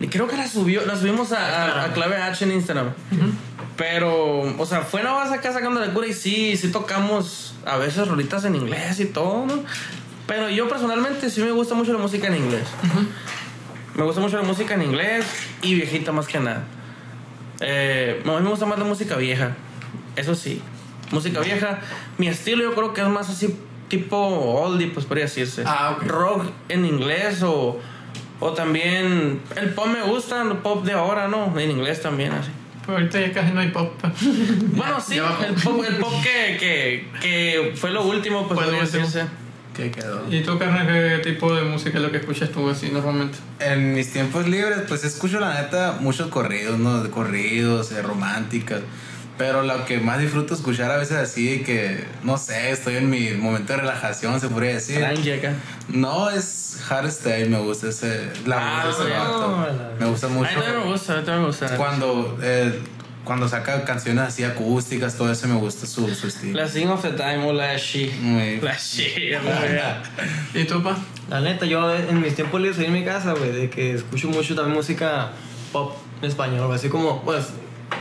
Y 0.00 0.08
creo 0.08 0.28
que 0.28 0.36
la 0.36 0.46
subió, 0.46 0.84
la 0.84 0.94
subimos 0.96 1.32
a, 1.32 1.38
a- 1.82 1.84
a 1.86 1.92
clave 1.94 2.16
H 2.16 2.44
en 2.44 2.52
Instagram. 2.52 2.90
Pero, 3.76 4.40
o 4.58 4.66
sea, 4.66 4.82
fue 4.82 5.02
nada 5.02 5.22
más 5.24 5.32
acá 5.32 5.52
sacando 5.52 5.80
la 5.80 5.92
cura 5.92 6.06
y 6.06 6.12
sí, 6.14 6.56
sí 6.56 6.70
tocamos 6.70 7.54
a 7.66 7.76
veces 7.76 8.06
rolitas 8.08 8.44
en 8.44 8.54
inglés 8.54 9.00
y 9.00 9.06
todo, 9.06 9.44
¿no? 9.46 9.62
Pero 10.26 10.48
yo 10.50 10.68
personalmente 10.68 11.30
sí 11.30 11.40
me 11.42 11.50
gusta 11.52 11.74
mucho 11.74 11.92
la 11.92 11.98
música 11.98 12.26
en 12.28 12.36
inglés. 12.36 12.66
Me 13.94 14.04
gusta 14.04 14.20
mucho 14.20 14.36
la 14.36 14.42
música 14.42 14.74
en 14.74 14.82
inglés 14.82 15.24
y 15.62 15.74
viejita 15.74 16.12
más 16.12 16.26
que 16.26 16.38
nada. 16.40 16.64
Eh, 17.60 18.22
a 18.24 18.28
mí 18.28 18.40
me 18.42 18.50
gusta 18.50 18.66
más 18.66 18.78
la 18.78 18.84
música 18.84 19.16
vieja. 19.16 19.56
Eso 20.16 20.34
sí. 20.34 20.60
Música 21.10 21.40
vieja. 21.40 21.80
Mi 22.18 22.28
estilo 22.28 22.62
yo 22.62 22.74
creo 22.74 22.92
que 22.92 23.00
es 23.00 23.08
más 23.08 23.28
así 23.28 23.54
tipo 23.88 24.16
oldie, 24.16 24.88
pues 24.88 25.06
podría 25.06 25.24
decirse. 25.24 25.62
Ah. 25.66 25.98
Rock 26.04 26.50
en 26.68 26.84
inglés 26.84 27.42
o, 27.42 27.78
o 28.40 28.52
también... 28.52 29.40
El 29.56 29.70
pop 29.70 29.86
me 29.86 30.02
gusta, 30.02 30.42
el 30.42 30.58
pop 30.58 30.84
de 30.84 30.92
ahora, 30.92 31.28
¿no? 31.28 31.58
En 31.58 31.70
inglés 31.70 32.02
también, 32.02 32.32
así. 32.32 32.50
Pues 32.84 32.98
ahorita 32.98 33.20
ya 33.20 33.32
casi 33.32 33.52
no 33.52 33.60
hay 33.60 33.68
pop. 33.68 33.92
Bueno, 34.72 35.00
sí, 35.06 35.16
el 35.16 35.54
pop, 35.54 35.84
el 35.86 35.96
pop 35.96 36.12
que, 36.22 36.56
que, 36.58 37.08
que 37.20 37.72
fue 37.76 37.90
lo 37.90 38.04
último, 38.04 38.46
pues 38.46 38.60
podría 38.60 38.82
último. 38.82 39.06
¿Qué 39.76 39.90
quedó? 39.90 40.24
¿Y 40.30 40.42
tú, 40.42 40.58
carnal, 40.58 40.86
qué 40.86 41.20
tipo 41.22 41.54
de 41.54 41.62
música 41.62 41.98
es 41.98 42.02
lo 42.02 42.10
que 42.10 42.16
escuchas 42.18 42.50
tú 42.50 42.68
así 42.70 42.88
normalmente? 42.90 43.36
En 43.60 43.94
mis 43.94 44.10
tiempos 44.12 44.48
libres, 44.48 44.78
pues 44.88 45.04
escucho 45.04 45.38
la 45.38 45.60
neta 45.60 45.98
muchos 46.00 46.28
corridos, 46.28 46.78
¿no? 46.78 47.02
De 47.02 47.10
corridos, 47.10 47.92
eh, 47.92 48.00
románticas. 48.02 48.80
Pero 49.38 49.60
lo 49.62 49.84
que 49.84 50.00
más 50.00 50.18
disfruto 50.18 50.54
escuchar 50.54 50.90
a 50.90 50.96
veces 50.96 51.18
así, 51.18 51.62
que 51.62 52.06
no 52.22 52.38
sé, 52.38 52.70
estoy 52.70 52.96
en 52.96 53.10
mi 53.10 53.32
momento 53.32 53.74
de 53.74 53.80
relajación, 53.80 54.40
se 54.40 54.48
podría 54.48 54.72
decir. 54.72 54.96
Tranqui 54.98 55.30
acá. 55.32 55.52
No, 55.88 56.30
es 56.30 56.78
hardstyle, 56.86 57.50
me 57.50 57.58
gusta 57.58 57.88
ese, 57.90 58.30
la 58.46 58.56
Ah, 58.80 58.86
voz 58.86 58.98
de 58.98 59.04
ese 59.04 59.12
bueno. 59.14 59.38
vato. 59.66 59.82
Me 60.00 60.06
gusta 60.06 60.26
A 60.28 60.30
mucho. 60.30 60.48
mí 60.48 60.54
también 60.56 60.78
me 60.86 60.90
gusta, 60.90 61.12
a 61.18 61.20
mí 61.20 61.24
me 61.40 61.46
gusta. 61.46 61.76
Cuando, 61.76 62.38
eh, 62.40 62.80
cuando 63.26 63.46
saca 63.48 63.84
canciones 63.84 64.24
así 64.24 64.44
acústicas, 64.44 65.16
todo 65.16 65.30
eso 65.30 65.46
me 65.48 65.56
gusta 65.56 65.86
su, 65.86 66.08
su 66.14 66.28
estilo. 66.28 66.58
La 66.60 66.66
Sing 66.68 66.88
of 66.88 67.02
the 67.02 67.10
Time 67.10 67.44
o 67.44 67.52
la 67.52 67.76
She. 67.76 68.10
Muy- 68.22 68.60
La 68.62 68.74
She, 68.78 69.30
la 69.30 69.40
verdad. 69.40 70.02
¿Y 70.54 70.64
tú, 70.64 70.82
pa? 70.82 70.96
La 71.28 71.40
neta, 71.40 71.66
yo 71.66 71.94
en 71.94 72.22
mis 72.22 72.34
tiempos 72.34 72.60
libres 72.60 72.78
en 72.80 72.92
mi 72.92 73.04
casa, 73.04 73.32
güey, 73.32 73.52
de 73.52 73.68
que 73.68 73.94
escucho 73.96 74.28
mucho 74.28 74.54
también 74.54 74.76
música 74.76 75.32
pop 75.72 75.92
en 76.22 76.28
español, 76.28 76.72
así 76.72 76.88
como, 76.88 77.20
pues, 77.22 77.48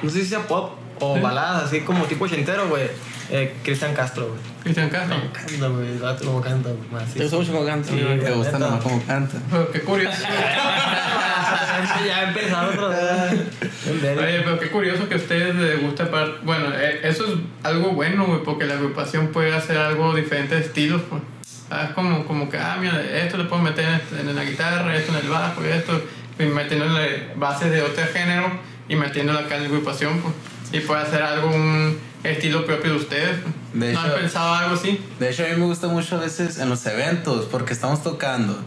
no 0.03 0.09
sé 0.09 0.21
si 0.21 0.27
sea 0.27 0.47
pop 0.47 0.73
o 1.01 1.19
baladas, 1.19 1.63
así 1.65 1.81
como 1.81 2.05
tipo 2.05 2.25
ochentero, 2.25 2.69
güey. 2.69 2.87
Eh, 3.31 3.55
Cristian 3.63 3.93
Castro, 3.93 4.27
güey. 4.27 4.39
Cristian 4.63 4.89
Castro. 4.89 5.17
Me 5.17 5.25
encanta, 5.25 5.67
güey, 5.67 5.87
el 5.87 5.99
vato 5.99 6.25
como 6.25 6.41
canta, 6.41 6.69
güey, 6.69 6.89
más 6.91 7.11
Te 7.13 7.21
gusta 7.23 7.37
mucho 7.37 7.51
como 7.53 7.65
canta. 7.65 7.89
Sí, 7.89 7.95
Me 7.95 8.15
güey, 8.17 8.33
gusta 8.33 8.59
nomás 8.59 8.83
como 8.83 9.03
canta. 9.05 9.37
Pero 9.49 9.71
qué 9.71 9.81
curioso. 9.81 10.17
ya 12.07 12.17
ha 12.19 12.23
empezado. 12.29 12.71
En 12.93 14.01
serio. 14.01 14.21
Oye, 14.23 14.41
pero 14.43 14.59
qué 14.59 14.69
curioso 14.69 15.07
que 15.07 15.15
a 15.15 15.17
ustedes 15.17 15.55
les 15.55 15.81
gusta 15.81 16.09
par- 16.11 16.39
Bueno, 16.43 16.67
eh, 16.75 16.99
eso 17.03 17.25
es 17.25 17.33
algo 17.63 17.91
bueno, 17.91 18.25
güey, 18.25 18.43
porque 18.43 18.65
la 18.65 18.75
agrupación 18.75 19.27
puede 19.29 19.55
hacer 19.55 19.77
algo 19.77 20.13
diferentes 20.15 20.65
estilos, 20.65 21.01
pues. 21.09 21.21
Ah, 21.69 21.85
es 21.89 21.95
como, 21.95 22.25
como 22.25 22.49
que, 22.49 22.57
ah, 22.59 22.77
mira, 22.79 23.01
esto 23.01 23.37
le 23.37 23.45
puedo 23.45 23.61
meter 23.61 24.01
en, 24.19 24.29
en 24.29 24.35
la 24.35 24.43
guitarra, 24.43 24.95
esto 24.95 25.13
en 25.17 25.23
el 25.25 25.29
bajo, 25.29 25.65
y 25.65 25.69
esto, 25.69 25.99
y 26.37 26.43
metiéndole 26.43 27.29
bases 27.35 27.71
de 27.71 27.81
otro 27.81 28.03
género 28.13 28.51
y 28.87 28.95
metiéndolo 28.95 29.39
acá 29.39 29.55
en 29.55 29.63
la 29.63 29.69
agrupación, 29.69 30.19
pues. 30.19 30.33
Y 30.71 30.79
puede 30.85 31.01
hacer 31.01 31.23
algo, 31.23 31.47
un 31.49 31.97
estilo 32.27 32.65
propio 32.65 32.91
de 32.91 32.97
ustedes. 32.97 33.37
pues. 33.41 33.53
De 33.73 33.93
¿No 33.93 33.99
han 33.99 34.05
hecho- 34.07 34.15
pensado 34.15 34.53
algo 34.53 34.75
así? 34.75 35.03
De 35.19 35.29
hecho, 35.29 35.43
a 35.43 35.47
mí 35.49 35.55
me 35.57 35.65
gusta 35.65 35.87
mucho 35.87 36.15
a 36.15 36.19
veces 36.19 36.59
en 36.59 36.69
los 36.69 36.85
eventos, 36.85 37.45
porque 37.45 37.73
estamos 37.73 38.01
tocando 38.03 38.57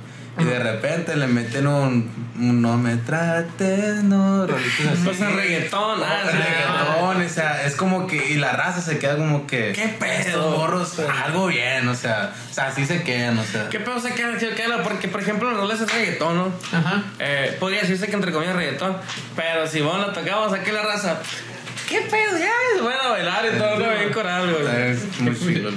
y 0.40 0.44
de 0.44 0.58
repente 0.60 1.16
le 1.16 1.26
meten 1.26 1.66
un, 1.66 2.08
un 2.38 2.62
no 2.62 2.76
me 2.76 2.96
trates, 2.96 4.04
no, 4.04 4.46
rolitos 4.46 4.86
así. 4.92 5.08
O 5.08 5.12
sea, 5.14 5.30
reggaetón, 5.30 6.00
ah, 6.04 6.22
sí. 6.30 6.36
reggaetón, 6.36 7.22
o 7.22 7.28
sea, 7.28 7.64
es 7.66 7.74
como 7.74 8.06
que, 8.06 8.30
y 8.32 8.34
la 8.36 8.52
raza 8.52 8.80
se 8.80 8.98
queda 8.98 9.16
como 9.16 9.48
que, 9.48 9.72
¿Qué 9.72 9.88
pedo? 9.98 10.50
Morros, 10.52 10.96
algo 11.24 11.46
bien, 11.48 11.88
o 11.88 11.94
sea, 11.96 12.32
o 12.50 12.54
sea, 12.54 12.68
así 12.68 12.86
se 12.86 13.02
quedan, 13.02 13.36
o 13.38 13.42
sea. 13.44 13.68
¿Qué 13.68 13.80
pedo 13.80 13.98
se 13.98 14.12
queda? 14.14 14.38
se 14.38 14.50
queda? 14.50 14.82
Porque, 14.84 15.08
por 15.08 15.20
ejemplo, 15.22 15.50
los 15.50 15.58
roles 15.58 15.80
es 15.80 15.92
reggaetón, 15.92 16.36
¿no? 16.36 16.52
Ajá. 16.72 17.02
Eh, 17.18 17.56
podría 17.58 17.80
decirse 17.80 18.06
que 18.06 18.14
entre 18.14 18.30
comillas 18.30 18.54
reggaetón, 18.54 18.96
pero 19.34 19.66
si 19.66 19.80
vos 19.80 19.98
la 19.98 20.12
tocamos 20.12 20.52
aquí 20.52 20.70
la 20.70 20.82
raza, 20.82 21.18
¿qué 21.88 22.00
pedo? 22.02 22.38
Ya, 22.38 22.50
se 22.76 22.82
van 22.82 22.94
a 23.04 23.08
bailar 23.08 23.44
y 23.54 23.58
todo, 23.58 23.78
¿no? 23.78 23.98
bien 23.98 24.12
coral, 24.12 24.50
güey. 24.52 24.90
Es 24.90 25.20
muy 25.20 25.34
chido. 25.38 25.70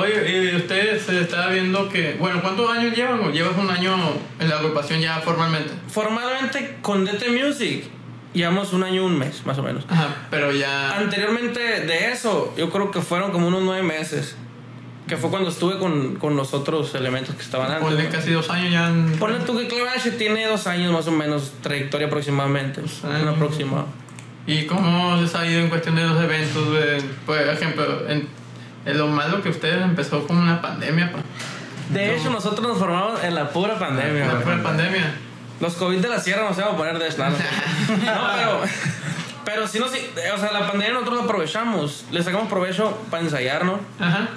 Oye, 0.00 0.52
y 0.52 0.56
ustedes 0.56 1.02
se 1.02 1.20
estaba 1.20 1.48
viendo 1.48 1.88
que. 1.88 2.16
Bueno, 2.18 2.40
¿cuántos 2.42 2.70
años 2.70 2.94
llevan? 2.96 3.20
¿O 3.20 3.30
llevas 3.30 3.56
un 3.56 3.70
año 3.70 3.96
en 4.38 4.48
la 4.48 4.56
agrupación 4.56 5.00
ya 5.00 5.20
formalmente? 5.20 5.72
Formalmente 5.88 6.78
con 6.82 7.04
DT 7.04 7.28
Music 7.30 7.84
llevamos 8.32 8.72
un 8.72 8.84
año, 8.84 9.04
un 9.04 9.18
mes, 9.18 9.44
más 9.44 9.58
o 9.58 9.62
menos. 9.62 9.84
Ajá, 9.88 10.08
pero 10.30 10.52
ya. 10.52 10.96
Anteriormente 10.96 11.60
de 11.60 12.12
eso, 12.12 12.54
yo 12.56 12.70
creo 12.70 12.90
que 12.90 13.00
fueron 13.00 13.30
como 13.32 13.48
unos 13.48 13.62
nueve 13.62 13.82
meses. 13.82 14.36
Que 15.08 15.16
fue 15.16 15.28
cuando 15.28 15.48
estuve 15.50 15.76
con, 15.78 16.16
con 16.16 16.36
los 16.36 16.54
otros 16.54 16.94
elementos 16.94 17.34
que 17.34 17.42
estaban 17.42 17.68
antes. 17.72 17.82
Ponle 17.82 18.08
casi 18.10 18.30
dos 18.30 18.48
años 18.48 18.70
ya. 18.72 18.88
en- 18.88 19.18
Ponle 19.18 19.40
tú 19.40 19.58
que 19.58 19.66
Clave 19.66 19.88
H 19.96 20.12
tiene 20.12 20.46
dos 20.46 20.68
años 20.68 20.92
más 20.92 21.08
o 21.08 21.10
menos, 21.10 21.52
trayectoria 21.62 22.06
aproximadamente. 22.06 22.80
años. 22.80 23.00
Un 23.02 23.28
aproximado. 23.28 23.86
¿Y 24.46 24.66
cómo 24.66 25.16
les 25.16 25.34
ha 25.34 25.46
ido 25.46 25.60
en 25.60 25.68
cuestión 25.68 25.96
de 25.96 26.06
los 26.06 26.20
eventos? 26.22 26.66
Por 27.26 27.38
ejemplo, 27.38 28.08
en, 28.08 28.28
en 28.84 28.98
lo 28.98 29.06
malo 29.08 29.42
que 29.42 29.50
ustedes 29.50 29.82
empezó 29.82 30.26
con 30.26 30.38
una 30.38 30.60
pandemia, 30.60 31.12
pa. 31.12 31.18
De 31.90 32.16
hecho, 32.16 32.30
nosotros 32.30 32.66
nos 32.66 32.78
formamos 32.78 33.22
en 33.24 33.34
la 33.34 33.50
pura 33.50 33.78
pandemia. 33.78 34.26
La 34.26 34.32
güey. 34.32 34.44
pura 34.44 34.62
pandemia. 34.62 35.14
Los 35.60 35.74
COVID 35.74 35.98
de 35.98 36.08
la 36.08 36.20
sierra 36.20 36.48
nos 36.48 36.56
iban 36.56 36.74
a 36.74 36.76
poner 36.76 36.98
de 36.98 37.08
eslano. 37.08 37.36
No, 37.88 38.30
pero. 38.36 38.60
Pero 39.44 39.66
si 39.66 39.80
no, 39.80 39.88
sí. 39.88 39.98
O 40.34 40.38
sea, 40.38 40.52
la 40.52 40.68
pandemia 40.68 40.92
nosotros 40.94 41.18
la 41.18 41.24
aprovechamos. 41.24 42.04
Le 42.10 42.22
sacamos 42.22 42.48
provecho 42.48 42.96
para 43.10 43.24
ensayar, 43.24 43.64
¿no? 43.64 43.80
Ajá. 43.98 44.28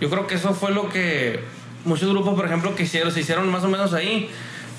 Yo 0.00 0.10
creo 0.10 0.26
que 0.26 0.34
eso 0.34 0.52
fue 0.52 0.72
lo 0.72 0.88
que 0.88 1.44
muchos 1.84 2.10
grupos, 2.10 2.34
por 2.34 2.44
ejemplo, 2.44 2.74
que 2.74 2.82
hicieron, 2.82 3.12
se 3.12 3.20
hicieron 3.20 3.50
más 3.50 3.64
o 3.64 3.68
menos 3.68 3.94
ahí, 3.94 4.28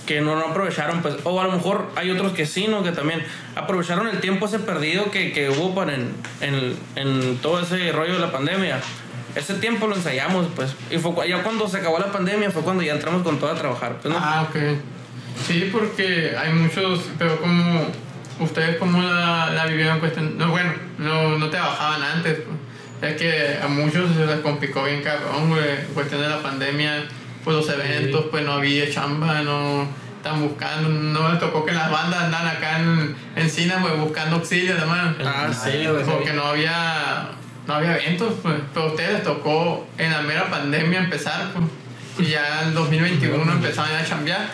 que 0.08 0.22
no, 0.22 0.36
aprovecharon, 0.40 1.04
pues, 1.04 1.18
o 1.24 1.40
a 1.40 1.44
lo 1.44 1.52
mejor 1.52 1.92
hay 1.96 2.10
otros 2.10 2.32
que 2.32 2.48
sí, 2.48 2.68
¿no? 2.68 2.82
Que 2.82 2.92
también 2.92 3.24
aprovecharon 3.56 4.08
el 4.08 4.20
tiempo 4.20 4.48
ese 4.48 4.58
perdido 4.58 5.12
que, 5.12 5.32
que 5.32 5.52
hubo 5.52 5.76
para 5.76 5.94
en, 5.94 6.12
en, 6.42 6.76
en 6.96 7.38
todo 7.38 7.62
ese 7.62 7.92
rollo 7.92 8.14
de 8.14 8.20
la 8.20 8.32
pandemia. 8.32 8.80
Ese 9.36 9.54
tiempo 9.56 9.86
lo 9.86 9.96
ensayamos, 9.96 10.48
pues, 10.56 10.74
y 10.90 10.98
fue 10.98 11.30
ya 11.30 11.44
cuando 11.44 11.68
se 11.68 11.78
acabó 11.78 12.00
la 12.00 12.12
pandemia 12.12 12.50
fue 12.50 12.64
cuando 12.64 12.82
ya 12.82 12.94
entramos 12.94 13.22
con 13.22 13.38
todo 13.38 13.52
a 13.52 13.56
trabajar, 13.56 13.98
pues, 14.02 14.12
¿no? 14.12 14.20
Ah, 14.20 14.48
ok. 14.50 14.56
Sí, 15.46 15.70
porque 15.72 16.36
hay 16.36 16.52
muchos, 16.54 17.02
pero 17.20 17.40
como 17.40 17.86
ustedes 18.40 18.78
cómo 18.78 19.00
la, 19.02 19.52
la 19.52 19.66
vivieron 19.68 20.00
cuestión, 20.00 20.38
no, 20.38 20.50
bueno, 20.50 20.74
no, 20.98 21.38
no 21.38 21.50
trabajaban 21.50 22.02
antes, 22.02 22.40
pues. 22.40 23.12
es 23.12 23.22
que 23.22 23.60
a 23.62 23.68
muchos 23.68 24.16
se 24.16 24.26
les 24.26 24.40
complicó 24.40 24.84
bien 24.86 25.04
cabrón, 25.04 25.50
güey, 25.50 25.84
cuestión 25.94 26.22
de 26.22 26.30
la 26.30 26.42
pandemia, 26.42 27.04
pues 27.48 27.56
los 27.56 27.70
eventos, 27.70 28.26
pues 28.30 28.44
no 28.44 28.52
había 28.52 28.92
chamba, 28.92 29.42
no, 29.42 29.88
Están 30.18 30.46
buscando, 30.46 30.90
no 30.90 31.30
les 31.30 31.40
tocó 31.40 31.64
que 31.64 31.72
las 31.72 31.90
bandas 31.90 32.24
andan 32.24 32.46
acá 32.46 32.80
en, 32.80 33.16
en 33.38 33.50
cine, 33.50 33.74
güey, 33.80 33.96
buscando 33.96 34.36
auxilio, 34.36 34.76
además. 34.78 35.16
Ah, 35.24 35.48
sí. 35.54 35.88
Porque 36.06 36.34
no 36.34 36.44
había, 36.44 37.30
no 37.66 37.76
había 37.76 37.96
eventos, 37.98 38.34
pues. 38.44 38.56
Pero 38.74 38.88
a 38.88 38.90
ustedes 38.90 39.14
les 39.14 39.24
tocó 39.24 39.88
en 39.98 40.12
la 40.12 40.24
mera 40.24 40.50
pandemia 40.50 41.00
empezar, 41.00 41.54
pues. 41.54 42.28
Y 42.28 42.32
ya 42.32 42.64
en 42.64 42.74
2021 42.74 43.50
empezaron 43.50 43.92
ya 43.92 44.00
a 44.00 44.06
chambear. 44.06 44.50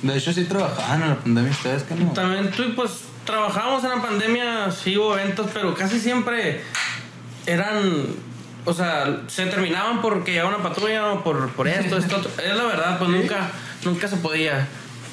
De 0.00 0.16
hecho, 0.16 0.32
sí 0.32 0.44
trabajaban 0.44 1.02
en 1.02 1.08
la 1.10 1.16
pandemia 1.16 1.50
ustedes, 1.50 1.82
que 1.82 1.94
no. 1.94 2.10
También 2.12 2.50
tú, 2.52 2.74
pues, 2.74 3.02
trabajamos 3.26 3.84
en 3.84 3.90
la 3.90 4.00
pandemia, 4.00 4.70
sí 4.70 4.96
hubo 4.96 5.18
eventos, 5.18 5.50
pero 5.52 5.74
casi 5.74 6.00
siempre 6.00 6.62
eran, 7.44 8.06
o 8.64 8.72
sea, 8.74 9.20
se 9.28 9.46
terminaban 9.46 10.00
porque 10.02 10.32
llegaba 10.32 10.54
una 10.56 10.62
patrulla 10.62 11.12
o 11.12 11.22
por, 11.24 11.50
por 11.50 11.66
esto, 11.68 11.96
esto, 11.96 12.16
otro. 12.16 12.30
Es 12.42 12.54
la 12.56 12.64
verdad, 12.64 12.98
pues 12.98 13.10
nunca, 13.10 13.48
nunca 13.84 14.08
se 14.08 14.16
podía. 14.16 14.66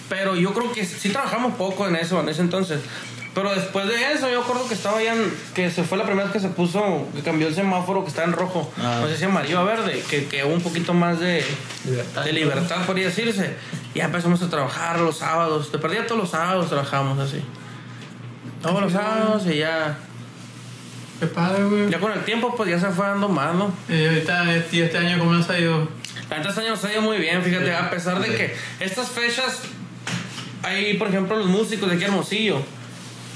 Pero 0.09 0.35
yo 0.35 0.53
creo 0.53 0.71
que 0.71 0.85
sí 0.85 1.09
trabajamos 1.09 1.53
poco 1.55 1.87
en 1.87 1.95
eso, 1.95 2.19
en 2.21 2.29
ese 2.29 2.41
entonces. 2.41 2.79
Pero 3.33 3.53
después 3.53 3.87
de 3.87 4.13
eso, 4.13 4.29
yo 4.31 4.41
acuerdo 4.41 4.67
que 4.67 4.73
estaba 4.73 5.01
ya, 5.03 5.13
en- 5.13 5.31
que 5.53 5.69
se 5.69 5.83
fue 5.83 5.97
la 5.99 6.05
primera 6.05 6.23
vez 6.25 6.33
que 6.33 6.39
se 6.39 6.49
puso, 6.49 7.07
que 7.13 7.21
cambió 7.21 7.47
el 7.47 7.53
semáforo 7.53 8.01
que 8.03 8.09
estaba 8.09 8.27
en 8.27 8.33
rojo, 8.33 8.71
Ah. 8.81 8.97
no 9.01 9.07
sé 9.07 9.15
si 9.17 9.25
amarillo 9.25 9.59
a 9.59 9.63
verde, 9.63 10.03
que, 10.09 10.25
que 10.25 10.43
hubo 10.43 10.53
un 10.53 10.61
poquito 10.61 10.93
más 10.95 11.19
de, 11.19 11.45
Libertad. 11.85 12.23
de 12.23 12.33
libertad, 12.33 12.85
podría 12.87 13.07
decirse. 13.07 13.55
Y 13.93 13.99
ya 13.99 14.05
empezamos 14.05 14.41
a 14.41 14.49
trabajar 14.49 14.99
los 15.01 15.17
sábados. 15.19 15.71
De 15.71 15.77
perdía 15.77 16.07
todos 16.07 16.19
los 16.21 16.31
sábados 16.31 16.67
trabajamos 16.69 17.19
así. 17.19 17.43
Todos 18.61 18.81
los 18.81 18.91
sábados 18.93 19.43
y 19.45 19.57
ya. 19.59 19.99
Qué 21.20 21.26
padre, 21.28 21.63
güey. 21.63 21.89
Ya 21.89 21.99
con 21.99 22.11
el 22.11 22.24
tiempo, 22.24 22.55
pues 22.55 22.70
ya 22.70 22.80
se 22.80 22.88
fue 22.88 23.07
dando 23.07 23.28
más, 23.30 23.55
¿no? 23.55 23.74
Y 23.89 24.05
ahorita, 24.05 24.55
este, 24.55 24.86
este 24.86 24.97
año, 24.97 25.18
¿cómo 25.18 25.34
nos 25.34 25.49
ha 25.49 25.59
ido? 25.59 25.89
Neta, 26.30 26.49
este 26.49 26.61
año 26.61 26.72
nos 26.72 26.84
ha 26.84 26.91
ido 26.91 27.01
muy 27.01 27.18
bien, 27.18 27.41
fíjate, 27.41 27.74
a 27.74 27.89
pesar 27.89 28.20
de 28.20 28.36
que 28.36 28.55
estas 28.80 29.09
fechas, 29.09 29.61
hay, 30.61 30.95
por 30.95 31.07
ejemplo, 31.07 31.38
los 31.38 31.47
músicos 31.47 31.89
de 31.89 31.95
aquí 31.95 32.03
Hermosillo, 32.03 32.61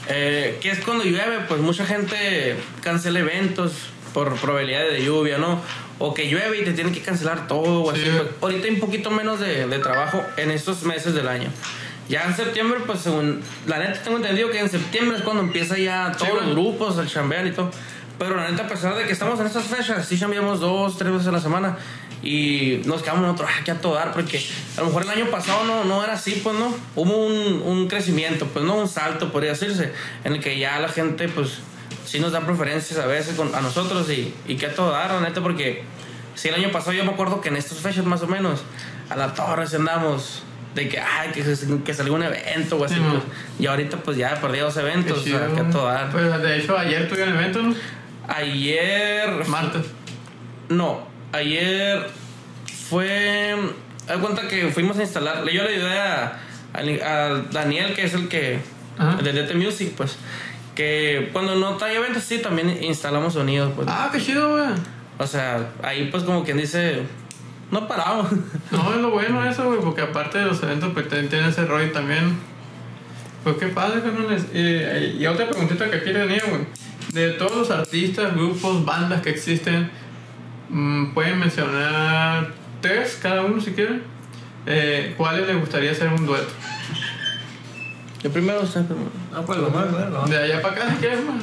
eh, 0.07 0.59
que 0.61 0.71
es 0.71 0.79
cuando 0.79 1.03
llueve, 1.03 1.39
pues 1.47 1.61
mucha 1.61 1.85
gente 1.85 2.57
cancela 2.83 3.19
eventos 3.19 3.71
por 4.13 4.35
probabilidad 4.35 4.87
de 4.87 5.03
lluvia, 5.03 5.37
¿no? 5.37 5.61
O 5.99 6.13
que 6.13 6.27
llueve 6.27 6.61
y 6.61 6.63
te 6.63 6.73
tienen 6.73 6.93
que 6.93 7.01
cancelar 7.01 7.47
todo, 7.47 7.83
o 7.83 7.91
así. 7.91 8.03
Sí. 8.03 8.09
pues, 8.15 8.29
ahorita 8.41 8.67
hay 8.67 8.73
un 8.73 8.79
poquito 8.79 9.09
menos 9.09 9.39
de, 9.39 9.67
de 9.67 9.79
trabajo 9.79 10.21
en 10.37 10.51
estos 10.51 10.83
meses 10.83 11.13
del 11.13 11.27
año. 11.27 11.49
Ya 12.11 12.25
en 12.25 12.35
septiembre, 12.35 12.81
pues 12.85 12.99
según 12.99 13.41
la 13.67 13.79
neta 13.79 14.03
tengo 14.03 14.17
entendido 14.17 14.51
que 14.51 14.59
en 14.59 14.69
septiembre 14.69 15.15
es 15.15 15.23
cuando 15.23 15.43
empieza 15.43 15.77
ya 15.77 16.11
todos 16.11 16.33
los 16.33 16.43
bueno. 16.43 16.51
grupos, 16.51 16.97
el 16.97 17.07
chambear 17.07 17.47
y 17.47 17.53
todo. 17.53 17.71
Pero 18.19 18.35
la 18.35 18.51
neta, 18.51 18.63
a 18.63 18.67
pesar 18.67 18.95
de 18.95 19.05
que 19.05 19.13
estamos 19.13 19.39
en 19.39 19.45
estas 19.45 19.63
fechas, 19.63 20.05
sí 20.05 20.19
chambeamos 20.19 20.59
dos, 20.59 20.97
tres 20.97 21.09
veces 21.09 21.29
a 21.29 21.31
la 21.31 21.39
semana. 21.39 21.77
Y 22.21 22.81
nos 22.83 23.01
quedamos 23.01 23.21
nosotros, 23.21 23.49
ah, 23.49 23.63
que 23.63 23.71
a 23.71 23.79
todo 23.79 23.93
dar, 23.93 24.11
porque 24.11 24.45
a 24.75 24.81
lo 24.81 24.87
mejor 24.87 25.03
el 25.03 25.09
año 25.09 25.31
pasado 25.31 25.63
no, 25.63 25.85
no 25.85 26.03
era 26.03 26.11
así, 26.11 26.41
pues 26.43 26.53
no. 26.59 26.75
Hubo 26.97 27.27
un, 27.27 27.61
un 27.61 27.87
crecimiento, 27.87 28.45
pues 28.47 28.65
no, 28.65 28.75
un 28.75 28.89
salto, 28.89 29.31
podría 29.31 29.51
decirse, 29.51 29.93
en 30.25 30.33
el 30.33 30.43
que 30.43 30.59
ya 30.59 30.79
la 30.79 30.89
gente, 30.89 31.29
pues, 31.29 31.59
sí 32.05 32.19
nos 32.19 32.33
da 32.33 32.41
preferencias 32.41 32.99
a 32.99 33.05
veces 33.05 33.37
con, 33.37 33.55
a 33.55 33.61
nosotros 33.61 34.09
y, 34.09 34.35
y 34.49 34.57
que 34.57 34.65
a 34.65 34.75
todo 34.75 34.91
dar, 34.91 35.11
la 35.11 35.21
neta, 35.21 35.39
porque 35.39 35.85
si 36.35 36.49
el 36.49 36.55
año 36.55 36.73
pasado 36.73 36.91
yo 36.91 37.05
me 37.05 37.11
acuerdo 37.11 37.39
que 37.39 37.47
en 37.47 37.55
estas 37.55 37.77
fechas 37.77 38.03
más 38.03 38.21
o 38.21 38.27
menos, 38.27 38.63
a 39.09 39.15
la 39.15 39.33
torre 39.33 39.65
sí 39.65 39.77
andamos 39.77 40.43
de 40.75 40.87
que, 40.89 40.99
ay, 40.99 41.29
que, 41.33 41.43
que 41.83 41.93
salió 41.93 42.13
un 42.13 42.23
evento 42.23 42.77
o 42.77 42.85
así, 42.85 42.95
Sí, 42.95 43.01
pues. 43.09 43.23
Y 43.59 43.67
ahorita, 43.67 43.97
pues 43.97 44.17
ya 44.17 44.35
perdí 44.39 44.59
dos 44.59 44.75
eventos, 44.77 45.19
o 45.19 45.23
chido, 45.23 45.37
sea, 45.39 45.47
que 45.47 45.77
a. 45.77 46.09
Pues 46.11 46.41
de 46.41 46.57
hecho, 46.57 46.77
ayer 46.77 47.07
tuvieron 47.09 47.35
evento, 47.35 47.61
¿no? 47.61 47.75
Ayer. 48.27 49.45
Martes. 49.47 49.85
No, 50.69 51.07
ayer 51.33 52.07
fue. 52.89 53.55
Haz 54.07 54.17
cuenta 54.17 54.47
que 54.47 54.67
fuimos 54.69 54.97
a 54.97 55.01
instalar. 55.03 55.43
Yo 55.49 55.63
le 55.63 55.75
ayudé 55.75 55.99
a, 55.99 56.39
a- 56.73 57.25
a 57.25 57.29
Daniel, 57.51 57.93
que 57.93 58.03
es 58.05 58.13
el 58.13 58.27
que. 58.27 58.59
Ajá. 58.97 59.21
De 59.21 59.31
DT 59.33 59.55
Music, 59.55 59.93
pues. 59.97 60.17
Que 60.75 61.29
cuando 61.33 61.55
no 61.55 61.75
trae 61.77 61.95
eventos, 61.97 62.23
sí, 62.23 62.39
también 62.39 62.81
instalamos 62.83 63.33
sonidos, 63.33 63.73
pues. 63.75 63.87
Ah, 63.89 64.09
qué 64.11 64.21
chido, 64.21 64.51
güey. 64.51 64.69
O 65.17 65.27
sea, 65.27 65.69
ahí, 65.83 66.07
pues, 66.11 66.23
como 66.23 66.43
quien 66.43 66.57
dice. 66.57 67.01
No 67.71 67.87
paramos. 67.87 68.27
No, 68.71 68.93
es 68.93 69.01
lo 69.01 69.11
bueno 69.11 69.43
eso, 69.49 69.65
güey, 69.65 69.79
porque 69.79 70.01
aparte 70.01 70.39
de 70.39 70.45
los 70.45 70.61
eventos, 70.61 70.91
pues 70.93 71.07
también 71.07 71.29
tiene 71.29 71.47
ese 71.47 71.65
rollo 71.65 71.91
también. 71.91 72.37
Pues 73.43 73.57
qué 73.57 73.67
padre, 73.67 74.01
carnales. 74.01 74.45
Eh, 74.53 75.15
y 75.17 75.25
otra 75.25 75.49
preguntita 75.49 75.89
que 75.89 75.97
aquí 75.97 76.13
tenía, 76.13 76.43
güey. 76.47 76.61
De 77.13 77.31
todos 77.31 77.55
los 77.55 77.71
artistas, 77.71 78.35
grupos, 78.35 78.85
bandas 78.85 79.21
que 79.21 79.31
existen, 79.31 79.89
mm, 80.69 81.13
pueden 81.13 81.39
mencionar 81.39 82.51
tres 82.81 83.17
cada 83.21 83.43
uno 83.43 83.59
si 83.61 83.71
quieren. 83.71 84.03
Eh, 84.65 85.15
¿Cuáles 85.17 85.47
les 85.47 85.59
gustaría 85.59 85.91
hacer 85.91 86.09
un 86.09 86.25
dueto? 86.25 86.51
Yo 88.21 88.31
primero, 88.31 88.61
usted 88.61 88.85
primero. 88.85 89.09
Ah, 89.33 89.41
pues 89.45 89.57
lo 89.57 89.69
más. 89.69 90.29
De 90.29 90.37
allá 90.37 90.61
para 90.61 90.75
acá, 90.75 90.89
si 90.91 90.97
quieres, 90.97 91.25
más. 91.25 91.41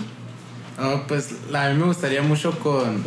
No, 0.79 1.07
pues 1.07 1.31
la- 1.51 1.67
a 1.67 1.71
mí 1.71 1.79
me 1.79 1.87
gustaría 1.87 2.23
mucho 2.23 2.59
con. 2.61 3.03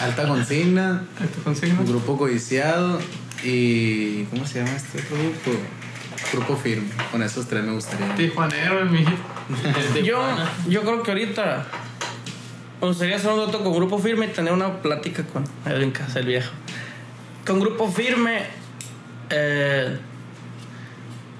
Alta 0.00 0.26
Consigna. 0.28 1.02
Grupo 1.84 2.16
Codiciado 2.16 3.00
y. 3.42 4.24
¿Cómo 4.24 4.46
se 4.46 4.60
llama 4.60 4.76
este 4.76 4.98
grupo? 4.98 5.58
Grupo 6.32 6.56
Firme. 6.56 6.88
Con 7.10 7.22
esos 7.22 7.46
tres 7.48 7.64
me 7.64 7.72
gustaría. 7.72 8.14
Tijuanero, 8.14 8.84
mi. 8.86 9.04
Yo, 10.04 10.22
yo 10.68 10.82
creo 10.82 11.02
que 11.02 11.10
ahorita 11.10 11.66
me 12.80 12.86
gustaría 12.86 13.16
hacer 13.16 13.30
un 13.30 13.36
dueto 13.36 13.64
con 13.64 13.74
grupo 13.74 13.98
firme 13.98 14.26
y 14.26 14.28
tener 14.28 14.52
una 14.52 14.80
plática 14.80 15.24
con 15.24 15.44
Edwin 15.66 15.90
Casa, 15.90 16.20
el 16.20 16.26
viejo. 16.26 16.50
Con 17.44 17.58
grupo 17.58 17.90
firme, 17.90 18.42
eh, 19.30 19.98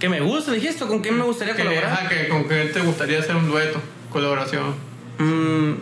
que 0.01 0.09
me 0.09 0.21
gusta, 0.21 0.51
dijiste, 0.53 0.85
¿con 0.87 1.01
quién 1.01 1.17
me 1.17 1.23
gustaría 1.23 1.55
Que, 1.55 1.63
colaborar? 1.63 2.09
que, 2.09 2.29
¿Con 2.29 2.49
qué 2.49 2.65
te 2.75 2.81
gustaría 2.81 3.21
hacer 3.21 3.37
un 3.37 3.49
dueto? 3.49 3.81
Colaboración. 4.11 4.75
Mm, 5.23 5.75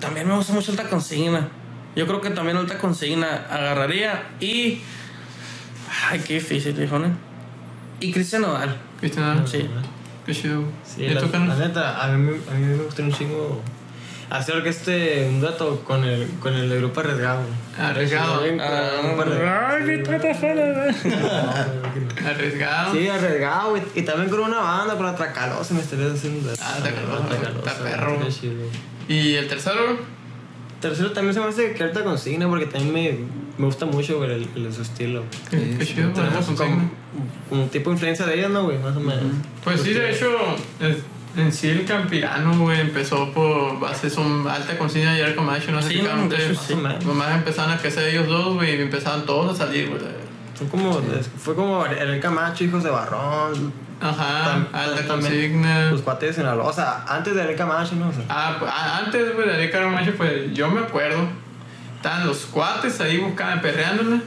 también 0.00 0.28
me 0.28 0.34
gusta 0.36 0.52
mucho 0.52 0.70
Alta 0.72 0.88
Consigna. 0.88 1.48
Yo 1.96 2.06
creo 2.06 2.20
que 2.20 2.30
también 2.30 2.56
Alta 2.56 2.78
Consigna 2.78 3.46
agarraría 3.50 4.28
y. 4.40 4.80
Ay, 6.08 6.20
qué 6.26 6.34
difícil, 6.34 6.72
viejo, 6.74 6.98
¿no? 6.98 7.08
Y 8.00 8.12
Cristian 8.12 8.42
Nodal. 8.42 8.76
Cristian, 9.00 9.46
Sí. 9.46 9.66
qué 10.26 10.32
chido. 10.32 10.64
Sí, 10.84 11.02
¿Y 11.04 11.08
la, 11.10 11.20
la 11.22 11.56
neta, 11.56 12.02
a 12.04 12.08
mí, 12.08 12.18
me- 12.30 12.50
a 12.52 12.54
mí 12.56 12.66
me 12.66 12.82
gustaría 12.84 13.10
un 13.10 13.16
chingo 13.18 13.60
hacer 14.30 14.62
que 14.62 14.68
este 14.68 15.26
un 15.28 15.40
dato 15.40 15.80
con 15.84 16.04
el, 16.04 16.28
con 16.40 16.54
el 16.54 16.68
de 16.70 16.76
grupo 16.78 17.00
arriesgado. 17.00 17.40
Arriesgado. 17.78 18.44
Sí, 18.44 18.50
Ah, 18.60 19.00
arriesgado. 22.26 22.92
Sí, 22.94 23.08
arriesgado, 23.08 23.70
güey. 23.70 23.82
Y 23.94 24.02
también 24.02 24.28
con 24.30 24.40
una 24.40 24.58
banda, 24.58 24.96
con 24.96 25.06
la 25.06 25.14
Tracalosa, 25.14 25.74
me 25.74 25.80
estaría 25.80 26.12
haciendo 26.12 26.50
Ah, 26.60 26.78
Tracalosa, 26.82 27.26
Tracalosa, 27.28 27.70
está 27.70 27.82
perro. 27.84 28.18
qué 28.22 28.28
chido. 28.32 28.62
¿Y 29.08 29.34
el 29.34 29.48
tercero? 29.48 29.98
Tercero 30.80 31.12
también 31.12 31.34
se 31.34 31.40
me 31.40 31.46
hace 31.46 31.72
que 31.74 31.82
alta 31.82 32.02
consigna 32.04 32.48
porque 32.48 32.66
también 32.66 32.92
me, 32.94 33.18
me 33.58 33.66
gusta 33.66 33.84
mucho 33.86 34.18
güey, 34.18 34.32
el, 34.32 34.48
el- 34.56 34.72
su 34.72 34.82
estilo. 34.82 35.24
Qué, 35.50 35.58
Sí, 35.80 35.86
sí, 35.86 35.94
Tenemos 35.94 36.48
la 36.48 36.54
como, 36.56 36.90
como 37.48 37.64
tipo 37.66 37.90
influencia 37.90 38.24
de 38.26 38.38
ellos, 38.38 38.50
¿no, 38.50 38.64
güey? 38.64 38.78
Más 38.78 38.96
o 38.96 39.00
menos. 39.00 39.24
Pues 39.62 39.82
sí, 39.82 39.92
de 39.92 40.10
hecho, 40.10 40.30
es- 40.80 40.96
en 41.36 41.52
sí 41.52 41.68
el 41.68 41.84
Campirano, 41.84 42.58
güey, 42.58 42.80
empezó 42.80 43.32
por 43.32 43.78
base, 43.80 44.10
son 44.10 44.46
alta 44.48 44.76
consigna 44.78 45.16
y 45.16 45.20
Arco 45.22 45.42
Macho, 45.42 45.70
no 45.72 45.80
sé 45.82 45.88
Sí, 45.90 46.02
no, 46.02 46.34
hecho, 46.34 46.60
sí. 46.60 46.74
Nomás 47.06 47.32
empezaron 47.34 47.72
a 47.72 47.78
crecer 47.78 48.08
ellos 48.08 48.26
dos, 48.28 48.54
güey, 48.54 48.76
y 48.78 48.82
empezaron 48.82 49.24
todos 49.26 49.54
a 49.60 49.64
salir, 49.66 49.88
güey. 49.88 50.00
Como, 50.70 50.98
es- 51.18 51.30
fue 51.42 51.54
como 51.54 51.86
el 51.86 52.20
Camacho, 52.20 52.64
hijos 52.64 52.82
de 52.84 52.90
Barrón, 52.90 53.72
Ajá, 54.02 54.66
Tam- 54.72 54.74
alta 54.74 55.06
consigna. 55.06 55.90
los 55.90 56.02
cuates 56.02 56.30
de 56.30 56.34
Sinaloa. 56.42 56.64
O 56.66 56.72
sea, 56.72 57.04
antes 57.08 57.34
de 57.34 57.42
el 57.50 57.56
Camacho, 57.56 57.94
¿no? 57.96 58.08
O 58.08 58.12
sea, 58.12 58.24
Ah, 58.28 58.56
pues, 58.58 58.70
ah, 58.74 59.02
antes, 59.04 59.34
güey, 59.34 59.46
de 59.48 59.64
Arco 59.74 59.90
Macho, 59.90 60.12
pues 60.16 60.52
yo 60.52 60.68
me 60.70 60.80
acuerdo, 60.80 61.18
estaban 61.96 62.26
los 62.26 62.38
cuates 62.46 63.00
ahí 63.00 63.18
buscaban, 63.18 63.60
perreándole. 63.62 64.20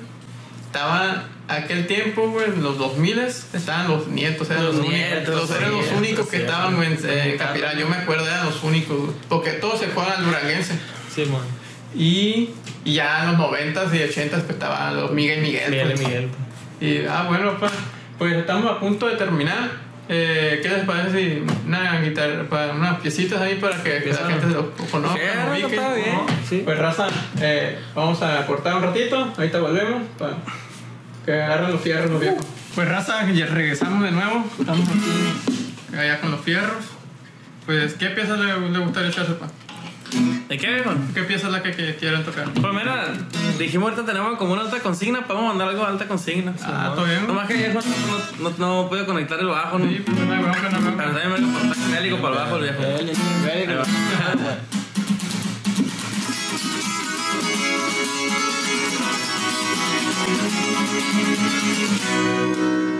Estaban 0.65 1.23
aquel 1.47 1.87
tiempo, 1.87 2.29
güey, 2.29 2.45
en 2.45 2.63
los 2.63 2.77
2000 2.77 3.19
estaban 3.19 3.87
los 3.87 4.07
nietos, 4.07 4.49
eran 4.49 4.65
los, 4.65 4.75
Los 4.75 4.85
únicos, 4.85 4.99
nietos, 4.99 5.35
los, 5.35 5.57
eran 5.57 5.71
los 5.71 5.91
únicos 5.91 6.27
que 6.27 6.37
estaban 6.37 6.75
güey, 6.75 6.87
en 6.87 6.99
eh. 7.05 7.37
Yo 7.77 7.87
me 7.87 7.97
acuerdo, 7.97 8.25
eran 8.25 8.45
los 8.45 8.63
únicos, 8.63 8.97
güey, 8.97 9.11
porque 9.29 9.51
todos 9.53 9.79
se 9.79 9.87
fueron 9.87 10.13
al 10.13 10.25
Duranguense. 10.25 10.73
sí, 11.13 11.25
man. 11.25 11.41
Y, 11.95 12.49
y 12.85 12.93
ya 12.95 13.23
en 13.23 13.37
los 13.37 13.51
90s 13.51 13.93
y 13.93 13.97
80s 13.97 14.29
pues 14.29 14.49
estaban 14.49 14.95
los 14.95 15.11
Miguel 15.11 15.41
Miguel. 15.41 15.69
Miguel 15.69 15.87
y 15.87 15.93
pues. 15.93 16.07
Miguel. 16.07 16.29
Y, 16.81 17.05
ah, 17.05 17.25
bueno, 17.27 17.57
pues, 17.59 17.71
pues 18.17 18.35
estamos 18.35 18.71
a 18.71 18.79
punto 18.79 19.07
de 19.07 19.15
terminar. 19.15 19.83
Eh, 20.09 20.59
¿Qué 20.61 20.67
les 20.67 20.83
parece 20.85 21.17
si 21.17 21.43
una 21.65 22.01
guitarra, 22.01 22.43
para 22.49 22.73
unas 22.73 22.99
piecitas 22.99 23.39
ahí 23.39 23.55
para 23.55 23.81
que 23.81 24.01
la 24.05 24.29
gente 24.29 24.47
se 24.47 24.53
lo 24.53 24.71
conozca? 24.91 25.17
Sí, 25.17 25.75
no, 25.75 25.95
bien. 25.95 26.19
Sí. 26.47 26.61
Pues 26.65 26.77
raza, 26.77 27.07
eh, 27.39 27.79
vamos 27.95 28.21
a 28.21 28.45
cortar 28.45 28.75
un 28.75 28.83
ratito, 28.83 29.33
ahorita 29.37 29.59
volvemos 29.59 30.01
para 30.17 30.33
que 31.25 31.41
agarren 31.41 31.71
los 31.71 31.81
fierros 31.81 32.11
los 32.11 32.21
viejos. 32.21 32.45
Pues 32.75 32.87
raza, 32.87 33.29
ya 33.31 33.45
regresamos 33.45 34.03
de 34.03 34.11
nuevo, 34.11 34.45
estamos 34.59 34.87
aquí 34.87 35.97
allá 35.97 36.19
con 36.19 36.31
los 36.31 36.41
fierros. 36.41 36.85
Pues, 37.65 37.93
¿qué 37.93 38.07
piezas 38.07 38.39
le, 38.39 38.69
le 38.69 38.79
gustaría 38.79 39.09
echarse, 39.09 39.33
pa? 39.33 39.47
¿De 40.49 40.57
qué, 40.57 40.73
viejo? 40.73 40.91
¿Qué 41.13 41.23
pieza 41.23 41.47
es 41.47 41.53
la 41.53 41.63
que, 41.63 41.71
que 41.71 41.95
quieren 41.95 42.23
tocar? 42.23 42.51
Pues 42.51 42.73
mira, 42.73 43.05
Dijimos 43.57 43.91
ahorita 43.91 44.05
tenemos 44.11 44.37
como 44.37 44.53
una 44.53 44.63
alta 44.63 44.79
consigna, 44.79 45.25
podemos 45.25 45.49
mandar 45.49 45.69
algo 45.69 45.81
de 45.81 45.87
alta 45.87 46.07
consigna. 46.07 46.53
Ah, 46.63 46.91
¿todo 46.95 47.05
bien? 47.05 47.25
Nomás 47.27 47.47
que 47.47 47.53
ayer 47.53 47.73
no, 47.73 48.49
no, 48.57 48.83
no, 48.83 49.05
conectar 49.05 49.39
el 49.39 49.47
bajo, 49.47 49.79
¿no? 49.79 49.85
Sí, 49.85 50.03
pues 50.05 50.17
no 50.19 50.33
hay 50.33 50.41
bronca, 50.41 50.69
no 50.69 50.77
hay 50.77 50.83
Pero 50.83 50.95
bronca. 50.95 51.03
también 51.03 51.31
me 51.31 51.39
lo 51.39 51.91
bélico 51.95 52.17
para 52.17 52.35
el 52.35 52.41
bajo, 52.41 52.57
el 52.57 52.63
viejo. 52.63 53.83
Ahí 62.13 62.92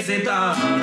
para 0.00 0.77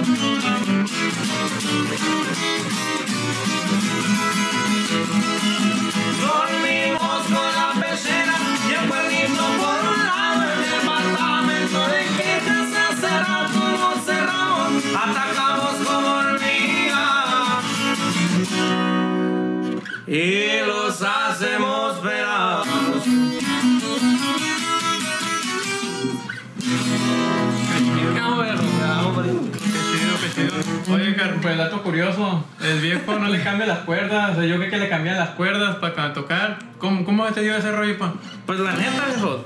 Car- 31.15 31.35
pues 31.41 31.57
dato 31.57 31.81
curioso, 31.83 32.43
el 32.61 32.79
viejo 32.79 33.17
no 33.19 33.27
le 33.27 33.41
cambia 33.43 33.65
las 33.67 33.79
cuerdas, 33.79 34.31
o 34.31 34.35
sea, 34.35 34.45
yo 34.45 34.57
creo 34.57 34.69
que 34.69 34.77
le 34.77 34.89
cambian 34.89 35.17
las 35.17 35.29
cuerdas 35.31 35.75
para 35.77 36.13
tocar. 36.13 36.59
¿Cómo, 36.77 37.03
cómo 37.05 37.25
te 37.27 37.41
dio 37.41 37.55
ese 37.55 37.71
rollo, 37.71 37.97
pa? 37.97 38.13
Pues 38.45 38.59
la 38.59 38.73
neta, 38.73 39.05
viejo. 39.07 39.45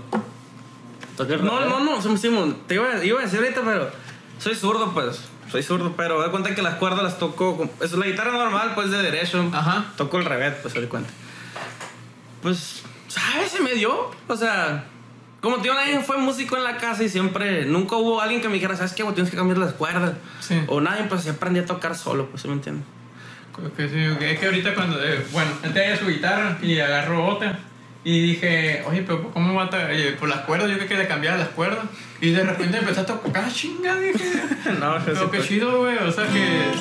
No, 1.44 1.66
no, 1.66 1.80
no, 1.82 2.02
Sim- 2.02 2.18
Simón, 2.18 2.58
te 2.68 2.76
iba, 2.76 3.04
iba 3.04 3.20
a 3.20 3.24
decir 3.24 3.40
ahorita, 3.40 3.62
pero 3.66 3.90
soy 4.38 4.56
zurdo, 4.56 4.92
pues. 4.94 5.22
Soy 5.52 5.64
zurdo, 5.64 5.94
pero 5.98 6.22
da 6.22 6.30
cuenta 6.32 6.54
que 6.56 6.62
las 6.62 6.76
cuerdas 6.76 7.04
las 7.04 7.18
toco. 7.20 7.58
con- 7.58 7.72
Es 7.82 7.92
la 7.94 8.06
guitarra 8.06 8.32
normal, 8.32 8.72
pues 8.76 8.90
de 8.92 9.02
derecho. 9.02 9.50
Ajá. 9.52 9.86
Toco 9.98 10.18
el 10.20 10.26
revés, 10.26 10.54
pues, 10.62 10.74
se 10.74 10.88
cuenta. 10.88 11.10
Pues, 12.42 12.84
¿sabes? 13.08 13.52
Se 13.52 13.62
me 13.62 13.74
dio. 13.74 14.12
O 14.28 14.36
sea, 14.38 14.86
como 15.42 15.58
tío, 15.62 15.74
nadie 15.74 16.00
fue 16.02 16.18
músico 16.18 16.58
en 16.58 16.64
la 16.64 16.78
casa 16.78 17.04
y 17.04 17.10
siempre. 17.10 17.66
Nunca 17.66 17.96
hubo 17.96 18.22
alguien 18.22 18.42
que 18.42 18.48
me 18.50 18.56
dijera, 18.56 18.76
¿sabes 18.76 18.94
qué? 18.94 19.04
güey? 19.04 19.16
Tienes 19.16 19.32
que 19.32 19.38
cambiar 19.38 19.58
las 19.58 19.74
cuerdas. 19.74 20.14
Sí. 20.40 20.62
O 20.68 20.82
nadie, 20.82 21.06
pues, 21.06 21.22
se 21.24 21.30
aprendí 21.32 21.60
a 21.60 21.66
tocar 21.66 21.96
solo, 21.96 22.28
pues, 22.28 22.42
¿sí 22.42 22.48
me 22.48 22.56
entiendes? 22.56 22.86
Que 23.76 23.90
sí, 23.90 24.18
que 24.20 24.32
es 24.32 24.40
que 24.40 24.46
ahorita 24.46 24.74
cuando, 24.74 25.04
eh, 25.04 25.26
bueno, 25.32 25.52
él 25.64 25.74
tenía 25.74 25.98
su 25.98 26.08
guitarra 26.08 26.58
y 26.62 26.80
agarró 26.80 27.26
otra. 27.26 27.60
Y 28.04 28.22
dije, 28.22 28.84
oye, 28.88 29.02
pero 29.02 29.30
¿cómo 29.32 29.54
va 29.54 29.64
a 29.66 29.88
oye, 29.92 30.14
por 30.14 30.30
las 30.30 30.40
cuerdas? 30.42 30.70
Yo 30.70 30.78
creo 30.78 30.88
que 30.88 30.98
le 30.98 31.08
cambiara 31.08 31.38
las 31.38 31.50
cuerdas. 31.50 31.84
Y 32.22 32.32
de 32.32 32.44
repente 32.44 32.78
empezó 32.78 33.02
a 33.02 33.06
tocar, 33.06 33.44
"Ah, 33.46 33.52
chinga, 33.54 33.96
dije. 33.98 34.24
no, 34.80 34.98
Pero 35.06 35.30
qué 35.32 35.42
chido, 35.42 35.80
güey. 35.80 35.98
O 35.98 36.12
sea 36.12 36.26
que. 36.28 36.72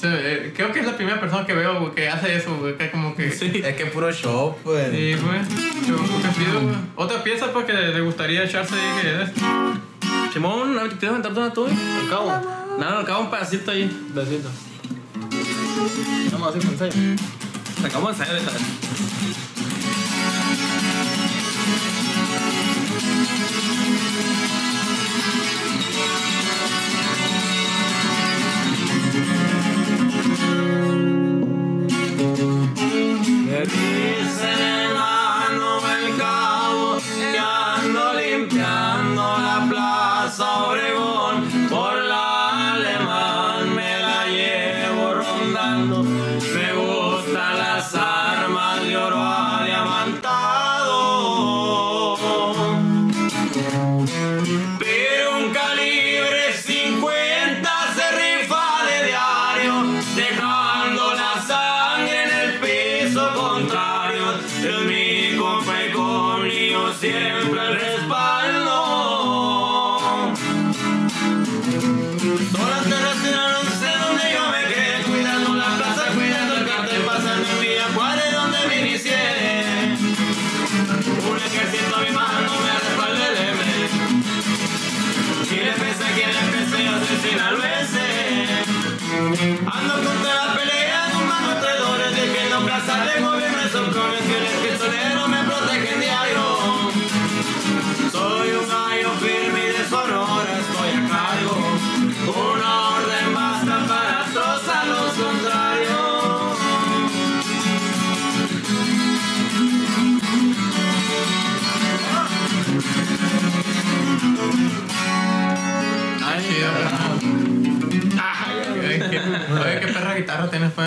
Creo 0.00 0.72
que 0.72 0.80
es 0.80 0.86
la 0.86 0.96
primera 0.96 1.20
persona 1.20 1.46
que 1.46 1.54
veo 1.54 1.80
güey, 1.80 1.94
que 1.94 2.08
hace 2.08 2.36
eso, 2.36 2.56
güey. 2.56 2.76
Que 2.76 2.90
como 2.90 3.14
que. 3.14 3.30
Sí, 3.30 3.62
Es 3.64 3.76
que 3.76 3.86
puro 3.86 4.10
show, 4.12 4.56
pues. 4.64 4.90
güey. 4.90 5.14
Pero 5.16 5.96
qué 6.22 6.38
chido, 6.44 6.60
güey. 6.60 6.74
Otra 6.96 7.22
pieza, 7.22 7.52
pues, 7.52 7.64
que 7.66 7.72
le 7.72 8.00
gustaría 8.00 8.44
echarse 8.44 8.74
ahí, 8.74 9.02
que 9.02 9.22
es. 9.22 10.32
Simón, 10.32 10.74
¿quieres 10.90 11.10
aventarte 11.10 11.38
una 11.40 11.52
tuya? 11.52 11.74
Al 12.02 12.08
cabo, 12.08 12.32
No, 12.78 12.86
acaba 12.98 13.18
un 13.20 13.30
pedacito 13.30 13.70
ahí. 13.70 13.84
besito. 14.14 14.48
Vamos 16.32 16.46
a 16.46 16.50
hacer 16.50 16.64
un 16.66 16.72
ensayo. 16.72 16.92
Sacamos 17.82 18.18
de 18.18 18.24
ensayar 18.24 18.42
esta 33.62 33.74
vez. 33.74 34.48
Me 34.48 34.87
Ando 89.18 90.08
contra 90.08 90.47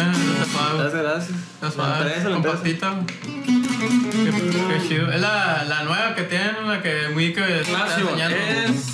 Está 0.01 0.45
suave. 0.45 0.77
Gracias, 0.79 1.03
gracias. 1.03 1.37
Está 1.53 1.65
La 1.65 1.71
suave. 1.71 1.97
empresa, 2.01 2.29
la 2.29 2.35
Con 2.35 2.43
pastita. 2.43 2.99
Qué, 3.07 4.31
qué 4.67 4.87
chido. 4.87 5.11
Es 5.11 5.21
la, 5.21 5.63
la 5.67 5.83
nueva 5.83 6.15
que 6.15 6.23
tienen, 6.23 6.67
la 6.67 6.81
que 6.81 7.09
muy 7.13 7.33
que 7.33 7.61
está 7.61 7.87
enseñando. 7.97 8.37
es... 8.37 8.93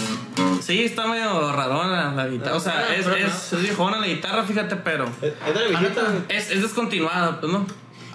Sí, 0.63 0.83
está 0.85 1.07
medio 1.07 1.51
rarona 1.53 2.11
la 2.13 2.27
guitarra. 2.27 2.55
O 2.55 2.59
sea, 2.59 2.93
es, 2.95 3.05
es, 3.07 3.53
es 3.53 3.61
viejona 3.61 3.99
la 3.99 4.07
guitarra, 4.07 4.43
fíjate, 4.43 4.75
pero... 4.77 5.05
Es 5.21 5.33
es 5.47 5.53
de 5.53 5.61
la 5.61 5.67
viejita, 5.79 6.01
güey. 6.01 6.21
Es, 6.29 6.51
es 6.51 6.61
descontinuada, 6.61 7.39
pues, 7.39 7.51
¿no? 7.51 7.65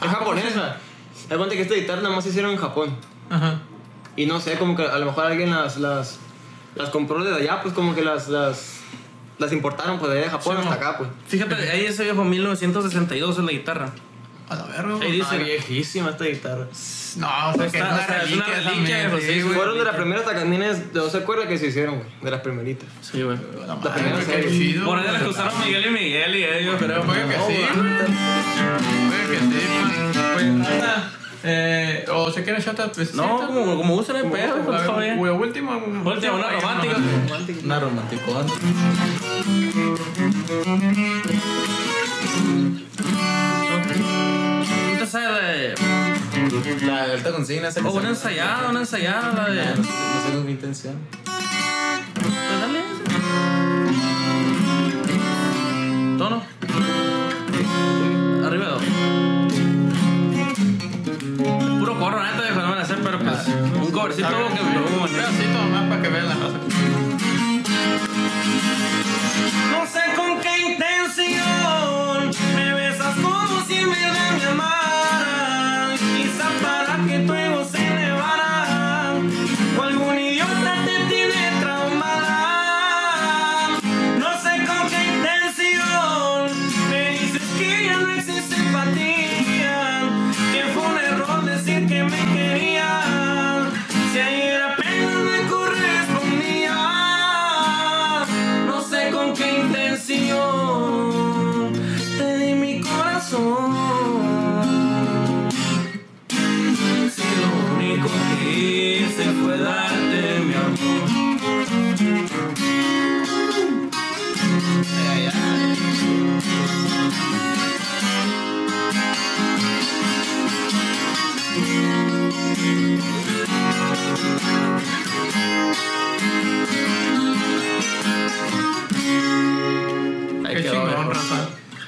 Es 0.02 0.08
japonesa. 0.08 0.76
Da 1.28 1.36
cuenta 1.36 1.54
que 1.54 1.62
esta 1.62 1.74
guitarra 1.74 2.02
nada 2.02 2.14
más 2.14 2.24
se 2.24 2.30
hicieron 2.30 2.50
en 2.52 2.58
Japón. 2.58 2.96
Ajá. 3.30 3.60
Y 4.16 4.26
no 4.26 4.40
sé, 4.40 4.58
como 4.58 4.76
que 4.76 4.82
a 4.82 4.98
lo 4.98 5.06
mejor 5.06 5.24
alguien 5.26 5.50
las, 5.50 5.78
las, 5.78 6.18
las 6.74 6.90
compró 6.90 7.24
desde 7.24 7.42
allá, 7.42 7.62
pues 7.62 7.72
como 7.72 7.94
que 7.94 8.02
las, 8.02 8.28
las, 8.28 8.80
las 9.42 9.52
importaron 9.52 9.98
pues 9.98 10.10
de 10.12 10.18
allá 10.18 10.26
de 10.26 10.30
Japón 10.30 10.56
Sí, 10.56 10.62
hasta 10.68 10.74
acá, 10.74 10.98
pues. 10.98 11.10
Fíjate, 11.28 11.54
ahí 11.70 11.84
ese 11.84 12.04
viejo 12.04 12.24
1962 12.24 13.38
es 13.38 13.44
la 13.44 13.52
guitarra. 13.52 13.90
A 14.48 14.54
la 14.56 14.64
verga, 14.64 14.82
Ahí 14.94 14.96
güey. 14.98 15.12
dice- 15.12 15.28
Ah, 15.30 15.36
viejísima 15.36 16.10
esta 16.10 16.24
guitarra. 16.24 16.66
No, 17.16 17.26
o 17.50 17.54
sea, 17.54 17.60
que 17.60 17.66
es 17.66 17.74
Está- 17.74 17.88
una 17.88 18.02
o 18.02 18.06
sea, 18.06 18.22
es 18.22 18.32
una 18.32 18.44
reliquia 18.46 18.64
también, 18.64 19.10
sí, 19.20 19.26
sí, 19.34 19.42
güey. 19.42 19.54
Fueron 19.54 19.78
de 19.78 19.84
las 19.84 19.94
primeras 19.96 20.24
tacamines, 20.24 20.92
no 20.92 21.08
se 21.10 21.16
acuerda 21.18 21.46
que 21.48 21.58
se 21.58 21.66
hicieron, 21.68 21.96
güey. 21.98 22.08
De 22.22 22.30
las 22.30 22.40
primeritas. 22.40 22.88
Sí, 23.00 23.22
güey. 23.22 23.36
La 23.66 23.78
primera 23.80 24.10
madre, 24.16 24.26
qué 24.26 24.32
serie. 24.42 24.50
chido. 24.50 24.84
Por 24.86 24.98
ahí 24.98 25.06
las 25.10 25.22
que 25.22 25.28
usaron 25.28 25.60
Miguel 25.64 25.86
y 25.86 25.90
Miguel 25.90 26.36
y 26.36 26.44
ellos. 26.44 26.76
Pero 26.78 27.02
puede 27.02 27.22
que 27.28 27.34
sí, 27.34 27.64
güey. 27.74 27.96
Puede 29.08 29.26
que 29.30 29.38
sí, 29.38 29.66
pues. 30.12 30.26
Pues 30.34 30.46
nada. 30.46 31.10
Eh, 31.44 32.04
o 32.12 32.30
se 32.30 32.44
quieren 32.44 32.62
shotas, 32.62 32.90
pues. 32.94 33.14
No, 33.14 33.40
sí, 33.40 33.46
como, 33.46 33.76
como 33.76 33.94
usan 33.96 34.16
el 34.16 34.30
pedo, 34.30 34.56
pues, 34.64 34.96
bien. 34.98 35.18
güey, 35.18 35.32
último. 35.32 35.72
Última, 36.04 36.34
una 36.34 36.50
romántica. 36.50 36.96
Una 37.64 37.80
romanticón. 37.80 38.46
¿Tú 44.98 45.06
sabes 45.06 45.76
de.? 45.76 46.86
La 46.86 47.06
de 47.06 47.12
alta 47.14 47.32
consigna, 47.32 47.68
esa 47.68 47.80
que 47.80 47.86
Oh, 47.88 47.92
una 47.92 48.10
ensayada, 48.10 48.70
una 48.70 48.80
ensayada, 48.80 49.32
la 49.32 49.48
de. 49.50 49.64
No, 49.64 49.82
sé, 49.82 50.34
no 50.34 50.44
qué 50.46 50.50
intención. 50.52 50.94
Pues 52.14 52.60
dale. 52.60 52.80
Tono. 56.18 56.51
Un 64.12 64.18
covercito 64.18 64.54
que 64.54 64.60
Un 64.60 65.08
pedacito 65.08 65.58
más 65.70 65.88
para 65.88 66.02
que 66.02 66.08
vean 66.08 66.28
la 66.28 66.34
raza. 66.34 66.58
No 69.70 69.86
sé 69.86 70.00
con 70.14 70.40
qué 70.40 70.51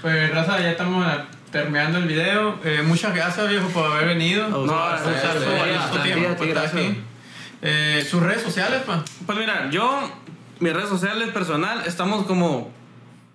Pues, 0.05 0.30
raza, 0.34 0.61
ya 0.61 0.72
estamos 0.72 1.07
eh, 1.07 1.16
terminando 1.50 1.96
el 1.96 2.07
video. 2.07 2.59
Eh, 2.62 2.82
muchas 2.84 3.14
gracias, 3.14 3.48
viejo, 3.48 3.68
por 3.68 3.90
haber 3.90 4.09
venido. 4.09 4.46
No, 4.48 4.66
gracias. 4.66 5.34
Eh, 7.62 8.07
sus 8.07 8.22
redes 8.22 8.42
sociales, 8.42 8.82
pa. 8.82 9.02
Pues 9.24 9.38
mira, 9.38 9.70
yo, 9.70 10.11
mis 10.61 10.74
redes 10.74 10.90
sociales 10.90 11.30
personal, 11.30 11.80
estamos 11.86 12.26
como. 12.26 12.70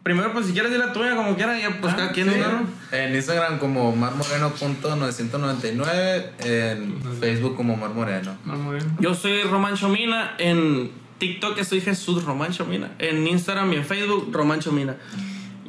Primero, 0.03 0.31
pues 0.31 0.45
si 0.45 0.53
quieres 0.53 0.71
ir 0.71 0.77
la 0.77 0.93
tuya, 0.93 1.15
como 1.15 1.35
quieras, 1.35 1.59
ya 1.59 1.75
pues 1.81 1.91
Ah, 1.93 1.97
cada 1.97 2.11
quien 2.11 2.29
sí. 2.31 2.37
¿no? 2.39 2.67
En 2.95 3.15
Instagram 3.15 3.57
como 3.57 3.91
marmoreno.999, 3.95 6.25
en 6.45 7.01
Facebook 7.19 7.55
como 7.55 7.75
Mar 7.77 7.89
Moreno. 7.95 8.37
No, 8.45 8.53
muy 8.53 8.75
bien. 8.75 8.95
Yo 8.99 9.15
soy 9.15 9.41
Román 9.41 9.73
Chomina, 9.73 10.35
en 10.37 10.91
TikTok 11.17 11.59
soy 11.63 11.81
Jesús 11.81 12.23
Román 12.23 12.51
Chomina, 12.51 12.91
en 12.99 13.25
Instagram 13.27 13.73
y 13.73 13.77
en 13.77 13.85
Facebook 13.85 14.29
Román 14.31 14.59
Chomina. 14.59 14.95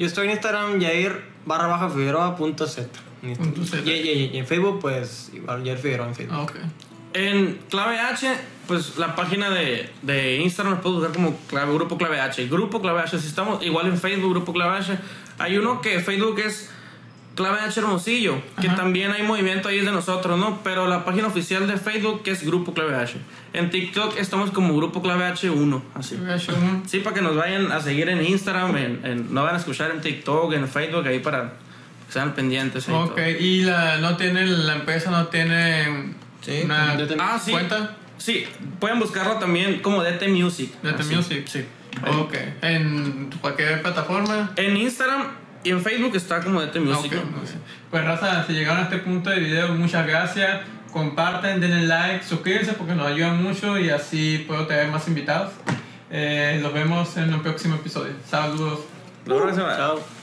Yo 0.01 0.07
estoy 0.07 0.25
en 0.27 0.33
Instagram, 0.33 0.81
Yair 0.81 1.23
barra 1.47 1.67
baja 1.69 1.89
Figueroa 1.91 2.35
punto 2.35 2.67
Z. 2.67 2.89
En 3.23 3.29
Instagram. 3.29 3.55
Punto 3.55 3.71
Z. 3.71 3.83
Y, 3.89 3.91
y- 3.93 4.31
y 4.33 4.39
en 4.39 4.47
Facebook, 4.47 4.81
pues, 4.81 5.31
igual 5.33 5.63
Yair 5.63 5.79
Figueroa 5.79 6.09
en 6.09 6.15
Facebook. 6.17 6.37
Ah, 6.37 6.43
ok. 6.43 6.53
En 7.13 7.59
Clave 7.69 7.99
H, 8.01 8.29
pues 8.67 8.97
la 8.97 9.15
página 9.15 9.51
de, 9.51 9.91
de 10.03 10.37
Instagram 10.39 10.75
nos 10.75 10.83
puedes 10.83 10.99
buscar 11.01 11.15
como 11.15 11.37
clave, 11.49 11.75
Grupo 11.75 11.99
Clave 11.99 12.19
H. 12.21 12.47
Grupo 12.49 12.81
Clave 12.81 13.01
H, 13.01 13.19
si 13.19 13.27
estamos 13.27 13.63
igual 13.65 13.87
en 13.89 13.99
Facebook, 13.99 14.31
Grupo 14.31 14.53
Clave 14.53 14.79
H. 14.79 14.99
Hay 15.39 15.57
uno 15.59 15.81
que 15.81 16.01
Facebook 16.01 16.39
es 16.39 16.71
Clave 17.41 17.61
H 17.61 17.81
Hermosillo, 17.81 18.41
que 18.61 18.67
Ajá. 18.69 18.77
también 18.77 19.13
hay 19.13 19.23
movimiento 19.23 19.69
ahí 19.69 19.81
de 19.81 19.91
nosotros, 19.91 20.39
¿no? 20.39 20.61
Pero 20.63 20.87
la 20.87 21.05
página 21.07 21.29
oficial 21.29 21.67
de 21.67 21.79
Facebook 21.79 22.23
que 22.23 22.33
es 22.33 22.45
Grupo 22.45 22.75
Clave 22.75 22.95
H. 22.97 23.17
En 23.55 23.71
TikTok 23.71 24.19
estamos 24.19 24.51
como 24.51 24.77
Grupo 24.77 25.01
Clave 25.01 25.25
H1, 25.33 25.83
así. 25.95 26.17
Voy 26.17 26.31
a 26.31 26.35
hacer 26.35 26.55
un- 26.55 26.83
Sí, 26.87 26.99
para 27.01 27.15
que 27.15 27.23
nos 27.23 27.35
vayan 27.35 27.73
a 27.73 27.81
seguir 27.81 28.09
en 28.11 28.25
Instagram, 28.25 28.77
en, 28.77 29.01
en- 29.05 29.35
no 29.35 29.43
van 29.45 29.55
a 29.55 29.59
escuchar 29.59 29.91
en 29.91 30.01
TikTok, 30.03 30.53
en 30.53 30.69
Facebook, 30.69 31.07
ahí 31.07 31.21
para 31.21 31.55
que 32.07 32.13
sean 32.13 32.35
pendientes. 32.35 32.89
ahí 32.89 32.95
Ok, 32.95 33.15
todo. 33.17 33.29
y 33.29 33.63
la, 33.63 33.97
no 33.99 34.17
tiene, 34.17 34.45
la 34.47 34.75
empresa 34.75 35.11
no 35.11 35.29
tiene 35.29 36.13
Sí, 36.43 36.63
una. 36.65 36.93
Ah, 37.21 37.39
sí. 37.43 37.51
cuenta 37.53 37.97
Sí, 38.19 38.45
pueden 38.79 38.99
buscarlo 38.99 39.37
también 39.37 39.81
como 39.81 40.03
DT 40.03 40.29
Music. 40.29 40.71
Así. 40.85 41.15
Music. 41.17 41.47
Sí. 41.47 41.65
Ok, 42.07 42.35
en 42.63 43.31
cualquier 43.41 43.81
plataforma. 43.83 44.53
En 44.57 44.77
Instagram 44.77 45.27
y 45.63 45.71
en 45.71 45.83
Facebook 45.83 46.17
está 46.17 46.41
como 46.41 46.61
DT 46.61 46.81
Music. 46.81 47.13
Ok, 47.13 47.25
¿no? 47.25 47.31
muy 47.39 47.47
bien. 47.47 47.61
Pues 47.91 48.05
raza, 48.05 48.45
si 48.47 48.53
llegaron 48.55 48.81
a 48.81 48.85
este 48.85 48.99
punto 48.99 49.31
del 49.31 49.45
video, 49.45 49.69
muchas 49.75 50.07
gracias. 50.07 50.63
Comparten, 50.93 51.61
denle 51.61 51.87
like, 51.87 52.25
suscríbanse 52.25 52.73
porque 52.73 52.95
nos 52.95 53.07
ayudan 53.07 53.43
mucho 53.43 53.79
y 53.79 53.91
así 53.91 54.45
puedo 54.47 54.67
tener 54.67 54.89
más 54.89 55.07
invitados. 55.07 55.53
Eh, 56.11 56.59
los 56.63 56.73
vemos 56.73 57.17
en 57.17 57.33
el 57.33 57.41
próximo 57.41 57.77
episodio. 57.77 58.13
Saludos. 58.29 58.81
La 59.27 59.37
próxima. 59.37 59.77
Chao. 59.77 60.20